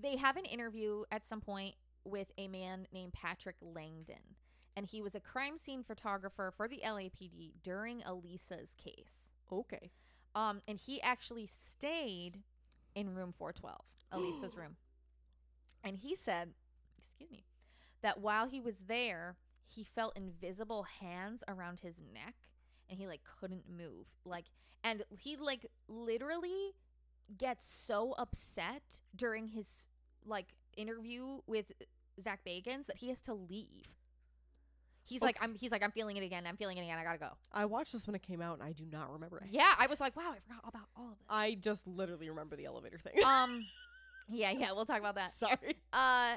[0.00, 1.74] they have an interview at some point
[2.04, 4.36] with a man named Patrick Langdon,
[4.76, 9.28] and he was a crime scene photographer for the LAPD during Elisa's case.
[9.52, 9.90] Okay.
[10.34, 12.42] Um, and he actually stayed
[12.94, 13.80] in room 412,
[14.12, 14.76] Elisa's room.
[15.84, 16.50] And he said,
[16.98, 17.44] excuse me,
[18.02, 19.36] that while he was there,
[19.66, 22.34] he felt invisible hands around his neck
[22.90, 24.06] and he like couldn't move.
[24.24, 24.46] Like
[24.82, 26.72] and he like literally
[27.38, 29.66] gets so upset during his
[30.26, 31.72] like interview with
[32.22, 33.84] Zak Bagans that he has to leave.
[35.06, 36.44] He's like I'm he's like I'm feeling it again.
[36.46, 36.98] I'm feeling it again.
[36.98, 37.28] I got to go.
[37.52, 39.48] I watched this when it came out, and I do not remember it.
[39.50, 41.26] Yeah, I was like, wow, I forgot all about all of this.
[41.28, 43.22] I just literally remember the elevator thing.
[43.24, 43.66] um
[44.30, 45.76] yeah yeah we'll talk about that Sorry.
[45.92, 46.36] uh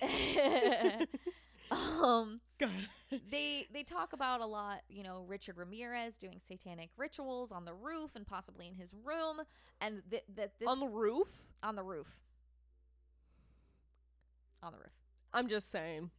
[1.74, 2.70] um God.
[3.30, 7.74] they they talk about a lot you know richard ramirez doing satanic rituals on the
[7.74, 9.40] roof and possibly in his room
[9.80, 11.28] and th- that this On the roof.
[11.62, 12.16] on the roof
[14.62, 14.92] on the roof
[15.32, 16.10] I'm just saying.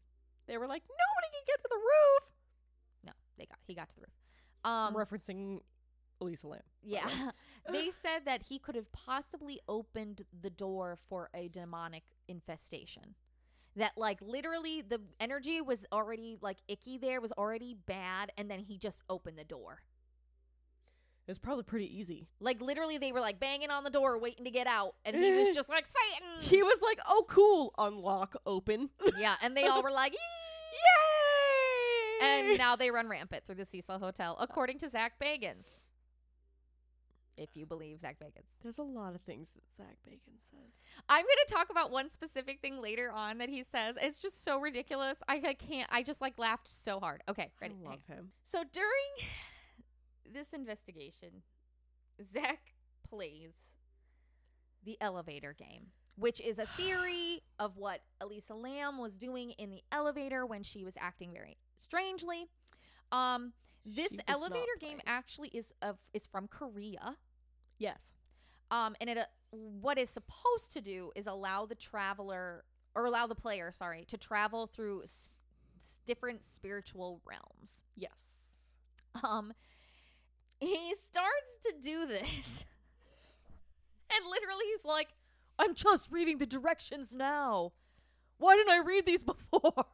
[0.45, 2.31] They were like, nobody can get to the roof.
[3.05, 5.61] no they got he got to the roof um referencing
[6.21, 6.59] Elisa Lam.
[6.83, 7.07] yeah
[7.71, 13.15] they said that he could have possibly opened the door for a demonic infestation
[13.75, 18.59] that like literally the energy was already like icky there was already bad and then
[18.59, 19.81] he just opened the door
[21.27, 22.27] It's probably pretty easy.
[22.39, 25.33] like literally they were like banging on the door waiting to get out and he
[25.33, 27.73] was just like satan He was like, oh, cool.
[27.77, 28.89] Unlock, open.
[29.17, 30.13] yeah and they all were like
[32.21, 32.27] Yay!
[32.27, 35.65] and now they run rampant through the cecil hotel according to zak bagans
[37.37, 40.71] if you believe zak bagans There's a lot of things that Zak Bagans says.
[41.09, 43.97] I'm going to talk about one specific thing later on that he says.
[44.01, 45.19] It's just so ridiculous.
[45.27, 45.89] I, I can't.
[45.91, 47.23] I just like laughed so hard.
[47.27, 47.75] Okay, ready?
[47.85, 48.31] I love him.
[48.43, 49.29] So during
[50.31, 51.43] this investigation,
[52.33, 52.73] Zak
[53.07, 53.53] plays
[54.83, 59.81] the elevator game, which is a theory of what Elisa Lam was doing in the
[59.91, 62.47] elevator when she was acting very strangely.
[63.11, 63.53] Um,
[63.85, 67.17] this She does not elevator game actually is of is from Korea.
[67.77, 68.13] Yes.
[68.71, 72.63] Um, and it uh, what it's supposed to do is allow the traveler
[72.95, 75.29] or allow the player, sorry, to travel through s-
[75.79, 77.73] s- different spiritual realms.
[77.95, 78.11] Yes.
[79.23, 79.53] Um,
[80.59, 82.65] he starts to do this,
[84.09, 85.09] and literally he's like,
[85.59, 87.73] "I'm just reading the directions now.
[88.37, 89.85] Why didn't I read these before?"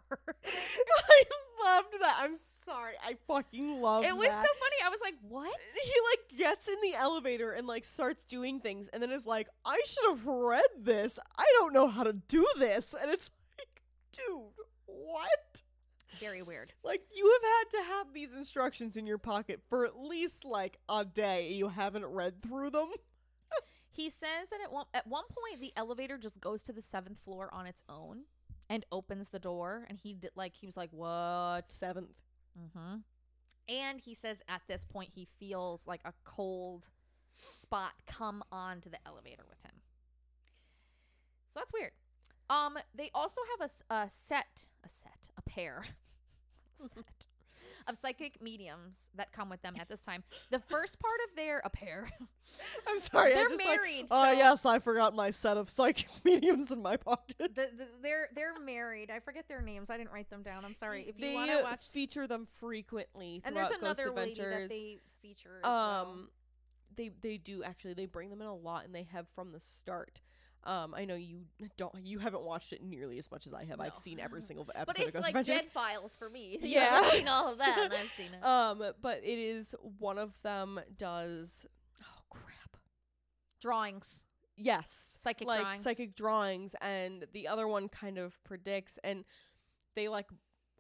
[0.43, 1.23] I
[1.63, 2.15] loved that.
[2.19, 2.35] I'm
[2.65, 2.93] sorry.
[3.03, 4.47] I fucking love it was so that.
[4.59, 4.76] funny.
[4.85, 8.88] I was like, "What?" he like gets in the elevator and like starts doing things
[8.91, 11.19] and then is like, I should have read this.
[11.38, 12.95] I don't know how to do this.
[12.99, 13.81] And it's like,
[14.11, 15.61] dude, what?
[16.19, 16.73] Very weird.
[16.84, 20.77] Like you have had to have these instructions in your pocket for at least like
[20.88, 21.49] a day.
[21.51, 22.91] You haven't read through them.
[23.91, 27.19] He says that at one at one point the elevator just goes to the seventh
[27.23, 28.23] floor on its own
[28.69, 32.15] and opens the door, and he did like he was like, "What?" Seventh.
[32.57, 32.97] Mm-hmm.
[33.68, 36.89] And he says at this point he feels like a cold
[37.49, 39.80] spot come onto the elevator with him.
[41.53, 41.91] So that's weird.
[42.49, 45.85] Um, they also have a, a set, a set, a pair
[46.77, 47.20] set
[47.87, 50.23] of psychic mediums that come with them at this time.
[50.49, 52.09] The first part of their a pair,
[52.87, 53.33] I'm sorry.
[53.33, 54.05] They're just, like, married.
[54.11, 57.35] Oh so yes, I forgot my set of psychic mediums in my pocket.
[57.39, 59.09] the, the, they're they're married.
[59.11, 59.89] I forget their names.
[59.89, 60.65] I didn't write them down.
[60.65, 61.05] I'm sorry.
[61.07, 63.41] If you want to watch, feature them frequently.
[63.45, 64.69] and there's throughout Ghost another lady Adventures.
[64.69, 65.57] that they feature.
[65.63, 66.01] As well.
[66.01, 66.27] um
[66.95, 69.59] they they do actually they bring them in a lot and they have from the
[69.59, 70.19] start
[70.65, 71.41] um i know you
[71.77, 74.65] don't you haven't watched it nearly as much as i have i've seen every single
[74.75, 75.61] episode But of it's Ghost like Adventures.
[75.63, 76.59] Dead Files for me.
[76.63, 77.01] Yeah.
[77.03, 78.43] I've seen all of that, and I've seen it.
[78.45, 81.65] um but it is one of them does
[82.01, 82.77] oh crap
[83.61, 84.23] Drawings.
[84.57, 85.83] yes Psychic like drawings.
[85.83, 89.23] psychic drawings and the other one kind of predicts and
[89.95, 90.27] they like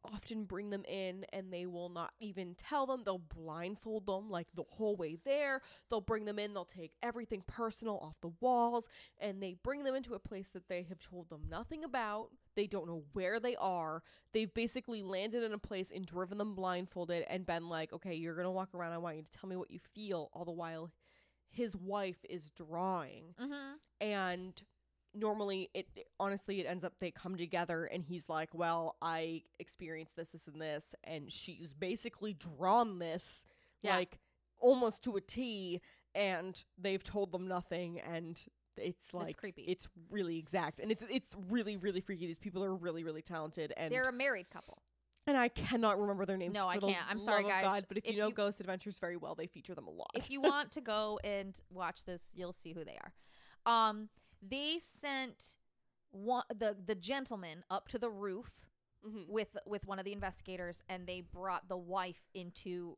[0.05, 3.03] often bring them in and they will not even tell them.
[3.03, 5.61] They'll blindfold them like the whole way there.
[5.89, 8.87] They'll bring them in they'll take everything personal off the walls
[9.19, 12.29] and they bring them into a place that they have told them nothing about.
[12.55, 14.03] They don't know where they are.
[14.33, 18.35] They've basically landed in a place and driven them blindfolded and been like okay you're
[18.35, 18.93] gonna walk around.
[18.93, 20.91] I want you to tell me what you feel all the while
[21.51, 23.35] his wife is drawing.
[23.39, 23.73] Mm-hmm.
[23.99, 24.61] and
[25.13, 29.41] normally it it- honestly it ends up they come together and he's like well i
[29.59, 33.45] experienced this this and this and she's basically drawn this
[33.81, 33.97] Yeah.
[33.97, 34.19] like
[34.59, 35.81] almost to a t
[36.15, 38.41] and they've told them nothing and
[38.77, 39.63] it's like creepy.
[39.63, 43.73] it's really exact and it's it's really really freaky these people are really really talented
[43.75, 44.81] and They're a married couple.
[45.27, 46.95] and i cannot remember their names No, I can't.
[47.09, 47.63] I'm sorry, guys.
[47.65, 49.91] God, but if, If you know you- ghost adventures very well they feature them a
[49.91, 53.13] lot if you want to go and watch this, you'll see who they are.
[53.65, 54.09] Um,
[54.41, 55.57] they sent
[56.11, 58.51] one the the gentleman up to the roof
[59.05, 59.27] Mhm.
[59.29, 62.97] with with one of the investigators, and they brought the wife into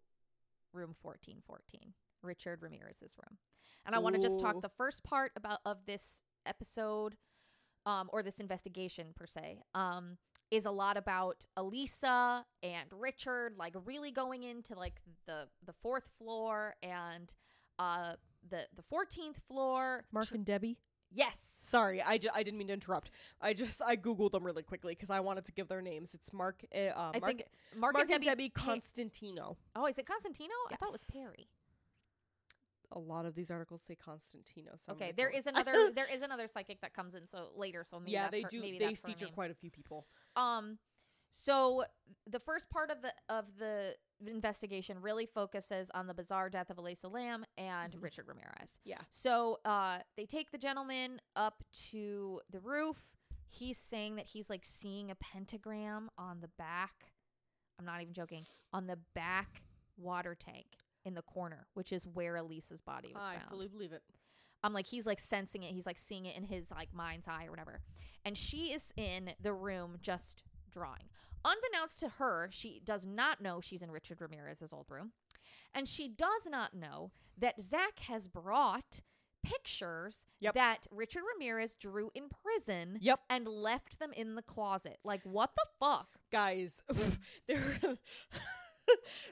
[0.73, 3.37] room fourteen fourteen, Richard Ramirez's room.
[3.85, 7.17] And I want to just talk the first part about of this episode,
[7.85, 9.61] um, or this investigation per se.
[9.73, 10.17] Um,
[10.51, 16.07] is a lot about Elisa and Richard, like really going into like the the fourth
[16.17, 17.33] floor and
[17.79, 18.15] uh
[18.49, 20.05] the the fourteenth floor.
[20.11, 20.77] mark and debbie
[21.13, 23.09] yes, Sorry, I, ju- I didn't mean to interrupt.
[23.41, 26.13] I just I googled them really quickly because I wanted to give their names.
[26.13, 27.43] It's Mark, uh, uh, I Mark, think
[27.75, 28.49] Mark, Mark and Debbie.
[28.49, 29.57] Pa- Constantino.
[29.75, 30.53] oh, is it Constantino?
[30.71, 31.23] I thought it was Yes.
[31.23, 31.47] Perry.
[32.91, 34.73] A lot of these articles say Constantino.
[34.75, 37.25] So I'm Okay, gonna there go is another there is another psychic that comes in
[37.25, 37.83] so later.
[37.83, 38.61] So maybe yeah, that's they her- do.
[38.61, 39.33] Maybe They that's her feature name.
[39.33, 40.05] quite a few people.
[40.35, 40.77] Um,
[41.31, 41.85] so
[42.29, 43.95] the first part of the of the
[44.27, 48.01] investigation really focuses on the bizarre death of Elisa Lam and Mhm.
[48.03, 48.79] Richard Ramirez.
[48.83, 49.01] Yeah.
[49.09, 52.97] So uh, they take the gentleman up to the roof.
[53.49, 57.13] He's saying that he's like seeing a pentagram on the back.
[57.79, 58.45] I'm not even joking.
[58.71, 59.63] On the back
[59.97, 60.65] water tank
[61.05, 63.45] in the corner, which is where Elisa's body was I found.
[63.47, 64.01] I fully believe it.
[64.63, 65.73] I'm like he's like sensing it.
[65.73, 67.81] He's like seeing it in his like mind's eye or whatever.
[68.25, 71.09] And she is in the room just drawing.
[71.45, 75.11] Unbeknownst to her, she does not know she's in Richard Ramirez's old room.
[75.73, 79.01] And she does not know that Zak has brought
[79.43, 80.53] pictures Yep.
[80.53, 84.99] that Richard Ramirez drew in prison Yep, and left them in the closet.
[85.03, 86.07] Like what the fuck?
[86.31, 86.81] guys,
[87.47, 87.79] there.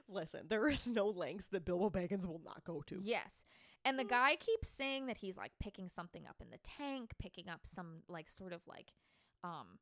[0.08, 3.00] Listen, there is no lengths that Bilbo Baggins will not go to.
[3.04, 3.44] Yes.
[3.84, 7.50] And the guy keeps saying that he's like picking something up in the tank, picking
[7.50, 8.94] up some like sort of like
[9.44, 9.80] um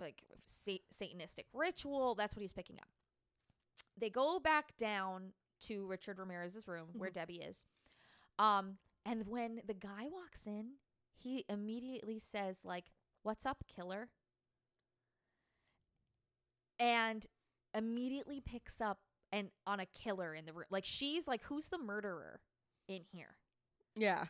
[0.00, 2.14] like sa- satanistic ritual.
[2.14, 2.88] That's what he's picking up.
[3.96, 5.32] They go back down
[5.62, 7.14] to Richard Ramirez's room where Mhm.
[7.14, 7.64] Debbie is.
[8.38, 10.78] Um and when the guy walks in,
[11.14, 12.92] he immediately says like,
[13.22, 14.10] "What's up, killer?"
[16.78, 17.26] And
[17.74, 19.00] immediately picks up
[19.30, 20.66] and on a killer in the room.
[20.70, 22.40] Like she's like, "Who's the murderer
[22.88, 23.38] in here?"
[23.94, 24.26] Yeah,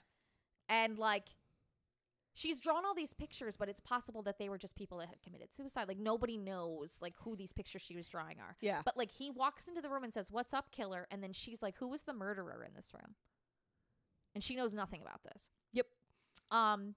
[0.68, 1.28] and like
[2.34, 5.20] she's drawn all these pictures but it's possible that they were just people that had
[5.22, 8.80] committed suicide like nobody knows like who these pictures she was drawing are yeah.
[8.84, 11.62] but like he walks into the room and says what's up killer and then she's
[11.62, 13.14] like who was the murderer in this room
[14.34, 15.86] and she knows nothing about this Yep.
[16.50, 16.94] um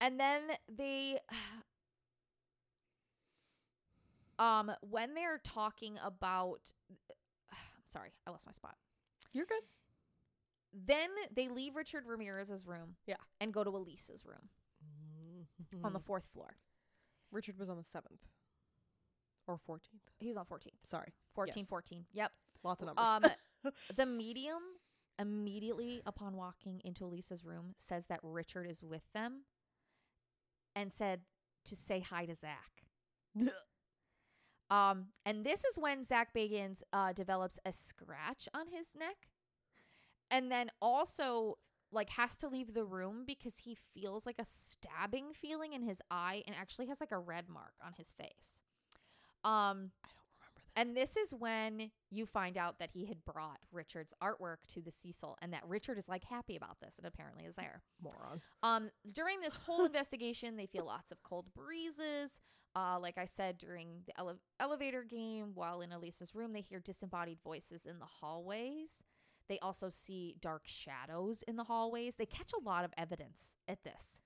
[0.00, 1.18] and then they
[4.38, 6.60] um when they're talking about
[7.88, 8.76] sorry i lost my spot
[9.32, 9.62] You're good.
[10.72, 12.96] Then they leave Richard Ramirez's room.
[13.06, 13.16] Yeah.
[13.40, 14.50] And go to Elisa's room
[15.84, 16.56] on the fourth floor.
[17.30, 18.20] Richard was on the seventh
[19.46, 20.02] or fourteenth.
[20.18, 20.72] He was on 14th.
[20.84, 21.68] Sorry, 14, Yes.
[21.68, 22.04] 14.
[22.12, 22.32] Yep.
[22.64, 23.32] lots of numbers.
[23.64, 24.62] Um, the medium
[25.18, 29.42] immediately upon walking into Elisa's room says that Richard is with them
[30.76, 31.22] and said
[31.64, 32.84] to say hi to Zak.
[34.70, 39.16] Um, and this is when Zak Bagans uh, develops a scratch on his neck,
[40.30, 41.58] and then also
[41.90, 46.00] like has to leave the room because he feels like a stabbing feeling in his
[46.10, 48.60] eye, and actually has like a red mark on his face.
[49.44, 50.72] Um, I don't remember this.
[50.76, 54.90] and this is when you find out that he had brought Richard's artwork to the
[54.90, 57.82] Cecil, and that Richard is like happy about this, and apparently is there.
[58.02, 58.40] moron.
[58.62, 62.40] Um, during this whole investigation, they feel lots of cold breezes.
[62.76, 66.80] Uh, like I said, during the ele- elevator game, while in Elisa's room, they hear
[66.80, 68.90] disembodied voices in the hallways.
[69.48, 72.16] They also see dark shadows in the hallways.
[72.16, 74.18] They catch a lot of evidence at this.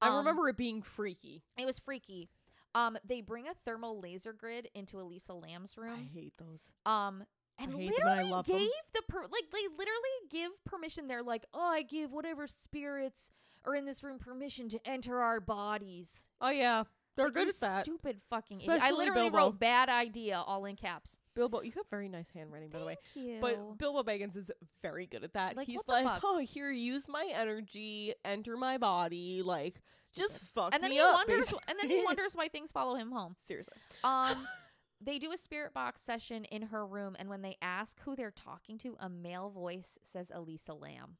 [0.00, 1.42] I Um, remember it being freaky.
[1.56, 2.30] it was freaky.
[2.74, 5.94] Um, they bring a thermal laser grid into Elisa Lam's room.
[5.98, 6.70] I hate those.
[6.86, 7.24] Um,
[7.58, 8.42] and I them I literally them.
[8.58, 11.08] gave the per- like they literally give permission.
[11.08, 13.32] They're like, oh, I give whatever spirits
[13.64, 16.28] are in this room permission to enter our bodies.
[16.40, 16.84] Oh yeah,
[17.16, 17.84] they're Like, good at that.
[17.84, 18.80] Stupid fucking idiot.
[18.80, 19.36] I literally Bilbo.
[19.38, 21.18] wrote bad idea all in caps.
[21.38, 22.96] Bilbo, you have very nice handwriting, by the way.
[23.14, 23.38] Thank you.
[23.40, 24.50] But Bilbo Baggins is
[24.82, 25.56] very good at that.
[25.56, 29.80] Like, He's like, oh, here, use my energy, enter my body, like,
[30.16, 31.14] just fuck and then me he up.
[31.14, 33.36] wonders, and then he wonders why things follow him home.
[33.44, 33.76] Seriously.
[34.02, 34.48] Um,
[35.00, 38.32] they do a spirit box session in her room, and when they ask who they're
[38.32, 41.18] talking to, a male voice says Elisa Lam.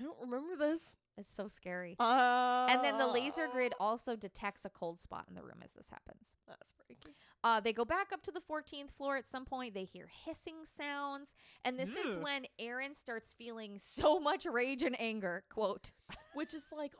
[0.00, 0.96] I don't remember this.
[1.16, 1.96] It's so scary.
[2.00, 5.86] And then the laser grid also detects a cold spot in the room as this
[5.88, 6.34] happens.
[6.48, 7.14] That's freaky.
[7.44, 9.74] Uh, they go back up to the 14th floor at some point.
[9.74, 11.28] They hear hissing sounds.
[11.64, 15.92] And this is when Aaron starts feeling so much rage and anger, quote,
[16.34, 16.94] Which is like,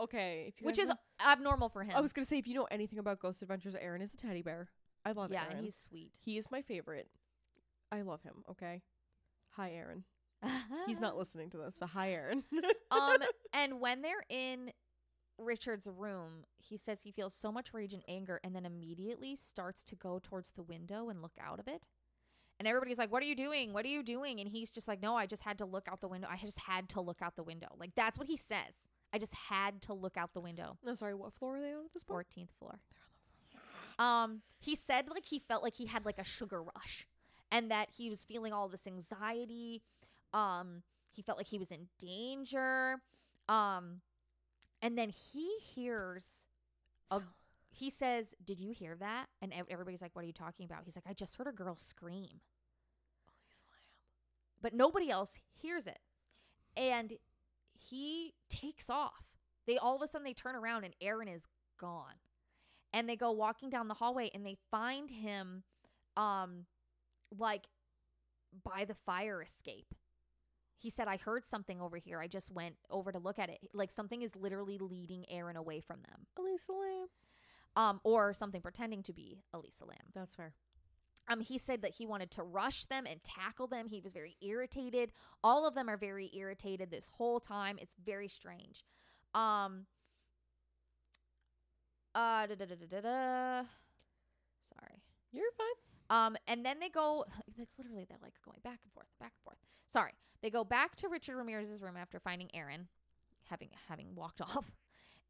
[0.00, 0.96] okay, if you which guys is know-
[1.26, 1.92] abnormal for him.
[1.94, 4.42] I was gonna say if you know anything about Ghost Adventures, Aaron is a teddy
[4.42, 4.68] bear.
[5.04, 5.64] I love yeah, Aaron.
[5.64, 6.12] he's sweet.
[6.24, 7.08] he is my favorite.
[7.92, 8.44] I love him.
[8.50, 8.82] Okay.
[9.50, 10.04] Hi, Aaron.
[10.86, 12.44] He's not listening to this, but hi, Aaron.
[12.90, 13.16] um,
[13.52, 14.72] and when they're in
[15.38, 19.82] Richard's room, he says he feels so much rage and anger and then immediately starts
[19.84, 21.86] to go towards the window and look out of it.
[22.58, 23.72] And everybody's like, What are you doing?
[23.72, 24.40] What are you doing?
[24.40, 26.26] And he's just like, No, I just had to look out the window.
[26.30, 27.68] I just had to look out the window.
[27.78, 28.74] Like, that's what he says.
[29.12, 30.76] I just had to look out the window.
[30.84, 31.14] no, sorry.
[31.14, 32.26] What floor are they on at this point?
[32.36, 32.80] 14th floor.
[33.98, 37.06] Um, he said like he felt like he had like a sugar rush
[37.50, 39.82] and that he was feeling all this anxiety.
[40.32, 43.00] Um, he felt like he was in danger.
[43.48, 44.00] Um,
[44.82, 46.24] and then he hears
[47.10, 47.20] a
[47.70, 50.96] he says, "Did you hear that?" And everybody's like, "What are you talking about?" He's
[50.96, 52.40] like, "I just heard a girl scream."
[54.60, 56.00] But nobody else hears it.
[56.76, 57.12] And
[57.74, 59.36] he takes off.
[59.66, 61.46] They all of a sudden they turn around and Aaron is
[61.78, 62.14] gone.
[62.92, 65.62] And they go walking down the hallway and they find him
[66.16, 66.66] um
[67.36, 67.66] like
[68.64, 69.94] by the fire escape.
[70.78, 72.20] He said, I heard something over here.
[72.20, 73.58] I just went over to look at it.
[73.74, 76.26] Like something is literally leading Aaron away from them.
[76.38, 77.06] Elisa Lam.
[77.76, 79.98] Um, or something pretending to be Elisa Lam.
[80.14, 80.54] That's fair.
[81.28, 83.88] Um, he said that he wanted to rush them and tackle them.
[83.88, 85.12] He was very irritated.
[85.44, 87.76] All of them are very irritated this whole time.
[87.80, 88.84] It's very strange.
[89.34, 89.86] Um.
[92.14, 92.46] Uh.
[92.46, 93.64] Da, da, da, da, da, da.
[94.72, 95.02] Sorry.
[95.32, 95.87] You're fine.
[96.10, 97.24] Um, and then they go.
[97.60, 99.58] It's literally they're like going back and forth, back and forth.
[99.92, 100.12] Sorry,
[100.42, 102.86] they go back to Richard Ramirez's room after finding Aaron,
[103.50, 104.70] having having walked off,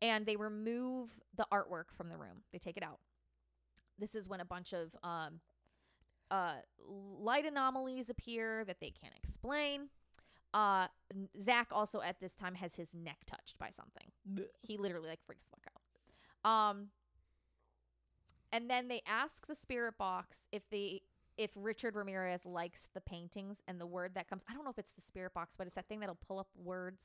[0.02, 2.42] and they remove the artwork from the room.
[2.52, 2.98] They take it out.
[3.98, 5.40] This is when a bunch of um,
[6.30, 6.56] uh,
[6.86, 9.88] light anomalies appear that they can't explain.
[10.54, 10.86] Uh,
[11.40, 15.44] Zak also at this time has his neck touched by something he literally like freaks
[15.44, 16.70] the fuck out.
[16.70, 16.88] Um
[18.52, 21.02] and then they ask the spirit box if they
[21.36, 24.78] if Richard Ramirez likes the paintings and the word that comes I don't know if
[24.78, 27.02] it's the spirit box, but it's that thing that'll pull up words.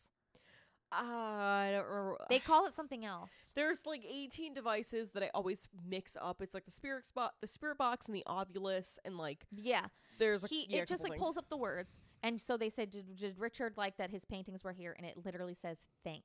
[0.92, 2.18] Uh, I don't remember.
[2.30, 3.32] They call it something else.
[3.56, 6.40] There's like 18 devices that I always mix up.
[6.40, 9.88] It's like the spirit spot, the spirit box, and the ovilus, and like Yeah.
[10.20, 11.22] there's a, He yeah, it just like things.
[11.24, 11.98] pulls up the words.
[12.22, 15.16] And so they said did, did Richard like that his paintings were here and it
[15.26, 16.24] literally says thank.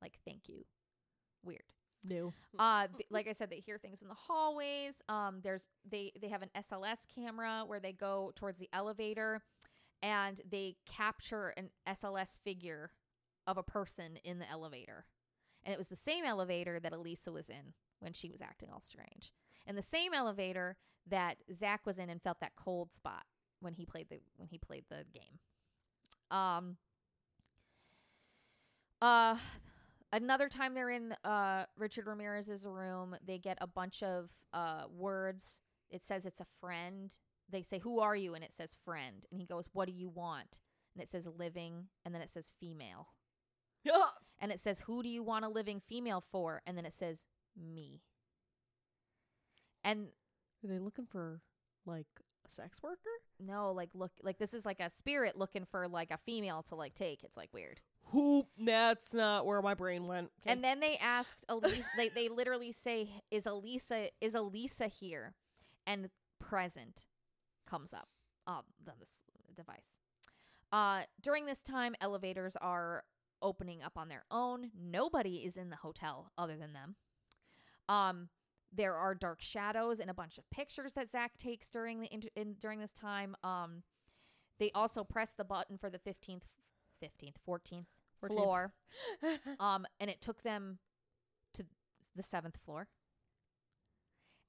[0.00, 0.64] Like thank you.
[1.44, 1.62] Weird.
[2.04, 2.32] No.
[2.58, 4.94] uh th- like i said they hear things in the hallways.
[5.08, 9.42] Um there's they they have an sls camera where they go towards the elevator
[10.02, 12.90] and they capture an sls figure
[13.46, 15.06] of a person in the elevator.
[15.64, 18.80] And it was the same elevator that elisa was in when she was acting all
[18.80, 19.32] strange.
[19.66, 20.76] And the same elevator
[21.08, 23.24] that zak was in and felt that cold spot
[23.60, 25.38] when he played the when he played the game.
[26.36, 26.76] Um
[29.00, 29.36] uh
[30.12, 35.60] another time they're in uh Richard Ramirez's room, they get a bunch of uh words.
[35.90, 37.12] It says it's a friend.
[37.50, 39.26] They say, "Who are you?" and it says friend.
[39.30, 40.60] And he goes, "What do you want?"
[40.94, 43.08] And it says living, and then it says female.
[44.38, 47.26] And it says, "Who do you want a living female for?" And then it says
[47.56, 48.02] me.
[49.84, 50.08] And
[50.64, 51.40] Are they looking for
[51.86, 52.06] like
[52.46, 53.10] a sex worker?
[53.40, 56.74] no, like look, like this is like a spirit looking for like a female to
[56.76, 57.24] like take.
[57.24, 57.80] It's like weird.
[58.10, 58.46] Who?
[58.58, 60.30] That's not where my brain went.
[60.42, 60.52] 'Kay.
[60.52, 61.84] And then they asked Elisa.
[61.96, 65.34] they they literally say, "Is Elisa is Elisa here?"
[65.86, 67.04] And present
[67.66, 68.08] comes up
[68.46, 69.20] um on this
[69.56, 69.94] device.
[70.72, 73.04] Uh, during this time, elevators are
[73.42, 74.70] opening up on their own.
[74.78, 76.96] Nobody is in the hotel other than them.
[77.88, 78.28] Um,
[78.72, 82.28] there are dark shadows and a bunch of pictures that Zak takes during the inter-
[82.34, 83.36] in, during this time.
[83.42, 83.82] Um,
[84.58, 86.44] they also press the button for the fifteenth,
[87.02, 87.88] fifteenth, fourteenth
[88.22, 88.32] 14th.
[88.32, 88.72] floor
[89.60, 90.78] um and it took them
[91.54, 91.64] to
[92.14, 92.86] the seventh floor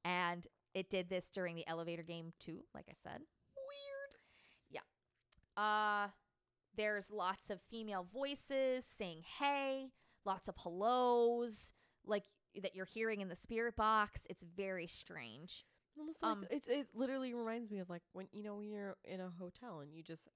[0.05, 3.19] and it did this during the elevator game too like i said
[3.55, 4.11] Weird.
[4.69, 5.61] Yeah.
[5.61, 6.07] Uh
[6.75, 9.89] there's lots of female voices saying hey
[10.25, 11.73] lots of hellos
[12.05, 12.23] like
[12.61, 15.65] that you're hearing in the spirit box it's very strange
[15.97, 18.95] Almost like Um, it, it literally reminds me of like when you know when you're
[19.05, 20.27] in a hotel and you just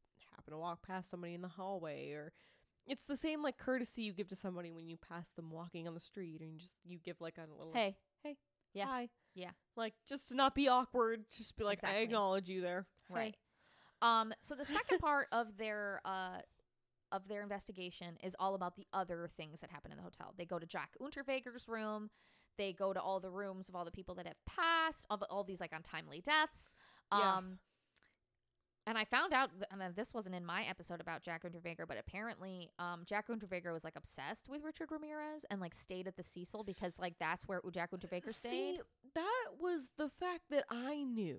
[0.48, 2.32] happen to walk past somebody in the hallway or
[2.86, 5.94] it's the same like courtesy you give to somebody when you pass them walking on
[5.94, 8.38] the street and you just you give like a little hey hey,
[8.74, 8.86] yeah.
[8.86, 9.52] hi Yeah.
[9.76, 13.16] like just to not be awkward just be like I acknowledge you there Hey.
[13.16, 13.36] Right.
[14.02, 16.40] Um, so the second part of their uh
[17.12, 20.34] of their investigation is all about the other things that happen in the hotel.
[20.38, 22.10] They go to Jack Unterweger's room.
[22.58, 25.46] They go to all the rooms of all the people that have passed, of all
[25.46, 26.76] these like untimely deaths.
[27.14, 27.38] Yeah.
[28.88, 31.98] And I found out, th- and this wasn't in my episode about Jack Unterweger, but
[32.00, 36.24] apparently, um, Jack Unterweger was like obsessed with Richard Ramirez and like stayed at the
[36.24, 38.78] Cecil because like that's where Jack Unterweger stayed.
[38.78, 38.82] See,
[39.14, 41.38] that was the fact that I knew.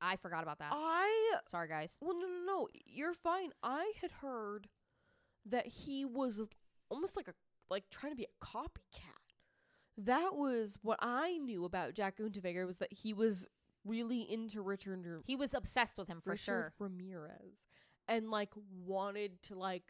[0.00, 0.72] I forgot about that.
[0.72, 1.96] I Sorry, guys.
[2.00, 2.68] well, no, no, no.
[2.86, 3.50] You're fine.
[3.62, 4.68] I had heard
[5.46, 6.40] that he was
[6.90, 7.34] almost like a
[7.70, 9.14] like trying to be a copycat.
[9.96, 13.46] That was what I knew about Jack Unterweger was that he was
[13.84, 16.72] really into Richard R- He was obsessed with him for Richard sure.
[16.78, 17.58] Ramirez
[18.08, 18.50] and like
[18.84, 19.84] wanted to like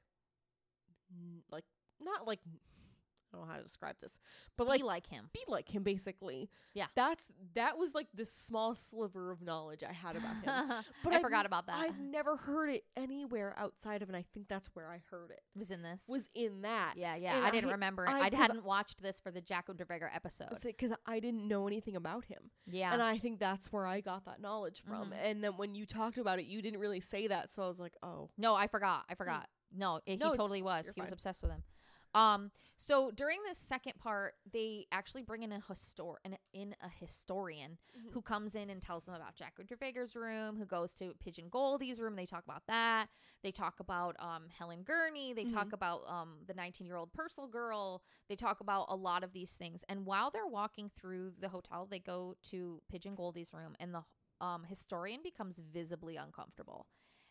[1.10, 1.65] n- like
[2.01, 2.40] not like
[3.32, 4.18] I don't know how to describe this,
[4.56, 5.28] but Be like like him.
[5.32, 6.50] be like him basically.
[6.74, 6.86] Yeah.
[6.94, 10.84] That's that was like this small sliver of knowledge I had about him.
[11.05, 11.76] But I I've forgot about that.
[11.76, 15.40] I've never heard it anywhere outside of and I think that's where I heard it.
[15.55, 16.00] was in this.
[16.09, 16.94] Was in that.
[16.96, 17.36] Yeah, yeah.
[17.36, 18.10] And I didn't I- remember it.
[18.10, 20.59] I- I, hadn't watched this for the Jack Unterweger episode.
[20.62, 22.50] Because I didn't know anything about him.
[22.66, 22.92] Yeah.
[22.92, 25.10] And I think that's where I got that knowledge from.
[25.10, 25.16] Mhm.
[25.22, 27.50] And then when you talked about it, you didn't really say that.
[27.50, 28.30] So I was like, oh.
[28.38, 29.05] no, I forgot.
[29.09, 29.48] I forgot.
[29.74, 30.90] No, it, No, he totally was.
[30.94, 31.62] He was obsessed with him.
[32.19, 36.89] Um, so during this second part, they actually bring in a histor an, in a
[36.89, 38.12] historian Mhm.
[38.12, 42.01] who comes in and tells them about Jack Unterweger's room, who goes to Pigeon Goldie's
[42.01, 42.16] room.
[42.16, 43.09] They talk about that.
[43.43, 45.35] They talk about um, Helen Gurnee.
[45.35, 45.73] They talk Mhm.
[45.74, 48.03] about um, the 19 year old Purcell girl.
[48.28, 49.85] They talk about a lot of these things.
[49.89, 54.05] And while they're walking through the hotel, they go to Pigeon Goldie's room, and the
[54.40, 56.86] um, historian becomes visibly uncomfortable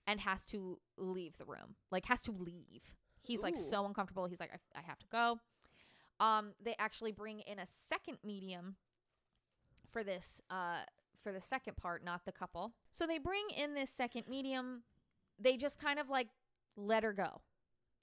[0.06, 1.76] and has to leave the room.
[1.92, 2.96] Like, has to leave.
[3.22, 4.26] He's like so uncomfortable.
[4.28, 5.40] He's like, I, I have to go.
[6.20, 8.76] Um, they actually bring in a second medium
[9.92, 10.80] for this uh
[11.24, 12.74] for the second part, not the couple.
[12.92, 14.84] So they bring in this second medium.
[15.40, 16.28] They just kind of like
[16.78, 17.42] let her go.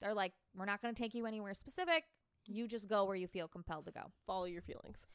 [0.01, 2.03] They're like, we're not going to take you anywhere specific.
[2.45, 4.11] You just go where you feel compelled to go.
[4.27, 5.07] Follow your feelings.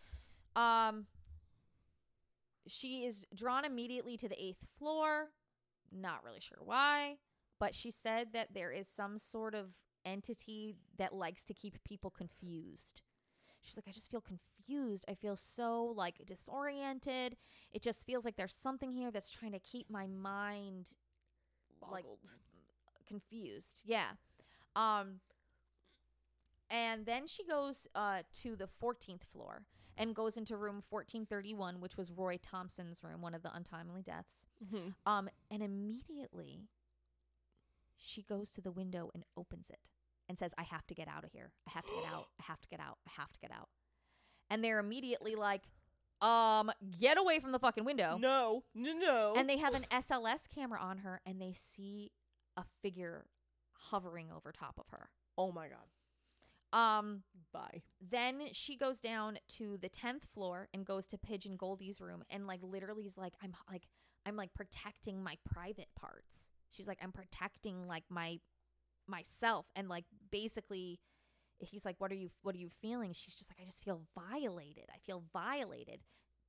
[0.57, 1.07] Um,
[2.67, 5.29] she is drawn immediately to the eighth floor.
[5.93, 7.19] Not really sure why,
[7.59, 9.67] but she said that there is some sort of
[10.05, 13.03] entity that likes to keep people confused.
[13.63, 15.05] She's like, I just feel confused.
[15.09, 17.37] I feel so like disoriented.
[17.73, 20.93] It just feels like there's something here that's trying to keep my mind
[21.91, 22.19] like Boggled.
[23.07, 23.83] confused.
[23.85, 24.13] Yeah.
[24.77, 25.21] Um
[26.71, 29.63] and then she goes uh to the 14th floor
[29.99, 34.47] and goes into room 1431 which was Roy Thompson's room, one of the untimely deaths.
[34.73, 34.95] Mhm.
[35.05, 36.69] Um and immediately
[38.01, 39.91] she goes to the window and opens it
[40.29, 41.53] and says I have to get out of here.
[41.69, 42.27] I have to get out.
[42.41, 42.99] I have to get out.
[43.07, 43.69] I have to get out.
[44.49, 45.63] And they're immediately like
[46.21, 46.71] um
[47.01, 48.19] get away from the fucking window.
[48.21, 49.35] No, no, no.
[49.37, 52.13] And they have an SLS camera on her and they see
[52.57, 53.27] a figure
[53.73, 55.11] hovering over top of her.
[55.39, 55.89] oh my god.
[56.73, 57.23] Um
[57.53, 57.83] Bye.
[58.01, 62.47] then she goes down to the 10th floor and goes to Pigeon Goldie's room and
[62.47, 63.89] like literally is like I'm like
[64.25, 66.50] I'm like protecting my private parts.
[66.71, 68.39] She's like I'm protecting like my
[69.07, 71.01] myself and like basically
[71.59, 73.13] he's like what are you what are you feeling?
[73.13, 74.85] She's just like I just feel violated.
[74.95, 76.01] I feel violated.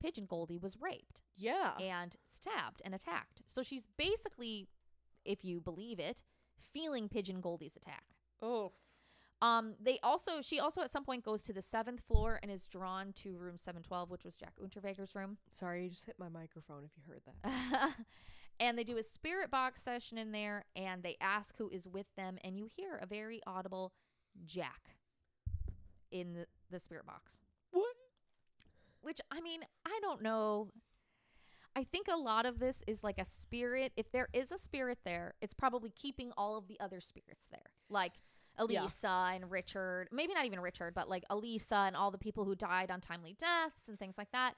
[0.01, 1.73] Pigeon Goldie was raped Yeah.
[1.79, 3.43] and stabbed and attacked.
[3.47, 4.67] So she's basically,
[5.25, 6.23] if you believe it,
[6.73, 8.05] feeling Pigeon Goldie's attack.
[8.41, 8.71] oh.
[9.43, 12.67] Um, they also she also at some point goes to the seventh floor and is
[12.67, 15.37] drawn to room seven twelve, which was Jack Unterweger's room.
[15.51, 17.93] Sorry, you just hit my microphone if you heard that.
[18.61, 22.05] and they do a spirit box session in there and they ask who is with
[22.15, 23.91] them and you hear a very audible
[24.45, 24.95] Jack
[26.11, 27.39] in the, the spirit box.
[27.71, 27.95] What?
[29.01, 30.69] which I mean, I don't know.
[31.75, 33.93] I think a lot of this is like a spirit.
[33.95, 37.71] If there is a spirit there, it's probably keeping all of the other spirits there.
[37.89, 38.13] Like
[38.69, 38.81] Yeah.
[38.83, 42.55] Elisa and Richard, maybe not even Richard, but like Elisa and all the people who
[42.55, 44.55] died untimely deaths and things like that.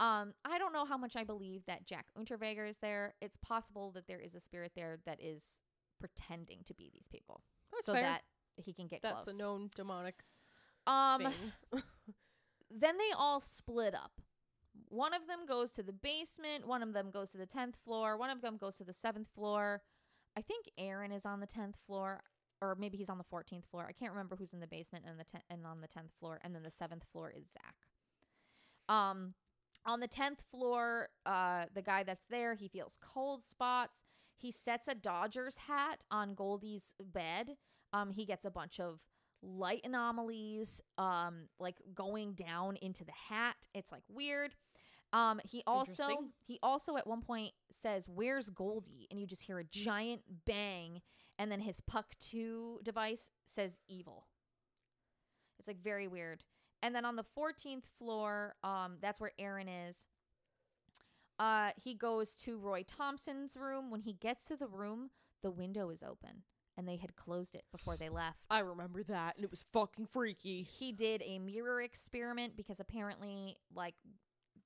[0.00, 3.14] Um, I don't know how much I believe that Jack Unterweger is there.
[3.20, 5.42] It's possible that there is a spirit there that is
[5.98, 7.42] pretending to be these people
[7.72, 8.02] That's so fair.
[8.02, 8.22] that
[8.56, 9.12] he can get close.
[9.12, 9.36] That's close.
[9.36, 10.22] a known demonic
[10.86, 11.32] um, thing.
[12.70, 14.12] then they all split up.
[14.88, 18.16] One of them goes to the basement, one of them goes to the 10th floor,
[18.16, 19.82] one of them goes to the 7th floor.
[20.36, 22.22] I think Aaron is on the 10th floor
[22.60, 23.86] or maybe he's on the 14th floor.
[23.88, 26.40] I can't remember who's in the basement and the ten- and on the 10th floor
[26.42, 27.74] and then the 7th floor is Zak.
[28.88, 29.34] Um
[29.88, 34.04] on the 10th floor, uh the guy that's there, he feels cold spots.
[34.36, 37.56] He sets a Dodgers hat on Goldie's bed.
[37.92, 39.00] Um he gets a bunch of
[39.42, 44.52] light anomalies um like going down into the hat it's like weird
[45.12, 46.08] um he also
[46.44, 51.00] he also at one point says where's goldie and you just hear a giant bang
[51.38, 54.26] and then his Puck 2 device says evil.
[55.58, 56.42] It's like very weird.
[56.82, 60.06] And then on the 14th floor, um, that's where Aaron is.
[61.38, 63.90] Uh, he goes to Roy Thompson's room.
[63.90, 65.10] When he gets to the room,
[65.42, 66.42] the window is open,
[66.76, 68.38] and they had closed it before they left.
[68.50, 70.62] I remember that, and it was fucking freaky.
[70.62, 73.94] He did a mirror experiment because apparently, like,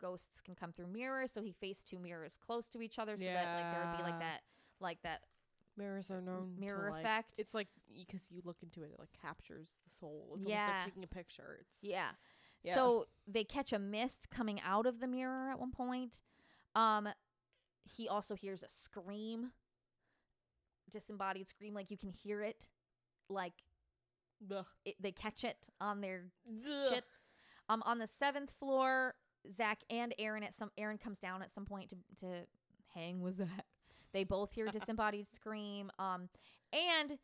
[0.00, 1.30] ghosts can come through mirrors.
[1.32, 4.02] So he faced two mirrors close to each other, so that like there would be
[4.02, 4.40] like that,
[4.80, 5.20] like that
[5.76, 7.38] Mirrors are known mirror to, like, effect.
[7.38, 10.24] It's like because you look into it, it like captures the soul.
[10.34, 10.66] It's almost Yeah.
[10.76, 11.58] like taking a picture.
[11.62, 12.10] It's Yeah.
[12.62, 12.74] Yeah.
[12.74, 16.20] So they catch a mist coming out of the mirror at one point.
[16.74, 17.08] Um
[17.84, 19.52] he also hears a scream.
[20.90, 22.68] Disembodied scream like you can hear it.
[23.30, 23.54] Like
[24.50, 24.66] Ugh.
[24.84, 26.92] it, they catch it on their Ugh.
[26.92, 27.04] shit.
[27.68, 29.14] Um on the 7th floor,
[29.50, 32.46] Zak and Aaron at some Aaron comes down at some point to to
[32.94, 33.64] hang with Zak.
[34.12, 35.90] They both hear disembodied scream.
[35.98, 36.28] Um
[36.72, 37.18] and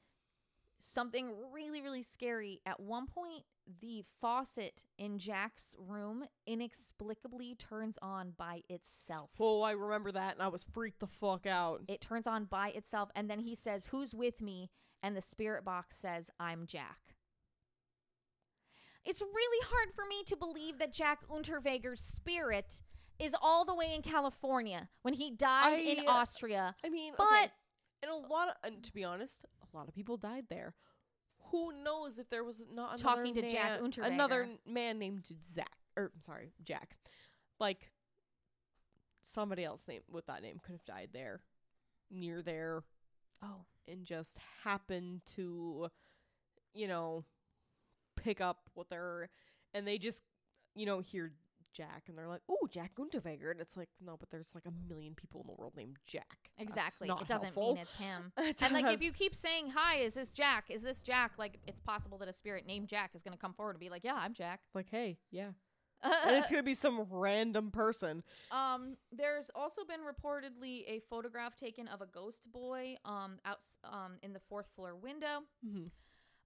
[0.81, 3.43] something really really scary at one point
[3.81, 9.31] the faucet in Jack's room inexplicably turns on by itself.
[9.39, 11.83] Oh, I remember that, and I was freaked the fuck out.
[11.87, 14.71] It turns on by itself and then he says, "Who's with me?"
[15.03, 17.17] and the spirit box says, "I'm Jack."
[19.05, 22.83] It's really hard for me to believe that Jack Unterweger's spirit
[23.19, 26.75] is all the way in California when he died in I, uh, Austria.
[26.85, 27.51] I mean, But okay,
[28.03, 30.75] and a lot of, and to be honest, a lot of people died there.
[31.51, 34.07] Who knows if there was not another Talking to Jack man- Unterweger.
[34.07, 36.97] another man named Zach, or I'm sorry, Jack,
[37.59, 37.91] like
[39.23, 41.41] somebody else name with that name could have died there,
[42.11, 42.83] near there,
[43.43, 45.89] oh, and just happened to,
[46.75, 47.25] you know,
[48.17, 49.29] pick up what they're,
[49.75, 50.23] and they just,
[50.75, 51.33] you know, hear
[51.79, 54.73] Jack, and they're like, "Oh, Jack Unterweger," and it's like, no, but there's like a
[54.93, 56.51] million people in the world named Jack.
[56.59, 57.07] Exactly.
[57.07, 57.75] not It doesn't helpful.
[57.75, 58.33] mean it's him.
[58.39, 60.65] It And like if you keep saying, "Hi, is this Jack?
[60.71, 63.55] Is this Jack?" like it's possible that a spirit named Jack is going to come
[63.55, 65.53] forward and be like, "Yeah, I'm Jack." like, hey, yeah,
[66.03, 68.25] and it's gonna be some random person.
[68.51, 74.19] Um, there's also been reportedly a photograph taken of a ghost boy um out um
[74.23, 75.43] in the fourth floor window.
[75.65, 75.91] Mhm.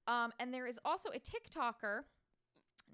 [0.07, 2.03] Um, and there is also a TikToker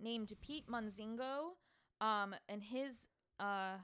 [0.01, 1.55] named Peet Monzingo.
[2.01, 3.09] Um, and his
[3.41, 3.79] uh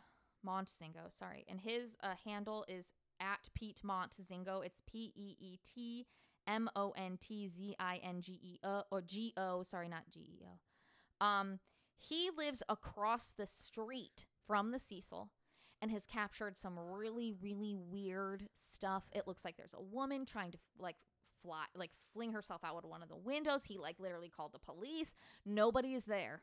[0.46, 4.64] Montzingo, sorry, and his uh, handle is at Peet Montzingo.
[4.64, 6.06] It's P E E T
[6.46, 9.62] M O N T Z I N G E O or G O.
[9.62, 11.24] Sorry, not G E O.
[11.24, 11.60] Um,
[11.96, 15.30] he lives across the street from the Cecil
[15.80, 19.04] and has captured some really, really weird stuff.
[19.12, 20.96] It looks like there's a woman trying to like
[21.42, 23.64] fly, like fling herself out of one of the windows.
[23.64, 25.14] He like literally called the police.
[25.46, 26.42] Nobody is there.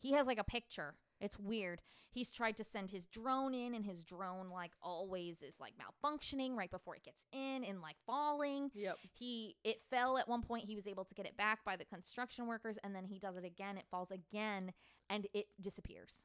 [0.00, 0.94] He has like a picture.
[1.20, 1.82] It's weird.
[2.10, 6.56] He's tried to send his drone in, and his drone like always is like malfunctioning
[6.56, 8.70] right before it gets in and like falling.
[8.74, 8.96] Yep.
[9.12, 10.64] He it fell at one point.
[10.64, 13.36] He was able to get it back by the construction workers, and then he does
[13.36, 13.76] it again.
[13.76, 14.72] It falls again,
[15.08, 16.24] and it disappears.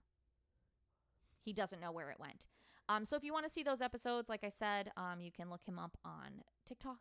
[1.43, 2.47] He doesn't know where it went.
[2.88, 5.49] Um, so if you want to see those episodes, like I said, um, you can
[5.49, 6.99] look him up on TikTok,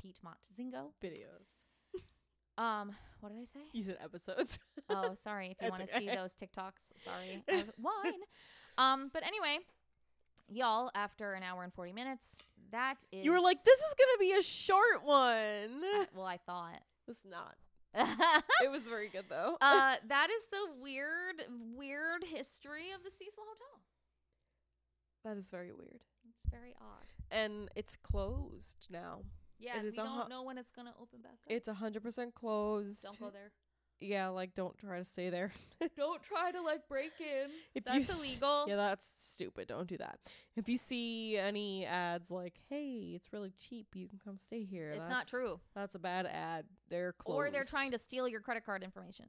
[0.00, 0.92] Peet Montzingo.
[1.02, 1.60] Videos.
[2.58, 3.66] Um, what did I say?
[3.72, 4.58] You said episodes.
[4.88, 5.56] Oh, sorry.
[5.58, 6.16] If you want to see okay.
[6.16, 7.42] those TikToks, sorry.
[7.78, 8.20] Wine.
[8.78, 9.58] Um, but anyway,
[10.48, 12.26] y'all, after an hour and forty minutes,
[12.72, 13.24] that is.
[13.24, 15.82] you were like, this is gonna be a short one.
[15.84, 16.80] I- well, I thought.
[17.08, 17.56] it's not.
[18.62, 19.56] It was very good though.
[19.60, 21.42] Uh, that is the weird,
[21.76, 23.80] weird history of the Cecil Hotel.
[25.24, 26.00] that is very weird.
[26.28, 27.06] It's very odd.
[27.32, 29.22] And it's closed now.
[29.60, 31.38] Yeah, It we is a don't ho- know when it's gonna open back up.
[31.48, 33.02] It's a hundred percent closed.
[33.02, 33.52] don't go there.
[34.02, 35.52] Yeah, like don't try to stay there.
[35.98, 37.50] Don't try to like break in.
[37.74, 38.64] if That's you illegal.
[38.66, 39.68] Yeah, that's stupid.
[39.68, 40.18] Don't do that.
[40.56, 43.88] If you see any ads like, "Hey, it's really cheap.
[43.94, 45.60] You can come stay here." It's not true.
[45.74, 46.64] That's a bad ad.
[46.88, 47.36] They're closed.
[47.36, 49.26] Or they're trying to steal your credit card information.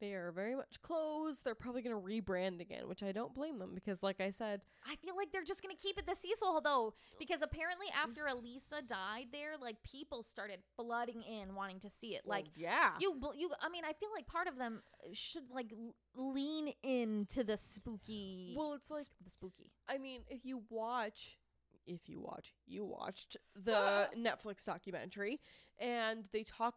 [0.00, 1.42] They are very much closed.
[1.44, 4.60] They're probably going to rebrand again, which I don't blame them because, like I said,
[4.86, 8.82] I feel like they're just gonna keep it the Cecil though, because apparently after Elisa
[8.86, 12.22] died there, like people started flooding in wanting to see it.
[12.24, 13.50] well, Like yeah, you, you.
[13.62, 14.82] I mean, I feel like part of them
[15.12, 15.72] should like
[16.14, 18.54] lean into the spooky.
[18.56, 19.72] Well, it's like- the spooky.
[19.88, 21.38] I mean, if you watch,
[21.86, 25.40] if you watch, you watched the Netflix documentary,
[25.78, 26.74] and they talk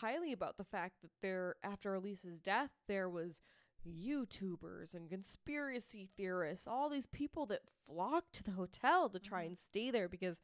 [0.00, 3.40] highly about the fact that there, after Elisa's death, there was
[3.86, 9.48] YouTubers and conspiracy theorists, all these people that flocked to the hotel to try Mhm.
[9.48, 10.40] and stay there because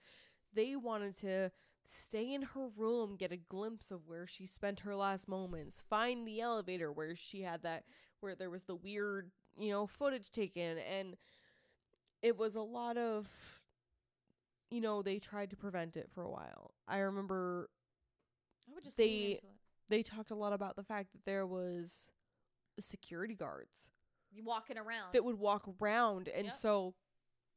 [0.52, 1.50] they wanted to
[1.82, 6.26] stay in her room, get a glimpse of where she spent her last moments, find
[6.26, 7.84] the elevator where she had that,
[8.20, 11.18] where there was the weird, you know, footage taken, and
[12.22, 13.60] it was a lot of
[14.70, 16.74] you know, they tried to prevent it for a while.
[16.88, 17.70] I remember
[18.84, 19.40] just They-
[19.88, 22.10] they talked a lot about the fact that there was
[22.80, 23.90] security guards
[24.42, 25.12] walking around.
[25.12, 26.54] that would walk around and Yep.
[26.56, 26.94] so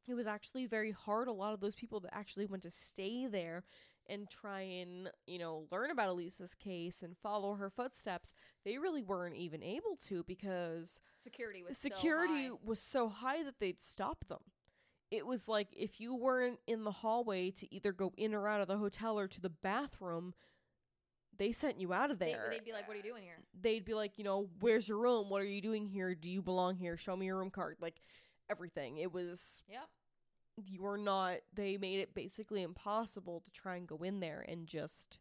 [0.08, 3.26] it was actually very hard a lot of those people that actually went to stay
[3.28, 3.64] there
[4.06, 8.34] and try and you know learn about elisa's case and follow her footsteps
[8.64, 12.58] they really weren't even able to because security was so security high.
[12.64, 14.52] was so high that they'd stop them
[15.10, 18.62] it was like if you weren't in the hallway to either go in or out
[18.62, 20.34] of the hotel or to the bathroom
[21.38, 23.38] they sent you out of They, there they'd be like, "What are you doing here?"
[23.62, 25.30] they'd be like, you know, where's your room?
[25.30, 26.14] What are you doing here?
[26.16, 26.98] Do you belong here?
[26.98, 27.78] Show me your room card.
[27.82, 28.02] Like
[28.50, 28.98] everything.
[28.98, 29.90] It was Yep.
[30.66, 34.68] you were not they made it basically impossible to try and go in there and
[34.68, 35.20] just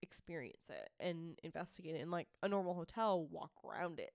[0.00, 4.12] experience it and investigate it in like a normal hotel, walk around it.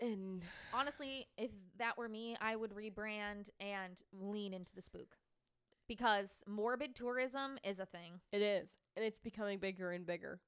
[0.00, 5.16] And Honestly, if that were me, I would rebrand and lean into the spook.
[5.88, 8.20] Because morbid tourism is a thing.
[8.32, 8.68] it is.
[8.96, 10.40] And it's becoming bigger and bigger.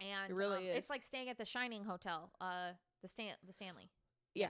[0.00, 0.78] And really um, is.
[0.78, 2.72] it's like staying at the Shining Hotel, uh
[3.02, 3.90] the Stan the Stanley.
[4.34, 4.48] Yeah,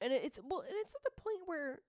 [0.00, 1.80] and it's well and it's at the point where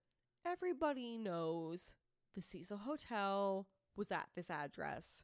[0.45, 1.93] everybody knows
[2.35, 5.23] the Cecil Hotel was at this address.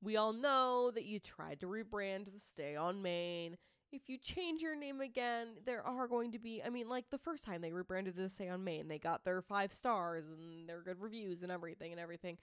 [0.00, 3.56] We all know that you tried to rebrand the Stay on Main.
[3.94, 7.18] If you change your name again, there are going to be I mean, like the
[7.18, 10.80] first time they rebranded the Stay on Main, they got their five stars and their
[10.82, 12.38] good reviews and everything and everything.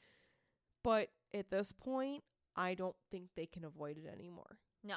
[0.84, 2.24] But at this point,
[2.56, 4.60] I don't think they can avoid it anymore.
[4.84, 4.96] No,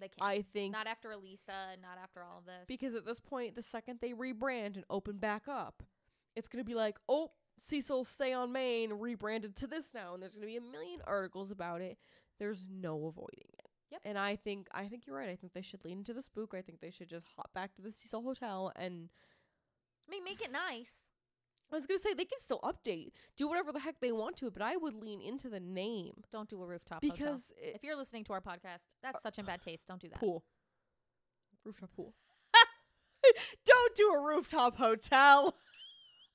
[0.00, 0.20] they can't.
[0.20, 2.66] I think not after Elisa, not after all of this.
[2.66, 5.82] because at this point, the second they rebrand and open back up,
[6.34, 10.22] it's going to be like, oh, Cecil Stay on Main rebranded to this now, and
[10.22, 11.98] there's going to be a million articles about it.
[12.38, 13.61] There's no avoiding it.
[13.92, 14.00] Yep.
[14.04, 15.28] And I think I think you're right.
[15.28, 16.54] I think they should lean into the spook.
[16.56, 19.10] I think they should just hop back to the Cecil Hotel and
[20.08, 20.92] I mean, make it nice.
[21.70, 24.50] I was gonna say they can still update, do whatever the heck they want to
[24.50, 27.16] but I would lean into the name Don't do a rooftop hotel.
[27.16, 29.86] because it, If you're listening to our podcast, that's such in bad taste.
[29.88, 30.18] Don't do that.
[30.18, 30.42] pool,
[31.64, 32.14] rooftop pool.
[33.64, 35.54] Don't do a rooftop hotel.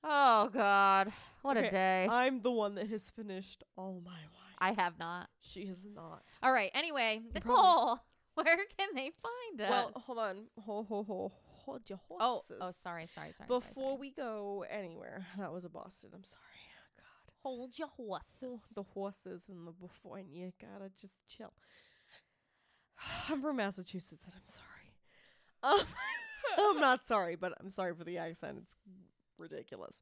[0.04, 1.12] Oh God,
[1.42, 2.08] what Okay, a day!
[2.10, 4.47] I'm the one that has finished all my wine.
[4.60, 5.30] I have not.
[5.42, 6.24] She has not.
[6.42, 6.72] All right.
[6.74, 8.00] Anyway, Nicole,
[8.34, 9.70] where can they find us?
[9.70, 10.46] Well, hold on.
[10.64, 11.32] Hold, hold, hold.
[11.66, 12.58] Hold your horses.
[12.62, 13.48] oh, oh, sorry, sorry, sorry.
[13.48, 13.98] Before sorry, sorry.
[14.00, 16.12] we go anywhere, that was a Boston.
[16.14, 16.42] I'm sorry.
[16.72, 17.34] Oh, God.
[17.44, 18.62] hold your horses.
[18.74, 21.52] The horses and the before, and you gotta just chill.
[23.30, 25.82] I'm from Massachusetts, and I'm sorry.
[25.82, 25.88] Um,
[26.58, 28.60] I'm not sorry, but I'm sorry for the accent.
[28.62, 28.76] It's
[29.38, 30.02] ridiculous.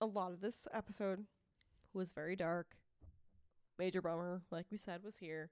[0.00, 1.24] A lot of this episode
[1.92, 2.76] was very dark.
[3.78, 5.50] Major bummer, like we said, was here.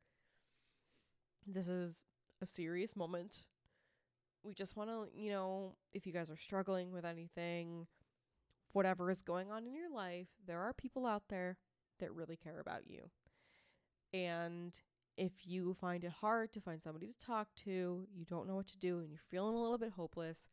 [1.46, 2.04] This is
[2.42, 3.44] a serious moment.
[4.42, 7.86] We just want to, you know, if you guys are struggling with anything,
[8.72, 11.56] whatever is going on in your life, there are people out there
[12.00, 13.10] that really care about you.
[14.12, 14.78] And
[15.16, 18.68] if you find it hard to find somebody to talk to, you don't know what
[18.68, 20.48] to do, and you're feeling a little bit hopeless,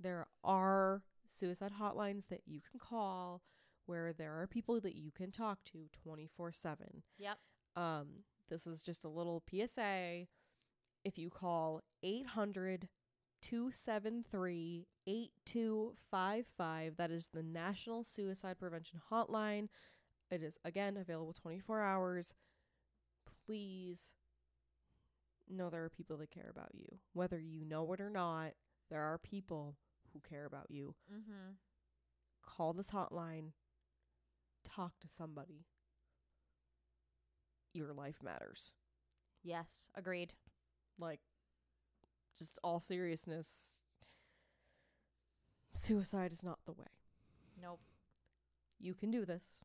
[0.00, 3.42] there are suicide hotlines that you can call
[3.86, 7.02] where there are people that you can talk to 24 7.
[7.18, 7.38] Yep.
[7.76, 8.06] Um,
[8.48, 10.26] this is just a little PSA.
[11.04, 12.88] If you call 800
[13.42, 19.68] 273 8255, that is the National Suicide Prevention Hotline.
[20.30, 22.32] It is, again, available 24 hours.
[23.46, 24.14] Please
[25.48, 26.86] know there are people that care about you.
[27.12, 28.52] Whether you know it or not,
[28.90, 29.76] there are people
[30.12, 30.94] who care about you.
[31.12, 31.52] Mm-hmm.
[32.42, 33.50] Call this hotline.
[34.68, 35.66] Talk to somebody.
[37.72, 38.72] Your life matters.
[39.42, 39.88] Yes.
[39.94, 40.32] Agreed.
[40.98, 41.20] like
[42.38, 43.76] just all seriousness
[45.74, 46.86] suicide is not the way
[47.60, 47.80] Nope.
[48.80, 49.60] you can do this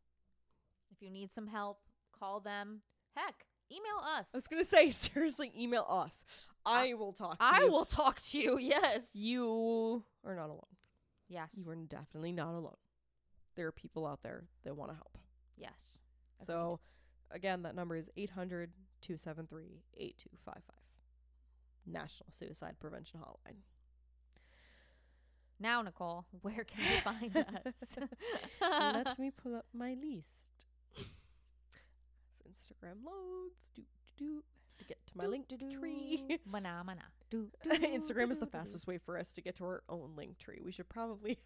[0.91, 1.80] If you need some help,
[2.17, 2.81] call them.
[3.15, 4.27] Heck, email us.
[4.34, 6.26] i was gonna say seriously email us
[6.65, 8.57] i will talk to I you will talk to you.
[8.59, 9.09] Yes.
[9.13, 10.76] you are not alone
[11.27, 11.51] Yes.
[11.55, 12.77] you are definitely not alone
[13.60, 15.18] there are people out there that want to help
[15.57, 15.99] yes.
[16.41, 16.80] so
[17.30, 18.72] again that number is 800
[19.02, 20.64] 273 8255
[21.86, 23.57] national suicide prevention hotline
[25.60, 27.98] Now, Nicole, where can they find us?
[28.61, 30.65] Let me pull up my list.
[32.48, 33.84] Instagram loads, do
[34.18, 34.44] do do.
[34.77, 36.23] To get to my link tree.
[36.45, 37.02] Mana, mana.
[37.30, 38.57] Do, do, Instagram is the do, do, do.
[38.57, 40.61] fastest way for us to get to our own link tree.
[40.64, 41.40] We should probably.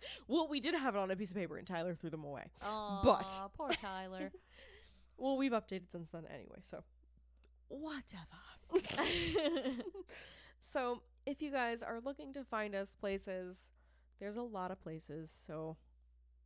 [0.28, 2.44] well, we did have it on a piece of paper, and Tyler threw them away.
[2.60, 4.32] But- poor Tyler.
[5.16, 6.82] Well, we've updated since then anyway, so
[7.68, 8.24] whatever.
[10.72, 13.70] so, if you guys are looking to find us places,
[14.18, 15.30] there's a lot of places.
[15.46, 15.76] So,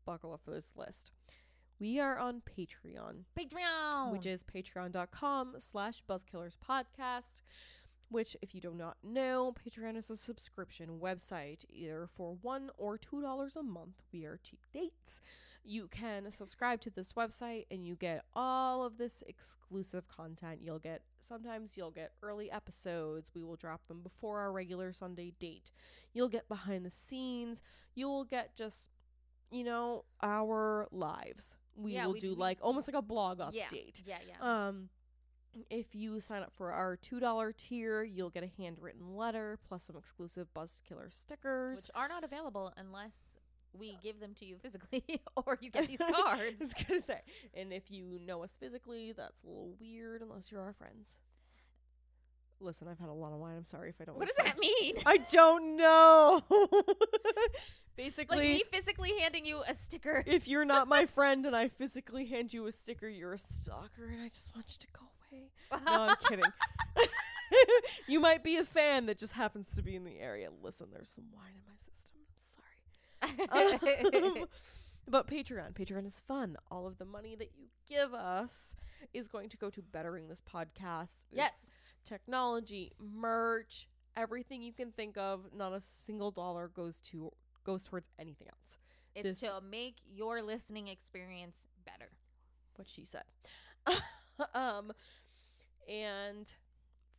[0.05, 1.13] buckle up for this list.
[1.79, 4.11] We are on Patreon, Patreon.
[4.13, 7.43] which is patreon.com slash buzzkillerspodcast,
[8.09, 12.97] which, if you do not know, Patreon is a subscription website, either for one or
[12.99, 14.03] two dollars a month.
[14.13, 15.21] We are cheap dates.
[15.69, 20.61] You can subscribe to this website and you get all of this exclusive content.
[20.63, 23.33] You'll get sometimes you'll get early episodes.
[23.35, 25.73] We will drop them before our regular Sunday date.
[26.15, 27.63] You'll get behind the scenes.
[27.97, 28.91] You will get just
[29.51, 31.57] you know our lives.
[31.75, 33.53] We Yeah, will we- do we- like almost like a blog update.
[34.07, 34.19] yeah.
[34.23, 34.67] Yeah, yeah.
[34.69, 34.89] Um,
[35.71, 39.85] if you sign up for our two dollar tier, you'll get a handwritten letter plus
[39.85, 41.77] some exclusive Buzzkiller stickers.
[41.79, 43.13] Which are not available unless
[43.73, 45.05] we give them to you physically
[45.47, 46.57] or you get these cards.
[46.61, 47.21] I was gonna say,
[47.55, 51.19] and if you know us physically, that's a little weird unless you're our friends.
[52.59, 53.55] Listen, I've had a lot of wine.
[53.57, 54.17] I'm sorry if I don't.
[54.17, 54.95] what does that mean?
[55.07, 56.43] I don't know.
[57.97, 60.23] Basically, Like me physically handing you a sticker.
[60.27, 64.07] if you're not my friend and I physically hand you a sticker, you're a stalker,
[64.11, 65.51] and I just want you to go away.
[65.87, 66.45] No, I'm kidding.
[68.09, 70.49] you might be a fan that just happens to be in the area.
[70.63, 72.21] Listen, there's some wine in my system.
[73.23, 74.41] I'm Sorry.
[74.41, 74.47] Um,
[75.09, 76.57] but Patreon, Patreon is fun.
[76.71, 78.75] All of the money that you give us
[79.15, 81.09] is going to go to bettering this podcast.
[81.33, 81.67] Yes.
[82.05, 85.47] technology, merch, everything you can think of.
[85.55, 87.31] Not a single dollar goes to
[87.65, 88.79] goes towards anything else.
[89.15, 92.11] It's this- to make your listening experience better.
[92.77, 93.25] what she said.
[94.55, 94.93] um,
[95.89, 96.53] and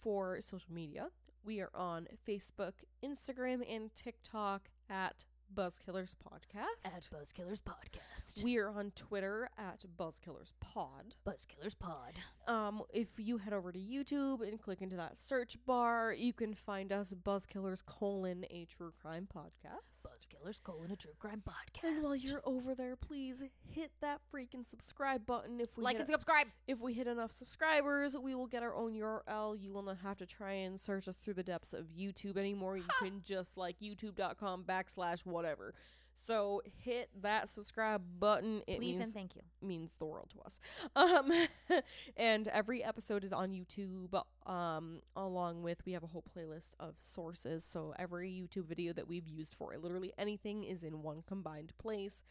[0.01, 1.07] for social media,
[1.43, 2.73] we are on Facebook,
[3.03, 6.85] Instagram, and TikTok at Buzzkillers Podcast.
[6.85, 8.26] At Buzzkillers Podcast.
[8.43, 11.15] We are on Twitter at Buzzkillers Pod.
[11.25, 12.19] Buzzkillers Pod.
[12.47, 16.53] Um, if you head over to YouTube and click into that search bar, you can
[16.53, 20.05] find us Buzzkillers colon a true crime podcast.
[20.05, 21.87] Buzzkillers colon a true crime podcast.
[21.87, 25.59] and while you're over there, please hit that freaking subscribe button.
[25.59, 26.47] If we like and subscribe.
[26.67, 29.59] if we hit enough subscribers, we will get our own URL.
[29.61, 32.77] You will not have to try and search us through the depths of YouTube anymore.
[32.77, 35.73] You can just like youtube.com backslash whatever.
[36.17, 38.61] So hit that subscribe button.
[38.67, 39.43] It Please means and thank you.
[39.61, 40.59] means the world to us.
[40.95, 41.31] Um,
[42.17, 44.19] and every episode is on YouTube.
[44.45, 47.63] Um, along with we have a whole playlist of sources.
[47.63, 51.73] So every YouTube video that we've used for it, literally anything, is in one combined
[51.77, 52.23] place.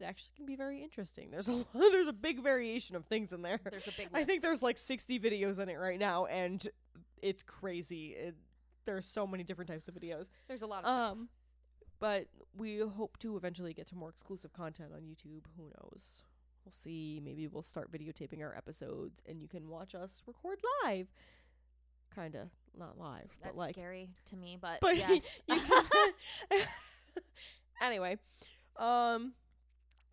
[0.00, 1.30] It actually can be very interesting.
[1.30, 3.60] There's a lot, there's a big variation of things in there.
[3.70, 6.66] There's a big I think there's like 60 videos in it right now, and
[7.20, 8.08] it's crazy.
[8.08, 8.36] It,
[8.86, 10.28] there's so many different types of videos.
[10.48, 11.18] there's a lot of stuff.
[11.98, 15.44] But we hope to eventually get to more exclusive content on YouTube.
[15.56, 16.22] Who knows?
[16.64, 17.20] We'll see.
[17.24, 21.08] Maybe we'll start videotaping our episodes, and you can watch us record live.
[22.14, 23.74] Kinda, not live, That's but like.
[23.74, 25.42] scary to me, but, But yes.
[27.80, 28.16] anyway,
[28.76, 29.34] um,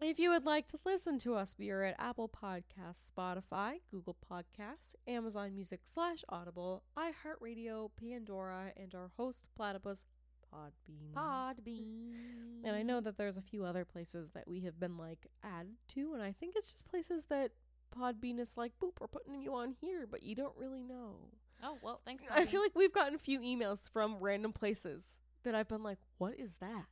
[0.02, 4.18] if you would like to listen to us, we are at Apple Podcasts, Spotify, Google
[4.30, 10.06] Podcasts, Amazon Music slash Audible, iHeartRadio, Pandora, and our host Platypus
[10.54, 11.14] Podbean.
[11.16, 12.66] Podbean.
[12.66, 15.76] And I know that there's a few other places that we have been like added
[15.90, 17.52] to, and I think it's just places that
[17.98, 21.16] Podbean is like, boop, we're putting you on here, but you don't really know.
[21.64, 22.24] Oh well, thanks.
[22.32, 25.04] I feel like we've gotten a few emails from random places
[25.44, 26.86] that I've been like, what is that?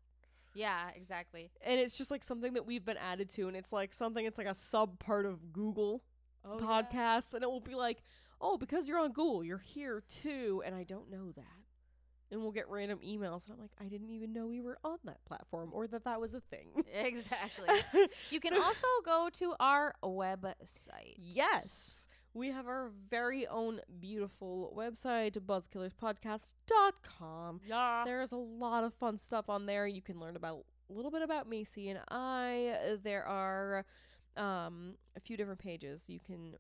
[0.54, 1.50] yeah, exactly.
[1.66, 4.38] And it's just like something that we've been added to, and it's like something, it's
[4.38, 6.04] like a sub part of Google
[6.44, 8.00] Oh, podcasts, and it will be like,
[8.42, 11.61] oh, because you're on Google, you're here too, and I don't know that.
[12.32, 14.98] And we'll get random emails, and I'm like, I didn't even know we were on
[15.04, 16.68] that platform or that that was a thing.
[16.94, 17.68] Exactly.
[18.30, 21.16] You can So- also go to our website.
[21.18, 22.08] Yes.
[22.34, 25.38] We have our very own beautiful website,
[26.32, 27.62] buzzkillerspodcast.com.
[27.68, 28.04] Yeah.
[28.06, 29.86] There's a lot of fun stuff on there.
[29.88, 32.98] You can learn about a little bit about Macy and I.
[33.04, 33.86] There are
[34.38, 36.04] um, a few different pages.
[36.08, 36.54] You can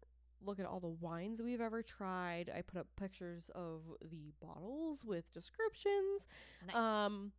[0.43, 2.51] look at all the wines we've ever tried.
[2.55, 6.27] I put up pictures of the bottles with descriptions.
[6.67, 6.75] Nice.
[6.75, 7.31] Um,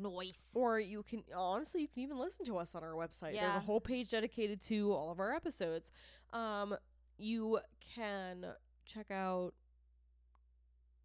[0.00, 0.38] Noise.
[0.54, 3.32] or you can honestly, you can even listen to us on our website.
[3.32, 5.90] There's a whole page dedicated to all of our episodes.
[6.32, 6.76] Um,
[7.16, 7.58] you
[7.94, 8.46] can
[8.86, 9.54] check out.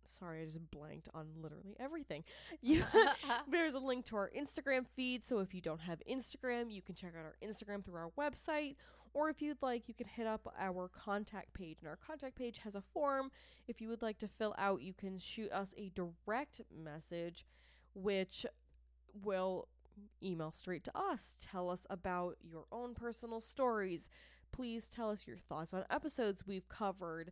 [0.05, 2.23] Sorry, I just blanked on literally everything.
[2.61, 2.83] You
[3.49, 6.95] there's a link to our Instagram feed, so if you don't have Instagram, you can
[6.95, 8.75] check out our Instagram through our website.
[9.13, 11.77] Or if you'd like, you can hit up our contact page.
[11.81, 13.29] And our contact page has a form.
[13.67, 17.45] If you would like to fill out, you can shoot us a direct message,
[17.93, 18.45] which
[19.13, 19.67] will
[20.23, 21.37] email straight to us.
[21.39, 24.09] Tell us about your own personal stories.
[24.51, 27.31] Please tell us your thoughts on episodes we've covered.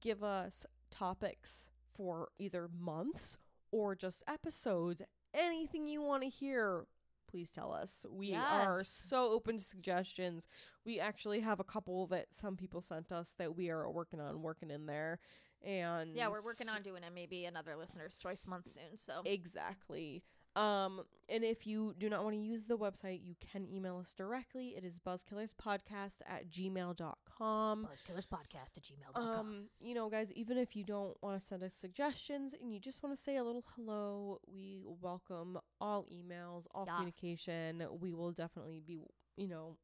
[0.00, 3.36] Give us topics for either months
[3.70, 5.02] or just episodes.
[5.34, 6.84] Anything you want to hear,
[7.30, 8.04] please tell us.
[8.10, 10.46] We are so open to suggestions.
[10.84, 14.42] We actually have a couple that some people sent us that we are working on,
[14.42, 15.18] working in there.
[15.64, 18.96] And Yeah, we're working on doing a maybe another listener's choice month soon.
[18.96, 20.22] So Exactly.
[20.54, 24.12] Um, and if you do not want to use the website, you can email us
[24.12, 24.74] directly.
[24.76, 27.14] It is buzzkillerspodcast at gmail.com.
[27.40, 29.38] buzzkillerspodcast at gmail.com.
[29.38, 32.78] Um, you know, guys, even if you don't want to send us suggestions and you
[32.80, 36.94] just want to say a little hello, we welcome all emails, all Yes.
[36.96, 37.84] communication.
[38.00, 39.00] We will definitely be,
[39.36, 39.76] you know,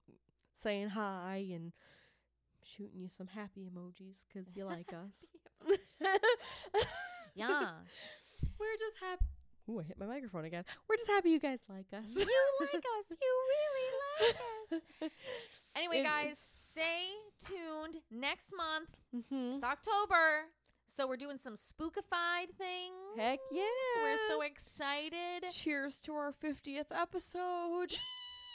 [0.54, 1.72] saying hi and
[2.64, 5.66] shooting you some happy emojis because you like us.
[7.34, 7.70] yeah.
[8.58, 9.24] We're just happy.
[9.70, 10.64] Ooh, I hit my microphone again.
[10.88, 12.08] We're just happy you guys like us.
[12.16, 12.24] you
[12.60, 13.04] like us.
[13.10, 13.88] You really
[14.20, 14.36] like
[15.02, 15.10] us.
[15.76, 17.04] Anyway, It guys, is- stay
[17.40, 17.98] tuned.
[18.10, 19.56] Next month, mm-hmm.
[19.56, 20.46] it's October.
[20.86, 22.94] So we're doing some spookified things.
[23.16, 23.62] Heck yeah.
[24.02, 25.44] We're so excited.
[25.52, 27.96] Cheers to our 50th episode.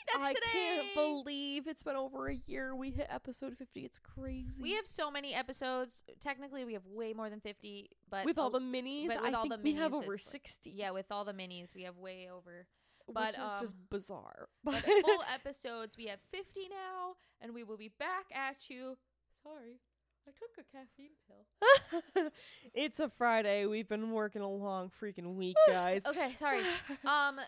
[0.07, 0.45] That's I today.
[0.52, 2.76] can't believe it's been over a year.
[2.76, 3.81] We hit episode 50.
[3.85, 4.61] It's crazy.
[4.61, 6.03] we have so many episodes.
[6.19, 9.38] Technically, we have way more than 50, but with all the minis, but with I
[9.38, 10.72] all think the we have over 60.
[10.72, 12.65] yeah, with all the minis, we have way over.
[13.05, 14.47] Which but, is just um, bizarre.
[14.63, 18.97] But full episodes, we have 50 now, and we will be back at you.
[19.43, 19.80] Sorry,
[20.27, 22.31] I took a caffeine pill.
[22.73, 23.65] it's a Friday.
[23.65, 26.03] We've been working a long freaking week, guys.
[26.05, 26.61] Okay, sorry.
[27.05, 27.39] um,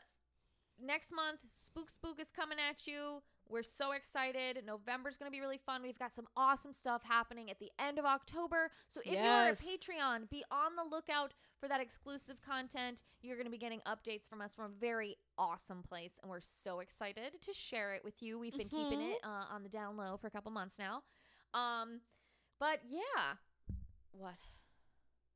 [0.84, 3.22] next month, Spook Spook is coming at you.
[3.50, 4.62] We're so excited.
[4.66, 5.84] November's going to be really fun.
[5.84, 8.72] We've got some awesome stuff happening at the end of October.
[8.88, 9.62] So if Yes.
[9.64, 13.04] you're a Patreon, be on the lookout for that exclusive content.
[13.22, 16.42] You're going to be getting updates from us from a very awesome place, and we're
[16.42, 18.40] so excited to share it with you.
[18.40, 19.12] We've been keeping Mhm.
[19.14, 21.04] it uh, on the down low for a couple months now.
[21.54, 22.02] Um,
[22.60, 23.36] but yeah,
[24.12, 24.36] what?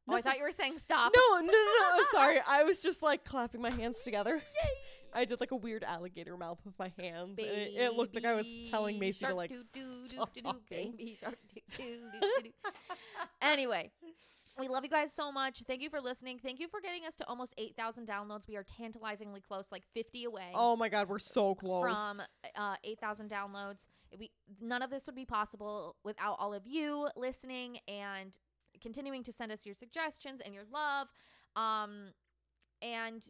[0.07, 1.14] Oh, I thought you were saying stop.
[1.15, 2.03] No, no, no, no.
[2.11, 2.40] Sorry.
[2.48, 4.41] I was just like clapping my hands together.
[5.14, 7.38] I did like a weird alligator mouth with my hands.
[7.40, 10.07] and it, it looked like I was telling Baby Macy to like doo doo doo
[10.07, 10.91] stop talking.
[10.98, 11.38] baby shark.
[13.41, 13.91] Anyway,
[14.60, 15.64] we love you guys so much.
[15.65, 16.40] Thank you for listening.
[16.40, 18.48] Thank you for getting us to almost 8,000 downloads.
[18.48, 21.84] We are tantalizingly close, like 50 away Oh my god, we're so close.
[21.84, 22.22] from
[22.56, 23.88] uh, 8,000 downloads.
[24.18, 24.31] We
[24.61, 28.38] none of this would be possible without all of you listening and
[28.81, 31.07] continuing to send us your suggestions and your love.
[31.56, 32.11] Um,
[32.81, 33.26] and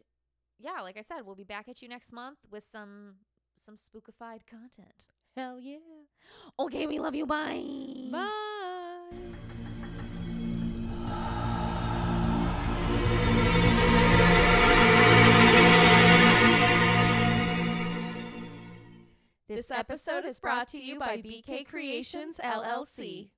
[0.60, 3.14] yeah, like I said, we'll be back at you next month with some
[3.58, 5.08] some spookified content.
[5.36, 5.78] Hell yeah.
[6.58, 7.26] Okay, we love you.
[7.26, 7.62] Bye.
[8.10, 9.40] Bye.
[19.48, 23.30] This episode is brought to you by BK Creations LLC.